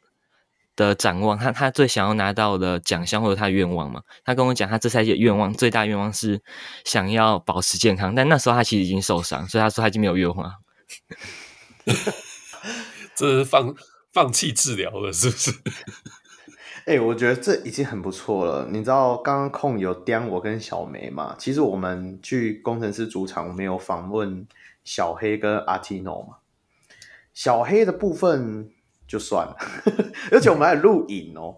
[0.79, 4.01] 的展望，他他最想要拿到的奖项或者他的愿望嘛？
[4.23, 6.41] 他跟我讲，他这赛季的愿望最大愿望是
[6.85, 10.55] 想要保持健康，但那时候他其实已经受伤，所以他说他已经没有愿望。
[13.13, 13.75] 这是放
[14.13, 15.51] 放弃治疗了，是不是？
[16.87, 18.69] 哎、欸，我觉得这已经很不错了。
[18.71, 21.35] 你知道刚刚控有颠我跟小梅嘛？
[21.37, 24.47] 其实我们去工程师主场，我们有访问
[24.85, 26.37] 小黑跟阿提诺嘛？
[27.33, 28.71] 小黑的部分。
[29.09, 29.57] 就算了，
[30.31, 31.57] 而且我们还录影哦。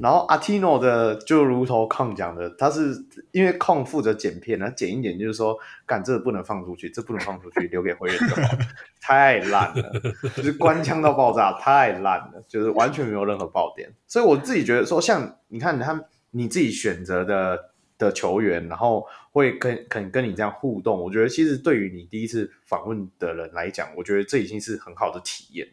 [0.00, 2.96] 然后阿提诺的就如同康讲的，他是
[3.30, 5.54] 因为康负责剪片，他剪一剪就是说，
[5.84, 8.56] 干这个不能放出去，这不能放出去，留给会员就好。
[9.02, 10.00] 太烂了，
[10.34, 13.92] 就是官腔到爆炸，太烂了，就是完全没有任何爆点。
[14.06, 25.68] 所以我自己觉得说，像你看他你自己选择的的球员，然后会跟肯跟你这样互动，我觉得其实对于你第一次访问的人来讲，我觉得这已经是很好的体验。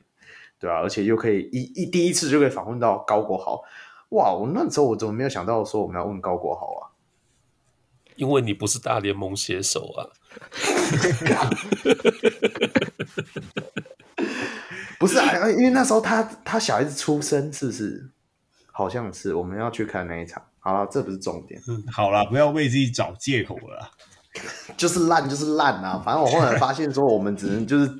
[0.63, 3.61] 对啊，而且又可以一一第一次就可以访问到高国豪，
[4.11, 4.31] 哇！
[4.31, 6.87] 我那时候我怎么没有想到说我们要问高国豪啊？
[8.15, 10.07] 因为你不是大联盟写手啊。
[14.97, 18.09] 不是啊，因为那时候他他小孩子出生是不是？
[18.71, 20.41] 好像是，我们要去看那一场。
[20.59, 21.61] 好了，这不是重点。
[21.67, 23.91] 嗯，好了，不要为自己找借口了。
[24.75, 26.01] 就是烂，就是烂啊！
[26.03, 27.91] 反正我后来发现说，我们只能就是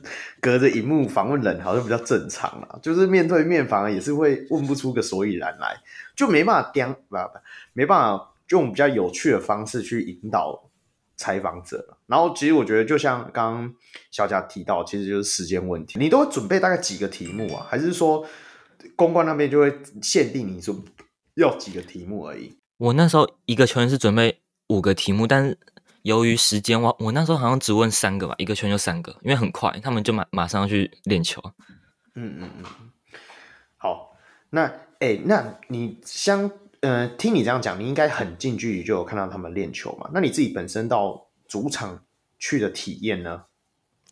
[0.42, 2.80] 隔着荧幕访问人，好像比较正常了。
[2.82, 5.78] 就是面对面，反而也是会问不出个所以然来，
[6.16, 7.18] 就没办法颠，不不，
[7.74, 10.70] 没办法用比较有趣的方式去引导
[11.16, 11.98] 采访者。
[12.08, 13.74] 然后，其实我觉得，就像刚刚
[14.10, 16.00] 小贾提到，其实就是时间问题。
[16.00, 17.68] 你都会准备大概几个题目啊？
[17.70, 18.26] 还是说
[18.96, 20.76] 公关那边就会限定你说
[21.36, 22.58] 要几个题目而已？
[22.78, 24.40] 我那时候一个球员是准备
[24.70, 25.56] 五个题目，但是。
[26.04, 31.42] 由于时间，我我那时候好像只问三个吧，一个圈就三个，因为很快，他们就马马上要去练球。
[32.16, 32.66] 嗯嗯嗯。
[33.78, 34.16] 好，
[34.50, 34.64] 那
[35.00, 36.52] 哎、欸，那你相
[36.82, 40.10] 呃，听你这样讲，你应该很近距离就有看到他们练球嘛？
[40.14, 42.04] 那你自己本身到主场
[42.38, 43.46] 去的体验呢？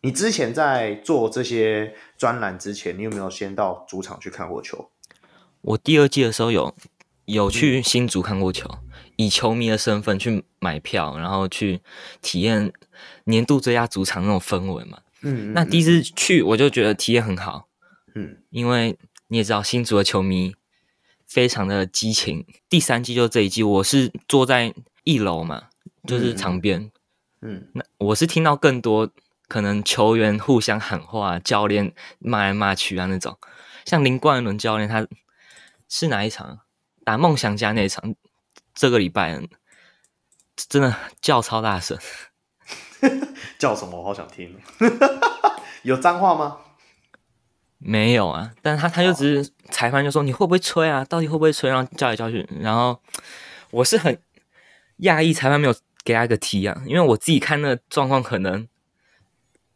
[0.01, 4.89] 你之前在做这些专栏之前，你有没有先到主场去看过球？
[5.59, 6.73] 我第二季的时候有
[7.25, 8.69] 有去新竹看过球。
[8.69, 8.79] 嗯
[9.25, 11.81] 以球迷的身份去买票，然后去
[12.21, 12.71] 体验
[13.25, 14.99] 年度最佳主场那种氛围嘛。
[15.21, 17.67] 嗯，那第一次去我就觉得体验很好。
[18.15, 20.55] 嗯，因为你也知道新竹的球迷
[21.27, 22.45] 非常的激情。
[22.67, 24.73] 第三季就这一季，我是坐在
[25.03, 25.69] 一楼嘛，
[26.07, 26.91] 就是场边。
[27.41, 29.09] 嗯，那我是听到更多
[29.47, 33.37] 可能球员互相喊话，教练骂来骂去啊那种。
[33.85, 35.07] 像林冠伦教练，他
[35.87, 36.59] 是哪一场？
[37.03, 38.15] 打梦想家那一场。
[38.73, 39.39] 这个礼拜
[40.55, 41.97] 真的叫超大声，
[43.57, 43.99] 叫什么？
[43.99, 44.59] 我好想听。
[45.83, 46.57] 有脏话吗？
[47.77, 51.03] 没有啊，但他他就只是裁判就说，你会不会吹啊？
[51.05, 51.69] 到底会不会吹？
[51.69, 53.01] 然后叫来叫去，然后
[53.71, 54.21] 我是很
[54.99, 58.67] 讶异裁判没有给他一个 T 啊，因为我自己看那个状况可能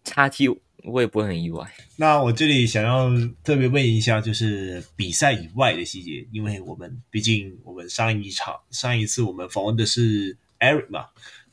[0.03, 0.61] 差 T。
[0.88, 1.66] 我也不会很意外。
[1.95, 3.10] 那我这里想要
[3.44, 11.07] 特别问一下，就是比赛以外的细节，因为我们毕竟我们上一场上一次我们访问的是 Eric 嘛，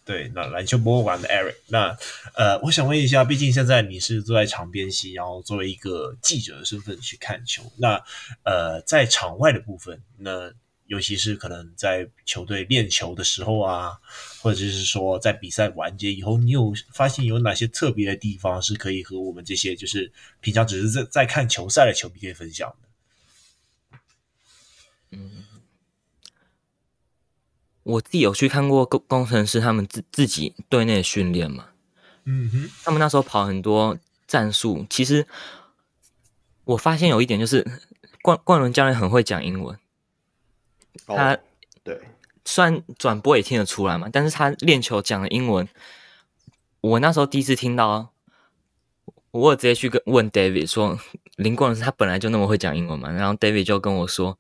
[0.05, 1.55] 对，那篮球博物馆的 Eric。
[1.69, 1.97] 那
[2.35, 8.03] 呃，我想问一下，毕竟现在你是坐在场边席，然后作为一个记者的身份去看球，那
[8.45, 10.53] 呃，在场外的部分，那。
[10.93, 13.99] 尤其是可能在球队练球的时候啊，
[14.43, 23.99] 或者是说在比赛完结以后，你有发现有哪些特别的地方是可以和我们这些就是平常只是在在看球赛的球迷可以分享的？
[25.13, 25.45] 嗯，
[27.85, 31.69] 我自己有去看过工工程师他们自自己队内的训练嘛，
[32.25, 33.97] 嗯哼，他们那时候跑很多
[34.27, 35.27] 战术，其实
[36.65, 37.67] 我发现有一点就是
[38.21, 39.79] 冠冠伦教练很会讲英文。
[41.07, 41.39] 他
[41.83, 42.01] 对，
[42.45, 45.69] 虽然转播也听得出来嘛，但是他练球讲的英文，
[46.81, 48.13] 我那时候第一次听到，
[49.31, 50.99] 我有直接去跟问 David 说，
[51.37, 53.11] 林冠伦他本来就那么会讲英文嘛？
[53.11, 54.39] 然后 David 就跟我说，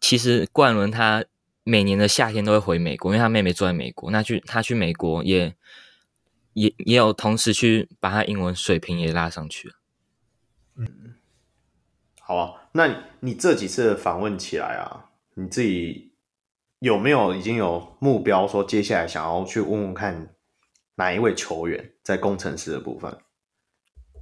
[0.00, 1.24] 其实冠伦他
[1.64, 5.54] 每年的夏天都会回美国，因为他妹妹住在美国，那去他去美国也
[6.54, 9.74] 也也有同时去把他英文水平也拉上去了。
[10.76, 11.14] 嗯，
[12.20, 15.10] 好啊，那你，你这几次访问起来啊？
[15.34, 16.12] 你自己
[16.80, 20.34] 有没有已经有目标，说接下来想要去问问看
[20.96, 23.18] 哪一位球员在工程师的部分？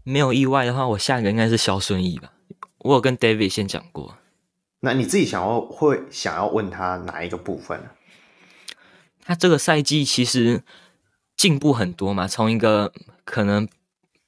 [0.05, 2.33] 没有意外的话，我下一个应该是肖顺义吧。
[2.79, 4.17] 我有跟 David 先讲过。
[4.81, 7.91] 那你自己想要会想要问他哪一个部分？
[9.23, 10.63] 他这个赛季其实
[11.37, 12.93] 进步很多嘛，从一个
[13.25, 13.69] 可能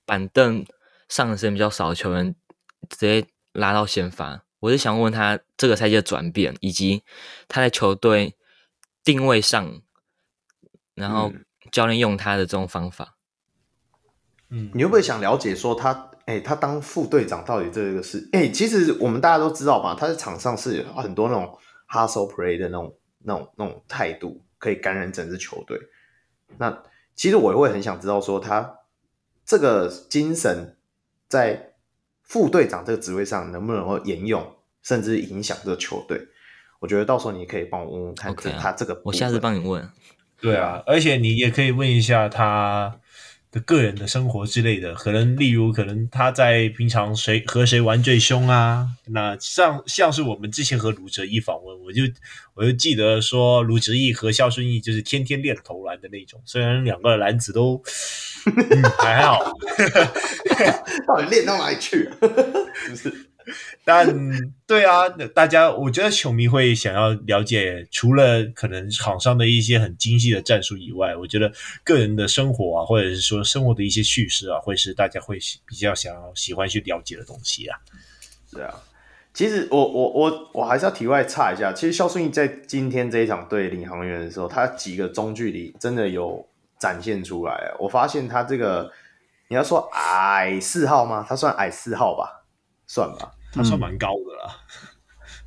[0.04, 0.66] 板凳
[1.08, 2.34] 上的时间比较少的球员，
[2.90, 4.44] 直接拉到先发。
[4.62, 7.02] 我是想问他这个赛季的转变，以及
[7.48, 8.36] 他在球队
[9.02, 9.82] 定位上，
[10.94, 11.32] 然后
[11.72, 13.16] 教练用他的这种方法。
[14.50, 18.28] 嗯，你会不会想了解说他，哎、欸，他当副队长到底这个是？
[18.32, 21.58] 哎、欸，其实我们大家都知道吧，他在场上是很多那种
[21.88, 25.76] hustle play 的那种、那种、那种态度，可以感染整支球队。
[26.58, 26.84] 那
[27.16, 28.78] 其实我也会很想知道说，他
[29.44, 30.78] 这个精神
[31.26, 31.71] 在。
[32.32, 34.42] 副队长这个职位上能不能够沿用，
[34.82, 36.18] 甚至影响这个球队？
[36.80, 39.86] 我觉得到时候你可以帮我问问看，他这个、okay 啊，我下次帮你问。
[40.40, 42.98] 对啊，而且你也可以问一下他
[43.50, 48.88] 的个人的生活之类的，可能例如可能他在平常谁和谁玩最凶啊？
[49.08, 52.02] 那像像是我们之前和卢哲义访问，我就
[52.54, 57.82] 我就记得说卢哲义和肖顺义就是天天练投篮的那种，虽然两个篮子都。
[58.46, 59.52] 嗯、 还好，
[61.06, 62.08] 到底练到哪里去？
[62.88, 63.28] 是 不是？
[63.84, 64.06] 但
[64.68, 71.52] 对啊，大家我觉得球迷会想要了解，除了可能场上的一些很精细的战术以外，我觉得
[71.82, 77.76] 个人的生活啊，或者是说生活的一些趣事啊，会是大家会比较想要喜欢去了解的东西啊。
[78.52, 78.72] 对啊，
[79.34, 86.46] 其实我我我我还是要题外插一下，其实肖顺义在今天这一场对领航员的时候，他几个中距离真的有
[86.82, 87.72] 展现出来。
[87.78, 88.90] 我发现他这个，
[89.46, 91.24] 你要说矮四号吗？
[91.28, 92.42] 他算矮四号吧，
[92.88, 93.30] 算吧。
[93.52, 94.88] 他算蛮高的啦，嗯，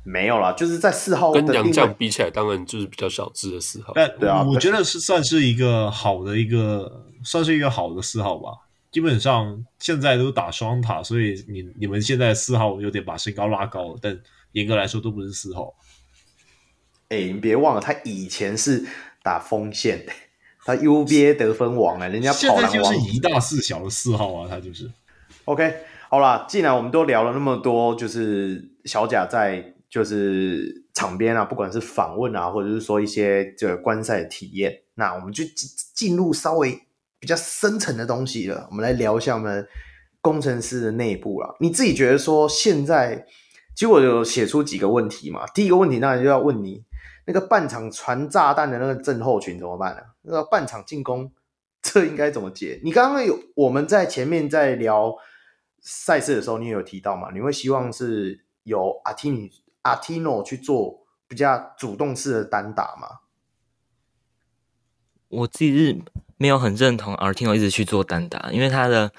[0.04, 3.92] 没有啦，就是在四号跟杨将比起来，当然就是比较小只的四号。
[3.94, 8.50] 但对啊，我觉得是算是一个好的一个，算是一个好的四号吧。
[8.92, 14.18] 基本上现在都打双塔，所以你你们现在四号有点把身高拉高了，但
[14.52, 15.74] 严格来说都不是四号。
[17.08, 18.86] 哎，你别忘了，他以前是
[19.22, 20.12] 打锋线的，
[20.66, 24.90] 他 UBA 得分王哎，人家跑篮就是一大四小的四号啊，他就是
[25.44, 25.74] OK。
[26.08, 36.80] 好啦，既然我们都聊了那么多，就是小贾在就是场边啊，不管是访问啊，或者是说一些这个观赛的体验，那我们就进进入稍微
[37.18, 38.66] 比较深层的东西了。
[38.70, 39.66] 我们来聊一下我们
[40.20, 41.54] 工程师的内部啦。
[41.60, 43.26] 你自己觉得说现在，
[43.74, 45.46] 其实我有写出几个问题嘛。
[45.54, 46.84] 第一个问题当然就要问你，
[47.26, 50.02] 那个半场传炸弹的那个症候群怎么办呢？
[50.26, 51.32] 那半场进攻
[51.80, 52.80] 这应该怎么解？
[52.84, 55.16] 你刚刚有我们在前面在聊。
[55.88, 57.30] 赛事的时候，你也有提到嘛？
[57.32, 59.48] 你会希望是由阿提尼
[59.82, 63.20] 阿提诺去做比较主动式的单打吗？
[65.28, 66.02] 我自己是
[66.38, 69.12] 没有很认同阿提诺一直去做单打，因为他的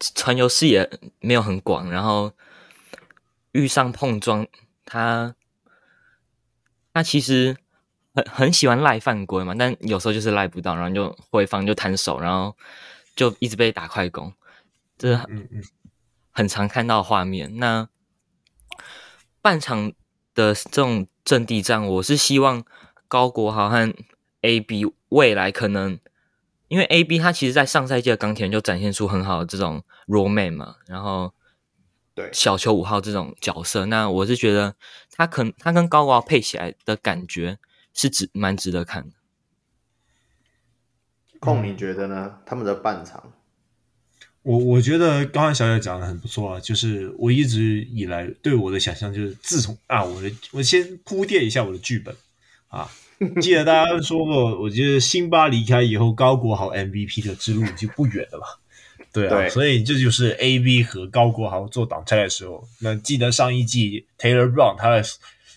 [0.00, 0.90] 传球视野
[1.20, 2.32] 没有很广，然后
[3.52, 4.44] 遇上碰撞，
[4.84, 5.36] 他
[6.92, 7.56] 他其实
[8.18, 12.56] 很很喜欢赖犯规嘛，但有时候就是赖不到，然后就回防就摊手，然后
[13.14, 14.32] 就一直被打快攻，
[14.96, 15.62] 这嗯嗯。
[16.30, 17.56] 很常看到画面。
[17.56, 17.88] 那
[19.42, 19.92] 半场
[20.34, 22.64] 的这种阵地战，我是希望
[23.08, 23.92] 高国豪和
[24.42, 25.98] AB 未来可能，
[26.68, 31.34] 因为 AB 他其实在上赛季的钢铁人就展现出很好的这种 role man 嘛，然后
[32.14, 34.76] 对小球五号这种角色，那我是觉得
[35.10, 37.58] 他可能他跟高国豪配起来的感觉
[37.98, 39.10] 是值蛮值得看的。
[41.40, 42.38] 控，你觉得呢？
[42.46, 43.32] 他们的半场？
[44.42, 52.16] 我我觉得刚才小野讲的很不错啊，就是我一直以来对我的想象就是，自从啊，我的我先铺垫一下我的剧本
[52.68, 52.88] 啊，
[53.42, 58.46] 记得大家说过，我觉得辛巴离开以后，高国豪 MVP 的之路就不远了嘛，
[59.12, 65.02] 对啊，对，所以这就是 AB 和高国豪做挡拆的时候，那记得上一季 Taylor Brown 他的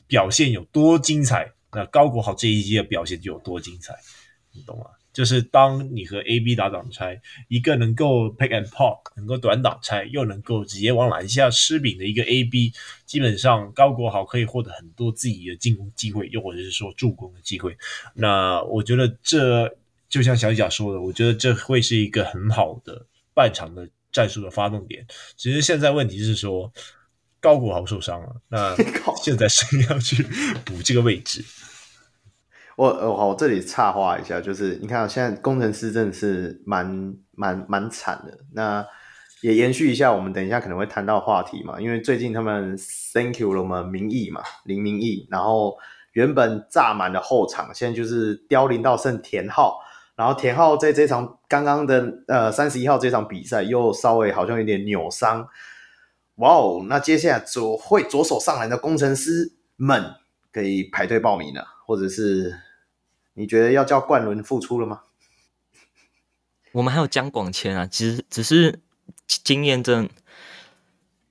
[0.08, 3.96] 表现有多精彩，那高国豪这一季的表现就有多精彩，
[4.52, 4.86] 你懂吗？
[5.14, 12.72] 就是当你和 AB 打挡拆，一个能够 pick and pop，能够短挡拆，又能够直接往篮下吃饼的一个 AB，
[13.06, 17.78] 基本上高国豪可以获得很多自己的进攻机会，又或者是说助攻的机会。
[18.14, 19.78] 那我觉得这
[20.08, 25.06] 就像小贾说的，我觉得这会是一个很好的半场的战术的发动点。
[25.36, 26.72] 只是现在问题是说
[27.42, 28.76] 高国豪受伤了，那
[29.22, 30.24] 现在谁要去
[30.64, 31.44] 补这个位置？
[32.78, 38.38] 我我好，我这里插话一下，就是你看，现在工程师真的是蛮蛮蛮惨的。
[38.54, 38.86] 那
[39.42, 42.78] 也延续一下，我们等一下可能会谈到话题嘛，因为最近他们
[43.14, 45.78] Thank you 了我们名义嘛，林明义，然后
[46.14, 49.80] 原本炸满的后场，现在就是凋零到剩田浩，
[50.16, 55.48] 然后田浩在这场刚刚的呃三十一号这场比赛又稍微好像有点扭伤。
[56.42, 60.16] 哇哦，那接下来左会左手上篮的工程师们
[60.52, 61.68] 可以排队报名了。
[61.86, 62.60] 或者是
[63.34, 65.02] 你觉得要叫冠伦复出了吗？
[66.72, 68.80] 我们还有江广谦啊，其实只是
[69.28, 70.10] 经验证，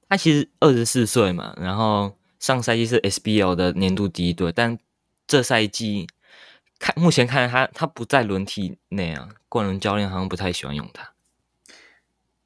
[0.09, 4.79] 他其实二十四岁嘛，然后上赛季是 SBL 的年度第一队，但
[5.27, 6.07] 这赛季
[6.79, 11.10] 看目前看他他不在轮替内啊，冠伦教练好像不太喜欢用他。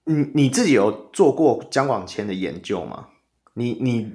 [0.04, 3.08] 你你自己有做过江广谦的研究吗？
[3.54, 4.14] 你你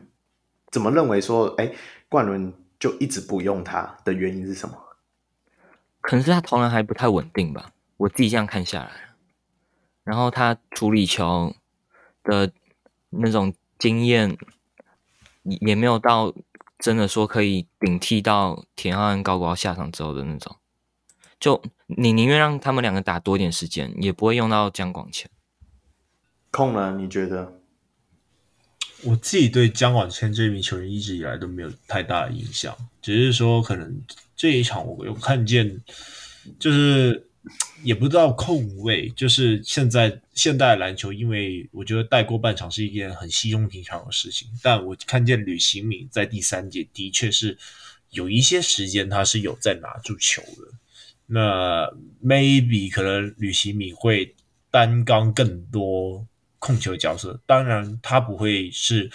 [0.72, 1.74] 怎么认为说，哎，
[2.08, 2.54] 冠伦？
[2.80, 4.74] 就一直不用他的原因是什么？
[6.00, 8.90] 可能是他投篮还不太稳定吧，我自己这样看下来。
[10.06, 11.54] 然后他处理球
[12.24, 12.50] 的
[13.10, 14.38] 那种经验
[15.44, 16.34] 也没有到
[16.78, 20.56] 真的说可以顶替到田浩跟高国下场之后的那种。
[21.38, 25.30] 就你宁愿让他们两个打多一点时间，也不会用到江广谦。
[26.52, 27.60] 控了，你觉得？
[29.04, 34.02] 我自己对江广谦这名球员一直以来都没有太大的印象，只是说可能
[34.36, 35.80] 这一场我有看见，
[36.60, 37.26] 就是
[37.82, 44.50] 也不知道控位，就是现在现代篮球，因为我觉得带过半场是一件很稀松平常的事情。
[44.62, 47.58] 但我看见吕行敏在第三节的确是
[48.10, 50.74] 有一些时间他是有在拿住球的。
[51.26, 51.90] 那
[52.22, 54.36] maybe 可能吕行敏会
[54.70, 56.28] 担纲更多
[56.60, 59.10] 控球角色，当然他不会是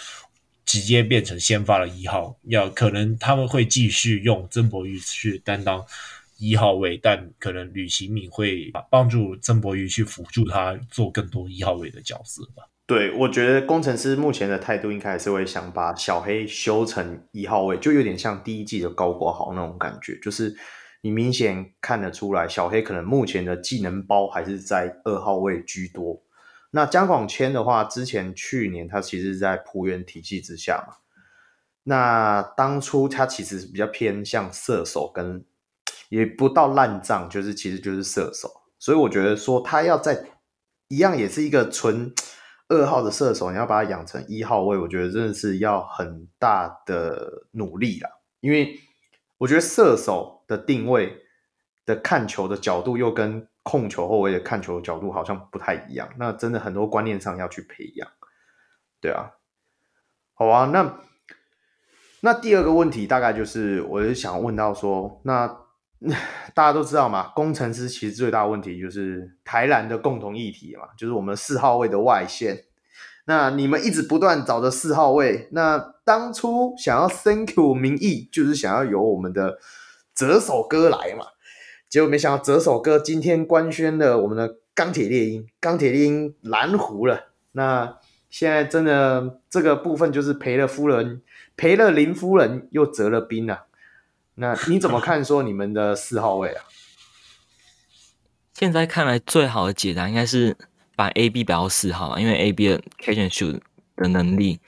[0.65, 5.85] 直接变成先发的一号，要可能他们会继续用曾博玉去担当。
[6.37, 12.63] 一号位，但可能吕行敏会帮助曾博宇去辅助他做更多一号位的角色吧。
[12.85, 20.53] 对，我觉得工程师目前的态度应该还是会想把小黑修成一号位，就有点像第一季的高国豪那种感觉，就是
[21.03, 26.21] 你明显看得出来，小黑可能目前的技能包还是在二号位居多。
[26.75, 30.97] 那江广谦的话，之前去年他其实是在璞园体系之下嘛，
[31.83, 35.43] 那当初他其实是比较偏向射手跟。
[36.09, 38.47] 也不到烂账，就是其实就是射手，
[38.77, 40.23] 所以我觉得说他要在
[40.87, 42.13] 一样也是一个纯
[42.69, 48.09] 二号的射手，你要把他养成一号位，我觉得真的是要很大的努力啦。
[48.39, 48.79] 因为
[49.39, 51.23] 我觉得射手的定位
[51.87, 58.07] 的看球的角度又跟控球后卫的看球的角度好像不太一样，那真的很多观念上要去培养。
[59.01, 59.31] 对啊，
[60.33, 60.99] 好啊，那
[62.21, 65.65] 那第二个问题大概就是，我就想问到说那。
[66.53, 72.65] 大家都知道嘛，工程师其实最大问题就是台篮的共同议题嘛，就是我们四号位的外线。
[73.25, 79.57] 那你们一直不断找着四号位，那当初想要 Thank you 名义，就是想要由我们的
[80.13, 81.25] 折手哥来嘛，
[81.95, 87.27] 结果没想到折手哥今天官宣了我们的钢铁猎鹰，钢铁猎鹰蓝狐了。
[87.53, 87.99] 那
[88.29, 91.21] 现在真的这个部分就是赔了夫人，
[91.55, 93.67] 赔了林夫人又折了兵啊。
[94.33, 95.23] 那你怎么看？
[95.23, 96.65] 说你们的四号位啊？
[98.53, 100.57] 现在看来最好的解答应该是
[100.97, 103.61] 把 AB 摆到四号，因为 AB 的 catch and shoot
[103.95, 104.59] 的能力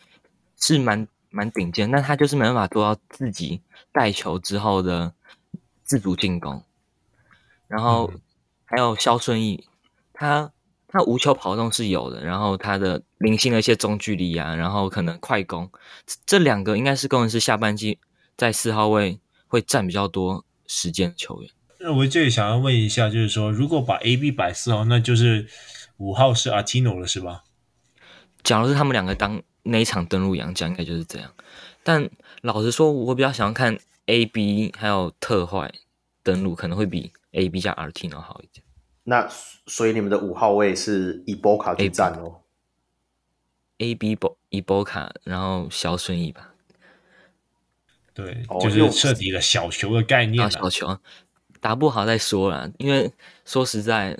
[0.57, 3.59] 是蛮蛮顶尖，但他就是没办法做到自己
[3.91, 5.11] 带球之后的
[5.83, 6.63] 自主进攻。
[7.67, 8.11] 然后
[8.65, 9.67] 还有肖顺义，
[10.13, 10.51] 他
[10.87, 15.71] 他无球跑动是有的，然后他的零星的一些中距离啊，然后可能快攻，
[16.25, 17.99] 这两个应该是工程师下半季
[18.35, 19.19] 在四号位。
[19.49, 21.49] 会占比较多时间的球员。
[21.79, 25.47] 那我这里想要问一下，就是说，如果把 A B 摆四号，那就是
[25.95, 27.45] 五号是阿提诺了，是吧？
[28.43, 31.31] 假如是他们两个当那一场登陆洋将，应该就是这样。
[31.81, 32.09] 但
[32.41, 33.77] 老实说，我比较想要看
[34.07, 35.73] A B 还有特坏
[36.27, 38.61] 登陆，可能会比 A B 加 R T 能好一点。
[39.03, 39.25] 那
[39.65, 42.41] 所以你们的五号位是伊波卡去占哦
[43.77, 46.53] ？A B 波伊波卡，然后小顺义吧。
[48.13, 50.49] 对，就是彻底的小球的概念，啊。
[50.49, 50.99] 小球
[51.61, 53.13] 打不好再说了，因为
[53.45, 54.17] 说实在，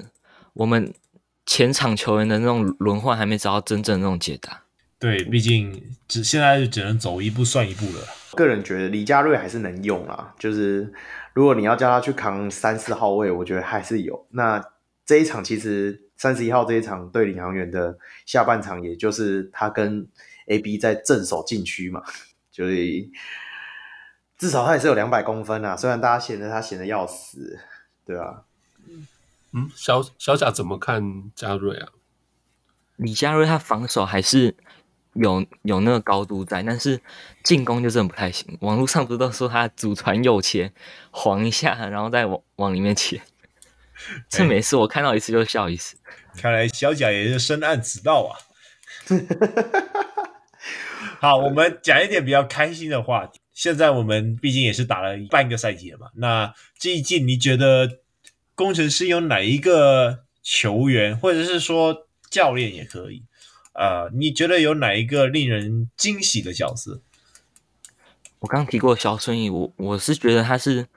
[0.54, 0.94] 我们
[1.46, 4.64] 前场球员的那种轮换还没找到真正的那种解答。
[5.00, 8.06] 对，毕竟只现在就只能走一步算一步了。
[8.36, 10.92] 个人觉得李佳瑞还是能用啦，就是
[11.38, 14.26] 如果你要叫他去扛三四号位，我觉得还是有。
[14.32, 14.60] 那
[15.06, 17.96] 这一场其实三十一号这一场对领航员的
[18.26, 20.08] 下半场，也就是他跟
[20.48, 22.02] AB 在正守禁区嘛，
[22.52, 23.12] 所以。
[24.36, 27.60] 至少他也是有两百公分啊，虽然大家嫌得他嫌得要死，
[28.04, 28.42] 对啊。
[29.52, 31.90] 嗯，小小贾怎么看佳瑞啊？
[32.96, 34.56] 李佳瑞他防守还是
[35.20, 37.02] 有有那个高度在，但是
[37.44, 38.58] 进攻就真的不太行。
[38.62, 40.72] 网络上不是都说他祖传右切，
[41.12, 43.22] 晃一下然后再往往里面切，
[44.30, 45.98] 这每次我看到一次就笑一次。
[46.40, 48.38] 看来小贾也是深谙此道啊。
[51.20, 53.40] 好，我们讲一点比较开心的话题。
[53.54, 58.02] 现在我们毕竟也是打了半个赛季了嘛，那这一季你觉得
[58.54, 63.24] 工程师有哪一个球员，或者是说教练也可以，
[63.78, 67.00] 呃，你觉得有哪一个令人惊喜的角色？
[68.40, 70.88] 我刚提过萧顺义，我我是觉得他是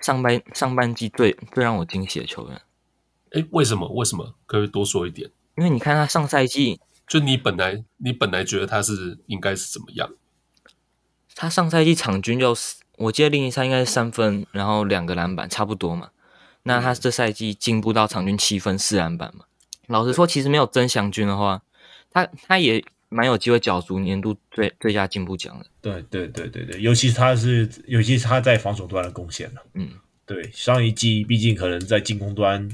[0.00, 2.62] 上半上半季最最让我惊喜的球员。
[3.32, 3.86] 哎，为什么？
[3.90, 4.34] 为什么？
[4.46, 5.30] 可以多说一点？
[5.56, 10.10] 因为你看他上赛季，就你本来你本来觉得他是应该是怎么样？
[11.34, 12.56] 他上赛季场均就，
[12.96, 16.08] 我记得另一赛应该是三分，然后两个篮板，差不多嘛。
[16.62, 19.44] 那他这赛季进步到场均七分四篮板嘛。
[19.86, 21.62] 老实说，其实没有曾祥军的话，
[22.12, 25.66] 他他也蛮有机会角逐年度最最佳进步奖的。
[25.80, 29.62] 对对对对对，尤其是他是，尤其是他在防守端的贡献了。
[29.74, 29.90] 嗯，
[30.24, 32.68] 对，上一季毕竟可能在进攻端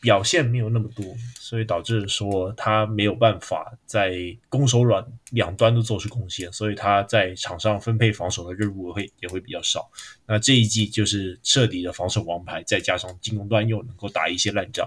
[0.00, 9.90] 表现没有那么多，所以导致说他没有办法在攻守两两端都做出贡献，所以他在场上分配防守的任务会也会比较少。
[10.26, 14.86] 那这一季就是彻底的防守王牌，再加上进攻端又能够打一些烂仗。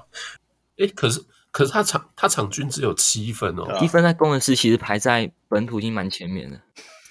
[0.78, 1.20] 哎，可是
[1.52, 6.62] 可是他场他场均只有七分哦，一分在攻城狮其实排在本土已经蛮前面的。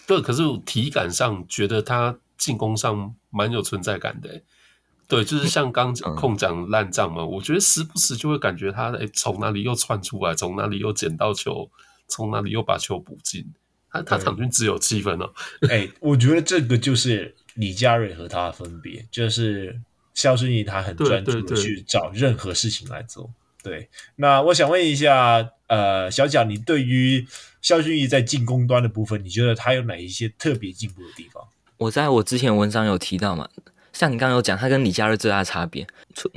[0.07, 4.43] 对，可是我体感上觉得他进攻上蛮有存在感的。
[5.09, 11.71] 对，就是像刚控讲烂账嘛，嗯、我觉得时不时就会感觉他诶从哪里又窜出来，从哪里又捡到球，
[12.09, 13.53] 从哪里又把球补进。
[13.89, 15.33] 他他场均只有七分哦。
[15.71, 19.81] 哎，我觉得这个就是李佳瑞和他的分别，就是
[20.13, 23.25] 肖顺义他很专注的去找任何事情来做。
[23.25, 23.35] 对，对，对，
[23.67, 27.27] 对，那我想问一下，呃，小贾，你对于
[27.61, 31.43] 萧顺议在进攻端的部分，你觉得他有哪一些特别进步的地方？
[31.79, 33.49] 我在我之前文章有提到嘛。
[33.93, 35.85] 像你刚刚有讲，他跟李佳瑞最大的差别，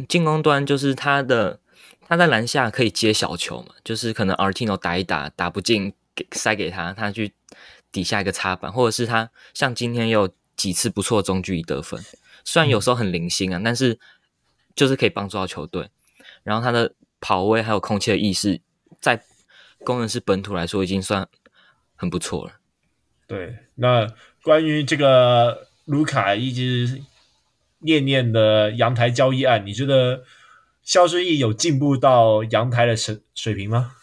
[0.07, 1.59] 进攻端就是他的
[2.07, 7.31] 他在篮下可以接小球嘛，就是可能 Artino 打一打打不进，给塞给他，他去
[7.91, 12.03] 底下一个插板，或者是他像今天有几次不错的中距离得分，
[12.43, 13.99] 虽然有时候很零星啊，但是
[14.73, 15.91] 就是可以帮助到球队。
[16.43, 18.61] 然后他的跑位还有空气的意识，
[18.99, 19.23] 在
[19.85, 21.27] 攻城狮本土来说已经算
[21.95, 22.53] 很不错了。
[23.27, 24.07] 对，那
[24.43, 27.03] 关于这个卢卡一直。
[27.81, 30.25] 念念的阳台交易案，你觉得
[30.83, 33.95] 肖顺义有进步到阳台的水水平吗？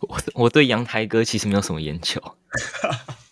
[0.00, 2.20] 我我对阳台哥其实没有什么研究，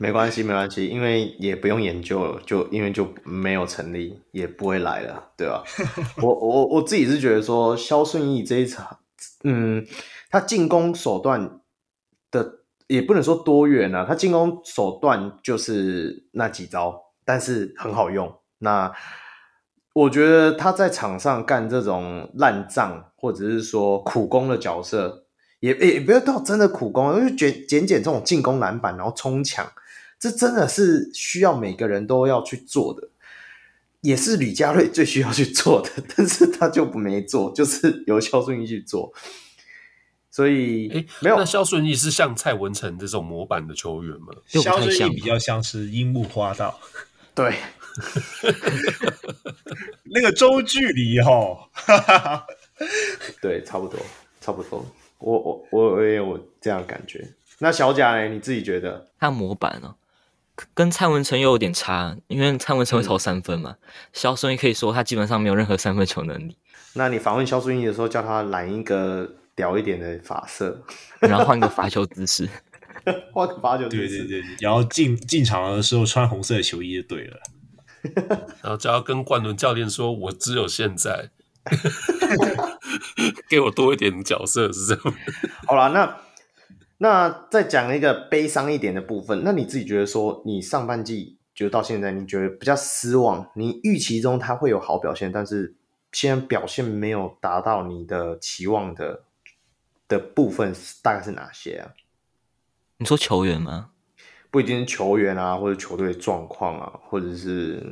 [0.00, 5.62] 没关系没关系，因为也不用研究了，就因为就没有成立，也不会来了，对吧？
[6.20, 8.98] 我我我自己是觉得说肖顺义这一场，
[9.44, 9.86] 嗯，
[10.30, 11.60] 他进攻手段
[12.30, 17.04] 的也不能说多元啊，他进攻手段就是那几招。
[17.22, 18.40] 但是很好用。
[18.58, 18.92] 那
[19.92, 25.26] 我觉得他在场上干这种烂仗，或者是说苦工的角色，
[25.60, 29.64] 也也不要到真的苦工，因为捡捡捡这种进攻篮板，然后冲抢，
[30.20, 33.08] 这真的是需要每个人都要去做的，
[34.02, 39.12] 也是吕家瑞最需要去做的，但是他就没做，就是由肖顺义去做。
[40.30, 41.36] 所以，哎，没有。
[41.36, 44.28] 那肖顺义是像蔡文成这种模板的球员吗？
[44.46, 46.78] 肖顺义比较像是樱木花道。
[47.34, 47.56] 对，
[50.04, 52.46] 那个周距离哈，
[53.40, 53.98] 对，差不多，
[54.40, 54.84] 差不多。
[55.18, 57.26] 我我我我也有这样感觉。
[57.58, 58.28] 那小贾呢？
[58.28, 59.08] 你自己觉得？
[59.18, 59.94] 他模板哦，
[60.74, 63.76] 跟蔡文成又有点差，因为蔡文成会投三分嘛。
[64.12, 66.56] 肖顺议可以说他基本上没有任何三分球能力。
[66.94, 70.82] 那你访问肖顺议的时候，叫他染一个屌一点的发色，
[71.20, 72.48] 然后换个罚球姿势。
[73.32, 77.40] 换个罚球姿势对对对，然后进进场的时候穿红色的球衣就对了，
[78.60, 81.30] 然后就要跟冠伦教练说：“我只有现在，
[83.48, 85.14] 给我多一点角色是这样。”
[85.66, 86.14] 好了，那
[87.02, 89.42] 那再讲一个悲伤一点的部分。
[89.42, 93.50] 那你自己觉得说，你上半季就到现在，你觉得比较失望？
[93.54, 95.74] 你预期中他会有好表现，但是
[96.12, 99.22] 现在表现没有达到你的期望的
[100.08, 101.92] 的部分，大概是哪些啊？
[102.98, 103.92] 你说球员吗？
[104.50, 107.82] 不一定是球员啊，或者球队状况啊，或者是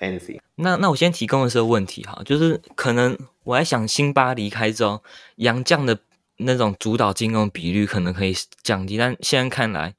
[0.00, 0.40] anything。
[0.56, 5.00] 那那我先提供的是个问题哈，就是可能我在想，辛巴离开之后，
[5.36, 6.00] 杨绛的
[6.44, 9.94] 那种主导进攻比率可能可以降低，但现在看来，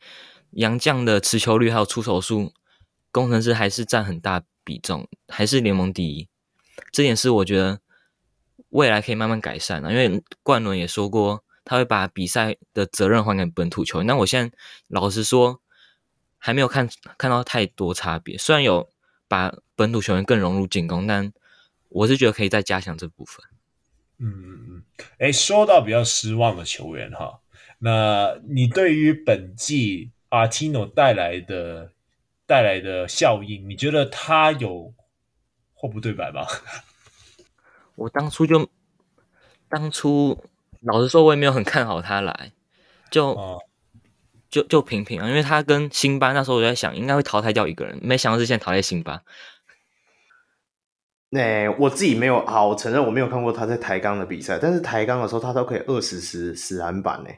[0.51, 2.53] 杨绛的持球率还有出手数，
[3.11, 6.27] 工程师还是占很大比重，还是联盟第一。
[6.91, 7.79] 这点是我觉得
[8.69, 11.43] 未来可以慢慢改善的，因为冠伦也说过。
[11.65, 14.05] 他会把比赛的责任还给本土球员。
[14.05, 14.53] 那我现在
[14.89, 15.61] 老实说，
[16.37, 18.37] 还没有看看到太多差别。
[18.37, 18.89] 虽然有
[19.29, 21.31] 把本土球员更融入进攻，但
[21.87, 23.45] 我是觉得可以再加强这部分。
[24.19, 24.83] 嗯嗯嗯。
[25.19, 27.39] 哎，说到比较失望的球员哈，
[27.79, 31.91] 那你对于本季阿提诺带来的
[32.45, 34.93] 带来的效应，你觉得他有
[35.73, 36.45] 货不对版吗？
[37.95, 38.69] 我当初就
[39.69, 40.43] 当初。
[40.85, 42.51] 老实说，我也没有很看好他来，
[43.09, 43.57] 就、哦、
[44.49, 49.23] 就就平平啊，因为他跟辛巴那时候我在想，应该会淘汰掉一个人，没想到是现在淘汰辛巴。
[51.33, 57.29] 那、我自己没有，好，我承认我没有看过他在台钢的比赛，但是台钢的时候他都可以二十十十篮板呢。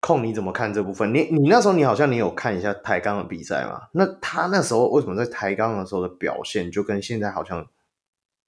[0.00, 1.14] 控你怎么看这部分？
[1.14, 3.82] 你你那时候你好像你有看一下台钢的比赛嘛？
[3.92, 7.64] 那他那时候为什么在台钢的时候的表现就跟现在好像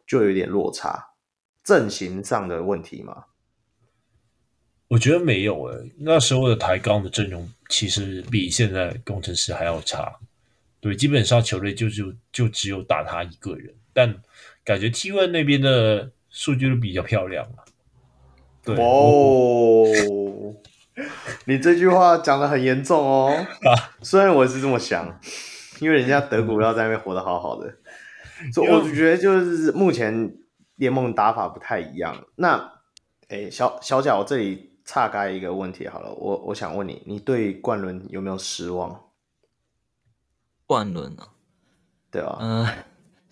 [0.04, 1.10] 就有点落差？
[1.62, 3.26] 阵型上的问题吗？
[4.88, 10.12] 我觉得没有诶，那时候的台钢的阵容其实比现在工程师还要差。
[10.80, 14.20] 对，基本上球队就就就只有打他一个人，但
[14.64, 17.62] 感觉 T1 那边的数据都比较漂亮嘛。
[18.62, 19.84] 对哦，
[21.46, 23.30] 你这句话讲的很严重哦。
[23.30, 25.20] 啊，虽然我是这么想，
[25.80, 27.68] 因为人家德古要在那边活得好好的，
[28.42, 30.34] 嗯、所以我觉得就是目前
[30.76, 32.26] 联盟打法不太一样。
[32.36, 32.80] 那，
[33.28, 38.98] 哎，小小贾，我这里岔开一个问题好了，我我想问你，你对冠伦有没有失望？
[40.66, 41.28] 冠伦啊，
[42.10, 42.84] 对啊，嗯、呃，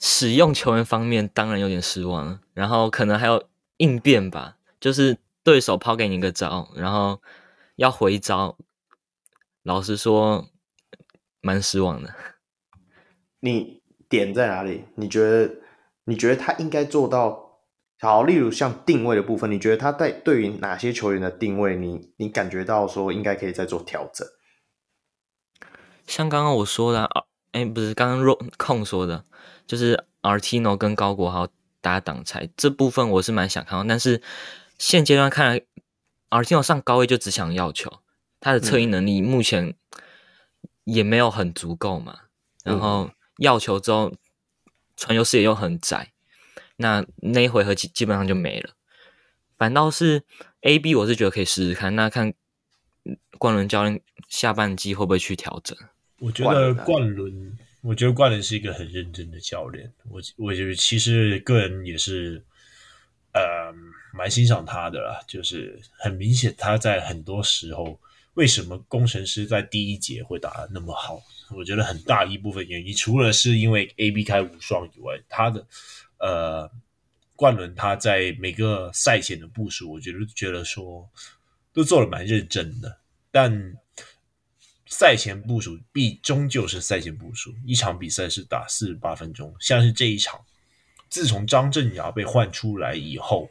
[0.04, 3.44] 使用球员方面当然有点失望，然后可能还有
[3.76, 7.22] 应变吧，就是对手抛给你一个招，然后
[7.76, 8.58] 要回招，
[9.62, 10.48] 老实说
[11.40, 12.12] 蛮失望的。
[13.38, 14.86] 你点在哪里？
[14.96, 15.54] 你觉得
[16.06, 17.60] 你觉得他应该做到
[18.00, 18.24] 好？
[18.24, 24.26] 例如像定位的部分，你觉得他在对于哪些球员的定位，你你感觉到说应该可以再做调整？
[26.08, 27.08] 像刚刚我说的，
[27.52, 29.24] 哎，不是刚刚若控说的，
[29.66, 31.46] 就是 Artino 跟高国豪
[31.80, 33.84] 打挡拆这部分，我是蛮想看到。
[33.84, 34.22] 但是
[34.78, 35.62] 现阶段看来
[36.30, 38.00] ，Artino 上高位就只想要球，
[38.40, 39.74] 他的策应能力目前
[40.84, 42.20] 也没有很足够嘛。
[42.64, 44.12] 嗯、然后要球之后，
[44.96, 46.12] 传球视野又很窄，
[46.76, 48.70] 那那一回合基基本上就没了。
[49.58, 50.24] 反倒是
[50.62, 52.32] AB，我是觉得可以试试看，那看
[53.38, 55.76] 冠伦教练下半季会不会去调整。
[56.22, 59.92] 我觉得冠伦，我觉得冠伦是一个很认真的教练。
[60.08, 62.40] 我我觉得其实个人也是，
[63.32, 63.74] 呃，
[64.14, 65.20] 蛮欣赏他的啦。
[65.26, 67.98] 就是很明显，他在很多时候，
[68.34, 71.20] 为什么工程师在第一节会打得那么好？
[71.56, 75.66] 我觉得很大一部分原因，除了是因为 AB 开无双以外，他的
[76.20, 76.70] 呃
[77.34, 81.10] 冠伦他在每个赛前的部署，我觉得觉得说
[81.72, 82.98] 都做的蛮认真的，
[83.32, 83.76] 但。
[84.92, 89.56] 赛前部署必终究是赛前部署，一场比赛是打四十八分钟。
[89.58, 90.38] 像是这一场，
[91.08, 93.48] 自从张镇衙被换出来以后，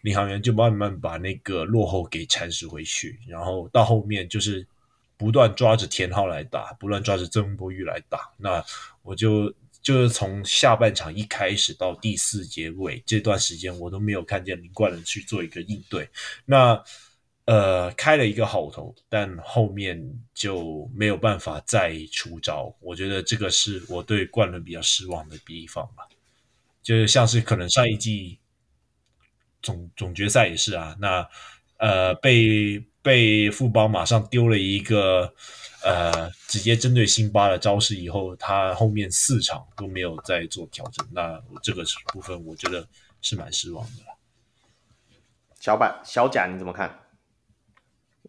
[0.00, 4.66] 领航员就慢慢把那个落后给蚕食回去，然后到后面就是
[5.16, 8.28] 不断抓着田浩来打，不断抓着曾柏玉来打。
[8.36, 8.62] 那
[9.02, 16.10] 我就就是从下半场一开始到第四节尾这段时间，我都没有看见林冠伦去做一个应对。
[16.44, 16.82] 那
[17.46, 19.96] 呃，开了一个好头，但后面
[20.34, 22.74] 就没有办法再出招。
[22.80, 26.08] 我觉得这个是我对冠伦比较失望的地方吧。
[26.82, 28.40] 就是像是可能上一季
[29.62, 31.28] 总总决赛也是啊，那
[31.78, 35.32] 呃被被富邦马上丢了一个
[35.84, 41.06] 呃直接针对辛巴的招式以后，他后面四场都没有再做调整。
[41.12, 42.88] 那这个部分我觉得
[43.22, 44.02] 是蛮失望的。
[45.60, 47.05] 小板小贾你怎么看？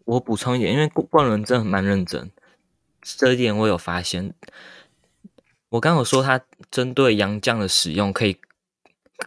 [0.08, 2.30] 我补充一点，因为冠伦真的蛮认真，
[3.02, 4.32] 这一点我有发现。
[5.68, 6.40] 我刚有说他
[6.70, 8.38] 针对杨将的使用可以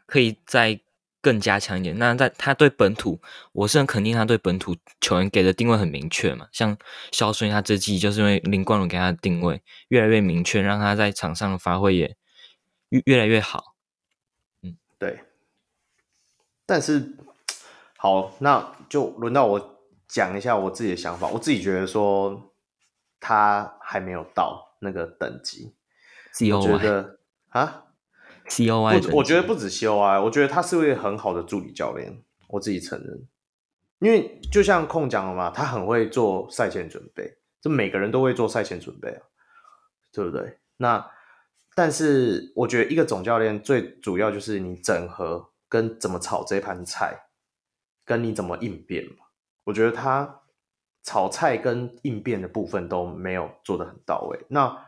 [0.07, 0.79] 可以再
[1.21, 1.95] 更加强一点。
[1.99, 3.19] 那在他对本土，
[3.51, 6.47] 我是很肯定他对本土球员给的定位很明确嘛。
[6.51, 6.75] 像
[7.11, 12.17] 肖顺，他这季就是因为林冠伦给他的定位越来越明确，让他在场上的发挥也
[12.89, 13.75] 越越来越好。
[14.63, 15.19] 嗯，对。
[16.65, 17.15] 但是
[17.97, 19.70] 好，那就轮到我。
[20.11, 22.51] 讲一下我自己的想法，我自己觉得说
[23.17, 25.73] 他还没有到那个等级。
[26.33, 27.85] C O I 我觉得啊
[28.47, 33.25] ，C O I，我觉得不止 C O I，我觉得他是一个很好的助理教练，我自己承认。
[33.99, 39.21] 因为就像空讲了嘛，他很会做赛前准备，这每个人都会做赛前准备啊，
[40.11, 40.57] 对不对？
[40.75, 41.09] 那
[41.73, 47.27] 但是我觉得一个总教练最主要就是你整合跟怎么炒这盘菜，
[48.03, 49.20] 跟你怎么应变嘛。
[49.63, 50.41] 我觉得他
[51.03, 54.39] 炒菜跟应变的部分都没有做得很到位。
[54.49, 54.85] 那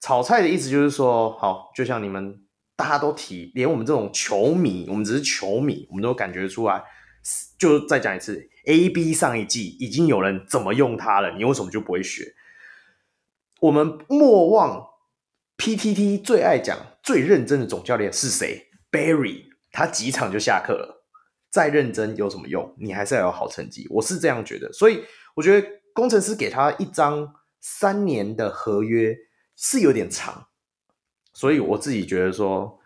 [0.00, 2.44] 炒菜的意思就是说，好，就像你们
[2.76, 6.84] 大家都提，连我们这种球迷，我们只是球迷，我们都感觉出来。
[7.58, 12.34] 就再讲一次，A B 上一季已经有人怎么用它了，你为什么就不会学？
[13.60, 14.90] 我们莫忘
[15.56, 20.95] PTT 最爱讲、最认真的总教练是谁？Barry，他几场就下课了。
[21.56, 22.70] 再认真有什么用？
[22.76, 23.86] 你还是要有好成绩。
[23.88, 25.02] 我是这样觉得，所以
[25.34, 29.16] 我觉得工程师给他一张三年的合约
[29.56, 30.48] 是有点长，
[31.32, 32.78] 所以我自己觉得说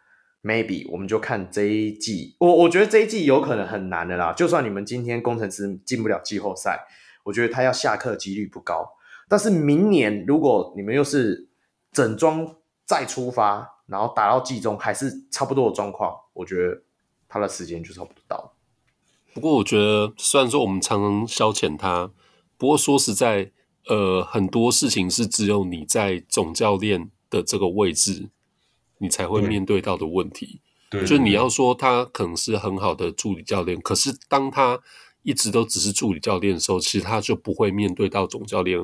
[0.44, 2.36] ，maybe 我们就看这一季。
[2.38, 4.32] 我我觉得这一季有可能很难的啦。
[4.32, 6.86] 就算你们今天工程师进不了季后赛，
[7.24, 8.88] 我觉得他要下课几率不高。
[9.28, 11.48] 但是明年如果你们又是
[11.90, 12.54] 整装
[12.86, 16.80] 再出发，然后打到季中还是差不多的状况，我觉得
[17.28, 18.49] 他的时间就差不多到了。
[19.32, 22.10] 不过我觉得，虽然说我们常常消遣他，
[22.58, 23.52] 不过说实在，
[23.86, 28.30] 呃，很多事情是只有你在总教练的这个位置，
[28.98, 30.60] 你才会面对到的问题。
[30.90, 34.80] 对，就你要说他可能是很好的助理教练，可是当他
[35.22, 38.82] 一直都只是助理教练的时候，其实他就不会面对到总教练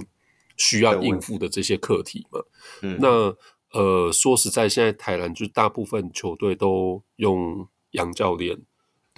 [0.56, 2.40] 需要应付的这些课题嘛。
[2.82, 3.36] 嗯，那
[3.72, 8.60] 呃，说实在，现在台篮就大部分球队都用杨教练。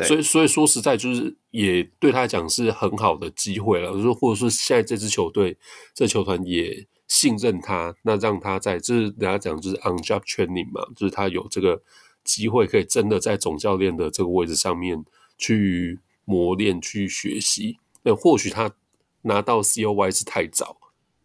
[0.04, 3.90] 所以，所以说实在就是也对他来讲是很好的机会了。
[4.00, 5.56] 就或者说，现在这支球队、
[5.92, 11.82] 这球团也信任他，那让他在这是人家讲就是 on job training 嘛，就是他有这个
[12.22, 15.04] 机会可以真的在总教练的这个位置上面
[15.36, 17.78] 去磨练、去学习。
[18.02, 18.72] 那或许他
[19.22, 20.76] 拿到 COY 是太早，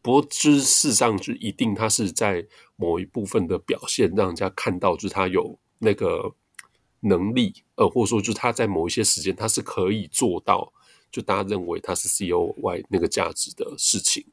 [0.01, 6.33] 不过就是事实上就一定他是在某一部分的表现让人家看到，就是他有那个。
[7.03, 10.73] 能力，呃，或者说，就是他在某一些时间，他是可以做到，
[11.11, 14.25] 就大家认为他是 COY 那个价值的事情。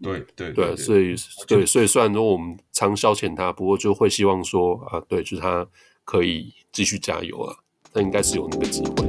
[0.00, 1.16] 对对对，所以
[1.48, 5.66] 对，所以虽然说我们常消遣他，不过就会希望说啊，对，就是他
[6.04, 7.56] 可以继续加油啊，
[7.92, 9.08] 他应该是有那个机会。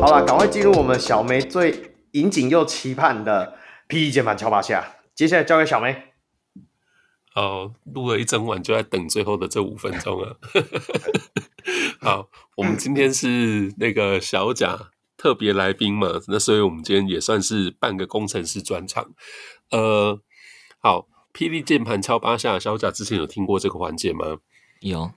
[0.00, 3.56] 好了，赶快进入我们小梅最引颈又期盼的
[3.88, 4.84] PTT 键盘敲八下。
[5.14, 6.12] 接下来交给小梅。
[7.34, 10.36] 哦，录了一整晚，就在等最后的这五分钟啊。
[12.00, 19.12] 好，我们今天是那个小贾特别来宾嘛，那所以我们今天也算是半个工程师专场。
[19.70, 20.20] 呃，
[20.78, 24.38] 好，PTT 键盘敲八下，小贾之前有听过这个环节吗？
[24.80, 25.10] 有。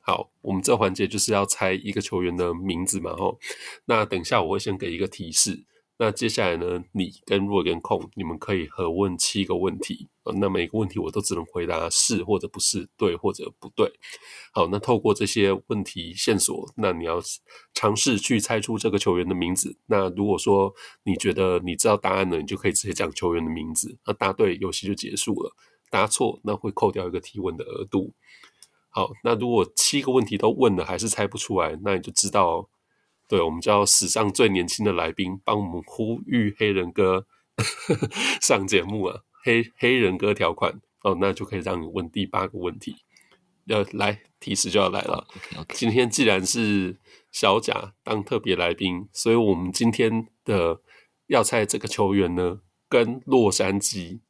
[0.00, 3.38] 好，我们这环节就是要猜一个球员的名字嘛，吼。
[3.86, 5.64] 那等一下我会先给一个提示。
[6.00, 10.06] 那接下来呢，你跟若跟控，你们可以合问七个问题，
[10.36, 13.92] 那每个问题我都只能回答是或者不是，对或者不对。
[14.52, 17.20] 好，那透过这些问题线索，那你要
[17.74, 19.76] 尝试去猜出这个球员的名字。
[19.86, 20.72] 那如果说
[21.02, 23.98] 你觉得你知道答案了，你就可以直接讲球员的名字。
[24.06, 25.50] 那答对，游戏就结束了；
[25.90, 28.14] 答错，那会扣掉一个提问的额度。
[28.90, 32.68] 好，那如果七个问题都问了还是猜不出来，那你就知道。
[33.28, 37.26] 对，我们叫史上最年轻的来宾，帮我们呼吁黑人哥
[38.40, 42.96] 上节目啊，黑黑人哥条款哦，那就可以让你问第八个问题。
[43.66, 45.26] 要来提示就要来了。
[45.30, 45.74] Okay, okay.
[45.74, 46.98] 今天既然是
[47.30, 50.80] 小贾当特别来宾，所以我们今天的
[51.26, 54.20] 要猜这个球员呢，跟洛杉矶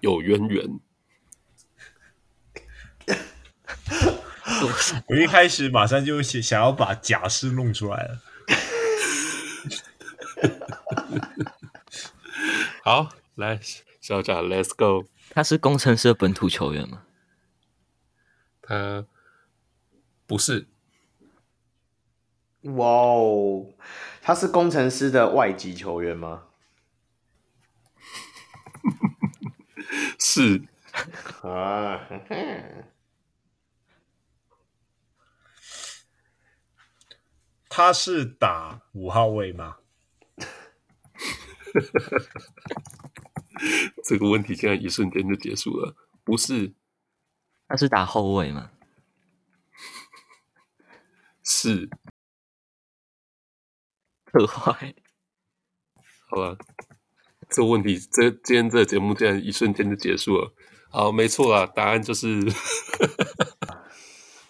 [0.00, 0.80] 有渊源。
[5.08, 8.20] 我一开始马上就想想要把假释弄出来了。
[12.82, 13.60] 好，来
[14.00, 15.08] 小贾，Let's go。
[15.30, 17.02] 他是工程师的本土球员吗？
[18.62, 19.04] 他
[20.26, 20.66] 不是。
[22.62, 23.66] 哇哦，
[24.20, 26.44] 他是工程师的外籍球员吗？
[30.18, 30.62] 是
[31.42, 32.00] 啊。
[37.78, 39.76] 他是打五号位吗？
[44.02, 45.94] 这个问题竟然一瞬间就结束了。
[46.24, 46.74] 不是，
[47.68, 48.72] 他是打后卫吗？
[51.44, 51.88] 是，
[54.24, 54.96] 特坏。
[56.30, 56.56] 好吧，
[57.48, 60.52] 这个问题，这今天这个节目竟然一瞬间就结束了。
[60.90, 62.40] 好，没错啦，答案就是。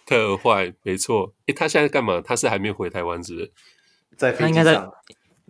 [0.09, 1.35] 特坏，没错。
[1.45, 2.19] 诶，他现在干嘛？
[2.19, 3.51] 他是还没有回台湾，是不是？
[4.17, 4.89] 在飞机上，他应该在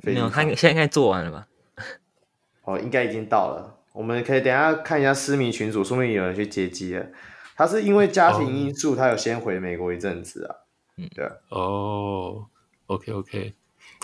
[0.04, 1.48] 没有，他现在应该做完了吧？
[2.64, 3.78] 哦，应该已经到了。
[3.94, 7.08] 我们可以等一下看一下私密群组，说不定有人去接机了。
[7.56, 10.56] 他是因为家庭因素，哦、他有先回美国一阵子啊。
[10.98, 11.26] 嗯，对。
[11.50, 12.46] 哦
[12.88, 13.54] ，OK，OK。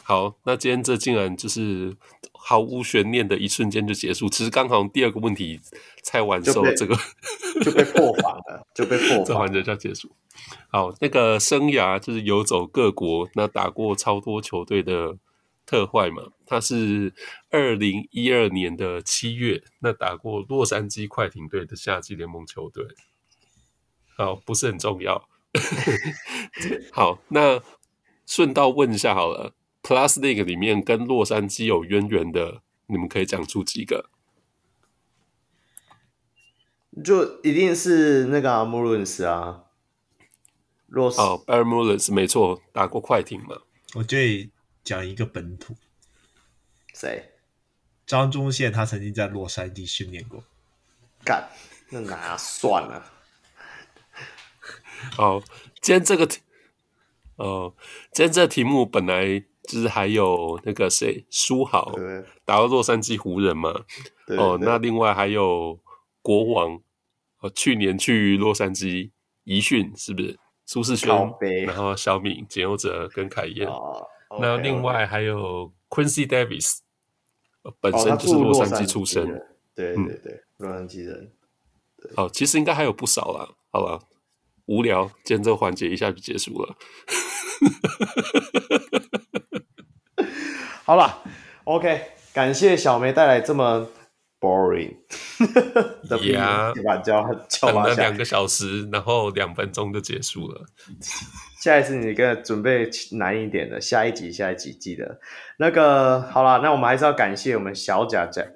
[0.08, 1.98] 好，那今天这竟然就是
[2.32, 4.30] 毫无悬念的一瞬间就结束。
[4.30, 5.60] 其实刚好第二个问题
[6.04, 6.96] 才完之后，这个
[7.66, 10.12] 就被破防了，就被破防， 这环节就要结束。
[10.70, 15.18] 好，那个生涯就是游走各国，那打过超多球队的
[15.66, 16.22] 特坏嘛。
[16.46, 17.12] 他是
[17.50, 22.86] 二零一二年的七月，那打过洛杉矶快艇队的夏季联盟球队。
[24.16, 25.28] 好，不是很重要。
[26.94, 27.64] 好，那
[28.28, 29.56] 顺道问一下好了。
[29.86, 34.10] Plus League 里面跟洛杉矶有渊源的，你们可以讲出几个？
[37.04, 39.66] 就一定是那个穆伦斯啊，
[40.88, 43.62] 洛斯哦，Barry Mullins 没错，打过快艇嘛。
[43.94, 44.50] 我这里
[44.84, 45.76] 讲一个本土，
[46.92, 47.34] 谁？
[48.08, 50.44] 张忠宪，他曾经在洛杉矶训练过。
[51.24, 51.48] 干，
[51.90, 53.12] 那哪算了？
[55.12, 55.40] 好，
[55.80, 56.42] 今天这个题，
[57.36, 57.76] 哦，
[58.12, 59.44] 今天这个题目本来。
[59.68, 61.94] 就是还有那个谁书豪
[62.46, 63.86] 打到洛杉矶湖人嘛，
[64.38, 65.80] 哦，那另外还有
[66.22, 66.80] 国王，
[67.40, 69.12] 哦，去年去洛杉矶
[69.44, 70.40] 遗训是不是？
[70.68, 71.08] 苏世轩，
[71.68, 74.08] 然后小敏、简佑哲跟凯燕，哦、
[74.42, 76.80] 那另外还有 Quincy Davis，
[77.80, 79.28] 本身就是洛杉矶出生，
[79.76, 81.32] 对对对，洛杉矶人。
[82.16, 83.48] 好，其实应该还有不少啦。
[83.72, 84.00] 好了，
[84.66, 86.76] 无聊，今天这个环节一下就结束了。
[90.86, 91.24] 好了
[91.64, 93.90] ，OK，感谢小梅带来这么
[94.40, 94.96] boring
[96.08, 96.36] 的比
[96.84, 100.66] 把叫叫完了两个小时，然后两分钟就结束了。
[101.60, 105.20] 下一次你跟准备难一点的，下一集下一集记得
[105.58, 108.54] 那个好了，那我们还是要感谢我们小贾在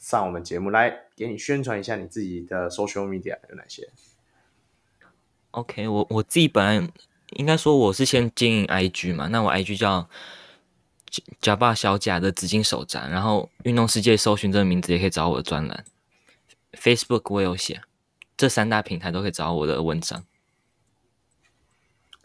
[0.00, 3.88] 上我们节目，来给你宣传一下你自己的 social media 有哪些。
[5.52, 6.88] OK，我我自己本来
[7.36, 10.08] 应该说我是先经营 IG 嘛，那我 IG 叫。
[11.40, 15.82] 假爸小贾的紫金手札，然后运动世界搜寻这个名字也可以找我的专栏
[16.72, 17.80] ，Facebook 我有写，
[18.36, 20.22] 这三大平台都可以找到我的文章。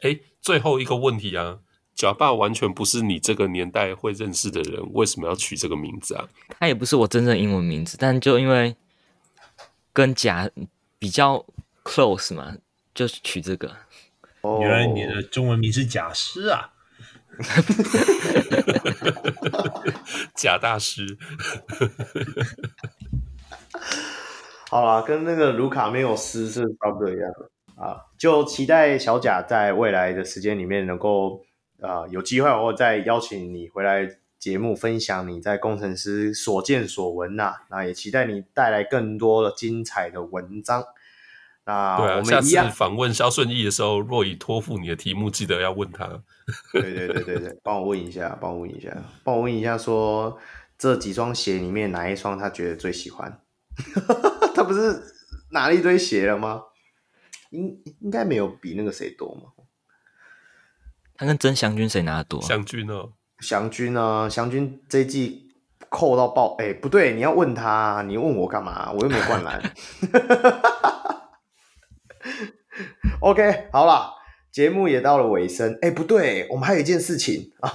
[0.01, 1.59] 哎，最后一个问题啊，
[1.95, 6.27] 假爸完全不是你这个年代会认识的人，为什么要取这个名字啊？
[6.59, 8.75] 他也不是我真正英文名字，但就因为
[9.93, 10.49] 跟贾
[10.99, 11.45] 比较
[11.85, 12.57] close 嘛，
[12.93, 13.73] 就取这个。
[14.43, 16.69] 哦，原来你的中文名是贾师啊。
[20.35, 21.17] 贾大师，
[24.69, 27.49] 好啦，跟那个卢卡没有师是差不多一样的
[27.83, 27.97] 啊。
[28.19, 31.43] 就期待小贾在未来的时间里面能够
[31.81, 34.07] 啊有机会，我再邀请你回来
[34.37, 37.63] 节目分享你在工程师所见所闻呐、啊。
[37.71, 40.83] 那也期待你带来更多的精彩的文章。
[41.65, 46.07] 那我们、啊、下次访问肖顺义的时候，若以托付你的题目，记得要问他。
[46.73, 50.39] 对对对对对，帮我问一下，帮我问一下，帮我问一下说，说
[50.77, 53.39] 这几双鞋里面哪一双他觉得最喜欢？
[54.53, 55.01] 他不是
[55.51, 56.63] 拿了一堆鞋了吗？
[57.51, 59.63] 应应该没有比那个谁多吗？
[61.15, 62.41] 他跟曾祥军谁拿的多？
[62.41, 65.47] 祥军哦，祥军啊，祥军这一季
[65.87, 68.91] 扣到爆，哎，不对，你要问他，你问我干嘛？
[68.91, 69.61] 我又没灌篮。
[73.23, 74.15] OK，好了。
[74.51, 77.71] 节目也到了尾声，哎，不对，我们还有一件事情啊。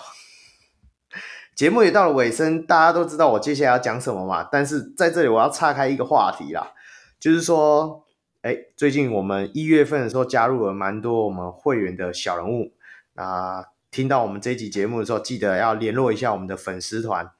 [1.56, 4.46] 节目也到了尾声，大家都知道我接下来要讲什么嘛。
[4.52, 6.74] 但是在这里我要岔开一个话题啦，
[7.18, 8.04] 就是说，
[8.42, 12.74] 哎，最近我们一月份的时候加入了蛮多我们会员的小人物，
[13.14, 17.30] 那听到我们这一集节目的时候，记得要联络一下我们的粉丝团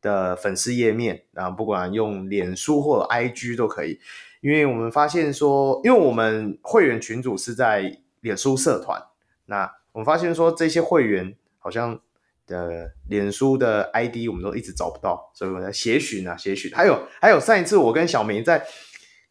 [0.00, 4.00] 的粉丝页面，然后不管用脸书或者 IG 都可以，
[4.42, 7.98] 因为我们发现说，因为我们会员群组是在。
[8.22, 9.02] 脸书社团，
[9.46, 11.98] 那我们发现说这些会员好像
[12.46, 16.70] 的脸书的 ID 我们都一直找不到，所以我在协寻啊协寻。
[16.72, 18.64] 还有还有上一次我跟小明在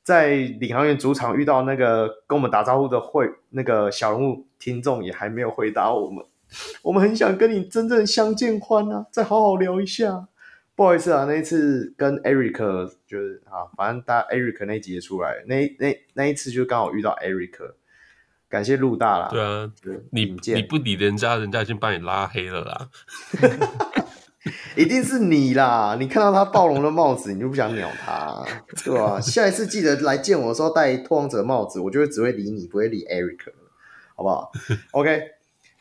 [0.03, 6.25] 在领航员主场遇到那个跟我们打招呼的会那个小人物听众也还没有回答我们，
[6.83, 10.27] 我们很想跟你真正相见欢啊，再好好聊一下。
[10.81, 17.73] 不好意思啊，那一次跟 Eric 就是啊，反正大家 Eric 那一集也出来，那那那一次就刚好遇到 Eric。
[18.49, 19.29] 感谢陆大啦。
[19.31, 19.71] 对啊，
[20.11, 22.89] 你你不理人家，人家已经把你拉黑了啦。
[24.75, 25.95] 一定是你啦！
[25.99, 28.43] 你看到他暴龙的帽子，你就不想鸟他，
[28.83, 29.21] 对吧、啊？
[29.21, 33.53] 下一次记得来见我的时候戴拓荒者帽子，我就会只会理你，不会理 Eric，
[34.15, 34.51] 好不好
[34.93, 35.21] ？OK，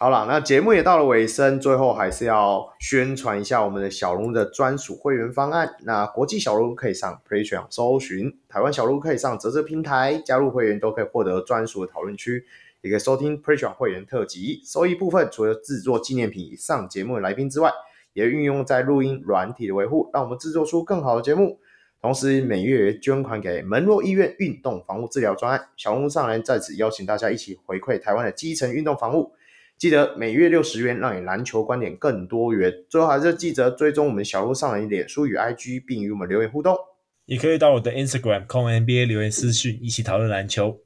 [0.03, 5.77] 好了，那节目也到了尾声，最后还是要宣传一下我们的小龙的专属会员方案。
[5.83, 12.47] 那国际小龙可以上 Patreon 搜寻，台湾小龙可以上泽泽平台加入会员，都可以获得专属的讨论区。
[12.81, 17.71] 也可以收听 Patreon 会员特辑，收益部分除了制作纪念品以上节目的来宾之外，
[18.15, 21.59] 也运用在录音软体的维护，让我们制作出更好的节目。
[22.01, 25.69] 同时每月捐款给门洛医院运动防护治疗专案。
[25.77, 29.35] 小龙上篮在此邀请大家一起回馈台湾的基层运动防护。
[29.81, 32.73] 记得每月六十元，让你篮球观点更多元。
[32.89, 36.77] 最后还是记得追踪我们小人物上篮脸书与 IG，并与我们留言互动。
[37.25, 40.81] 也可以到我的 Instagram 空 NBA 留言私讯，一起讨论篮球。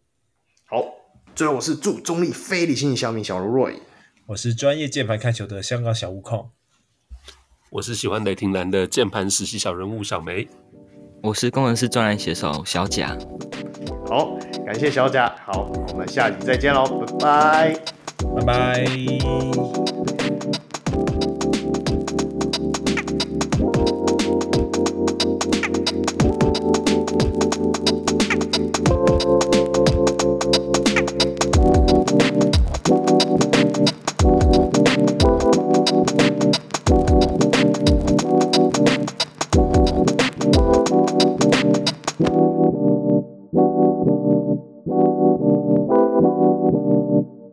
[0.64, 0.86] 好。
[1.34, 3.78] 最后，我是祝中立非理性小米小卢 Roy，
[4.26, 6.50] 我是专业键盘看球的香港小悟空，
[7.72, 10.46] 我是喜欢雷霆蓝的键盘实习小人物小梅，
[11.24, 13.18] 我是工程师专栏写手小贾。
[14.06, 15.34] 好，感谢小贾。
[15.44, 17.80] 好，我们下集再见喽，拜拜，
[18.32, 20.13] 拜拜。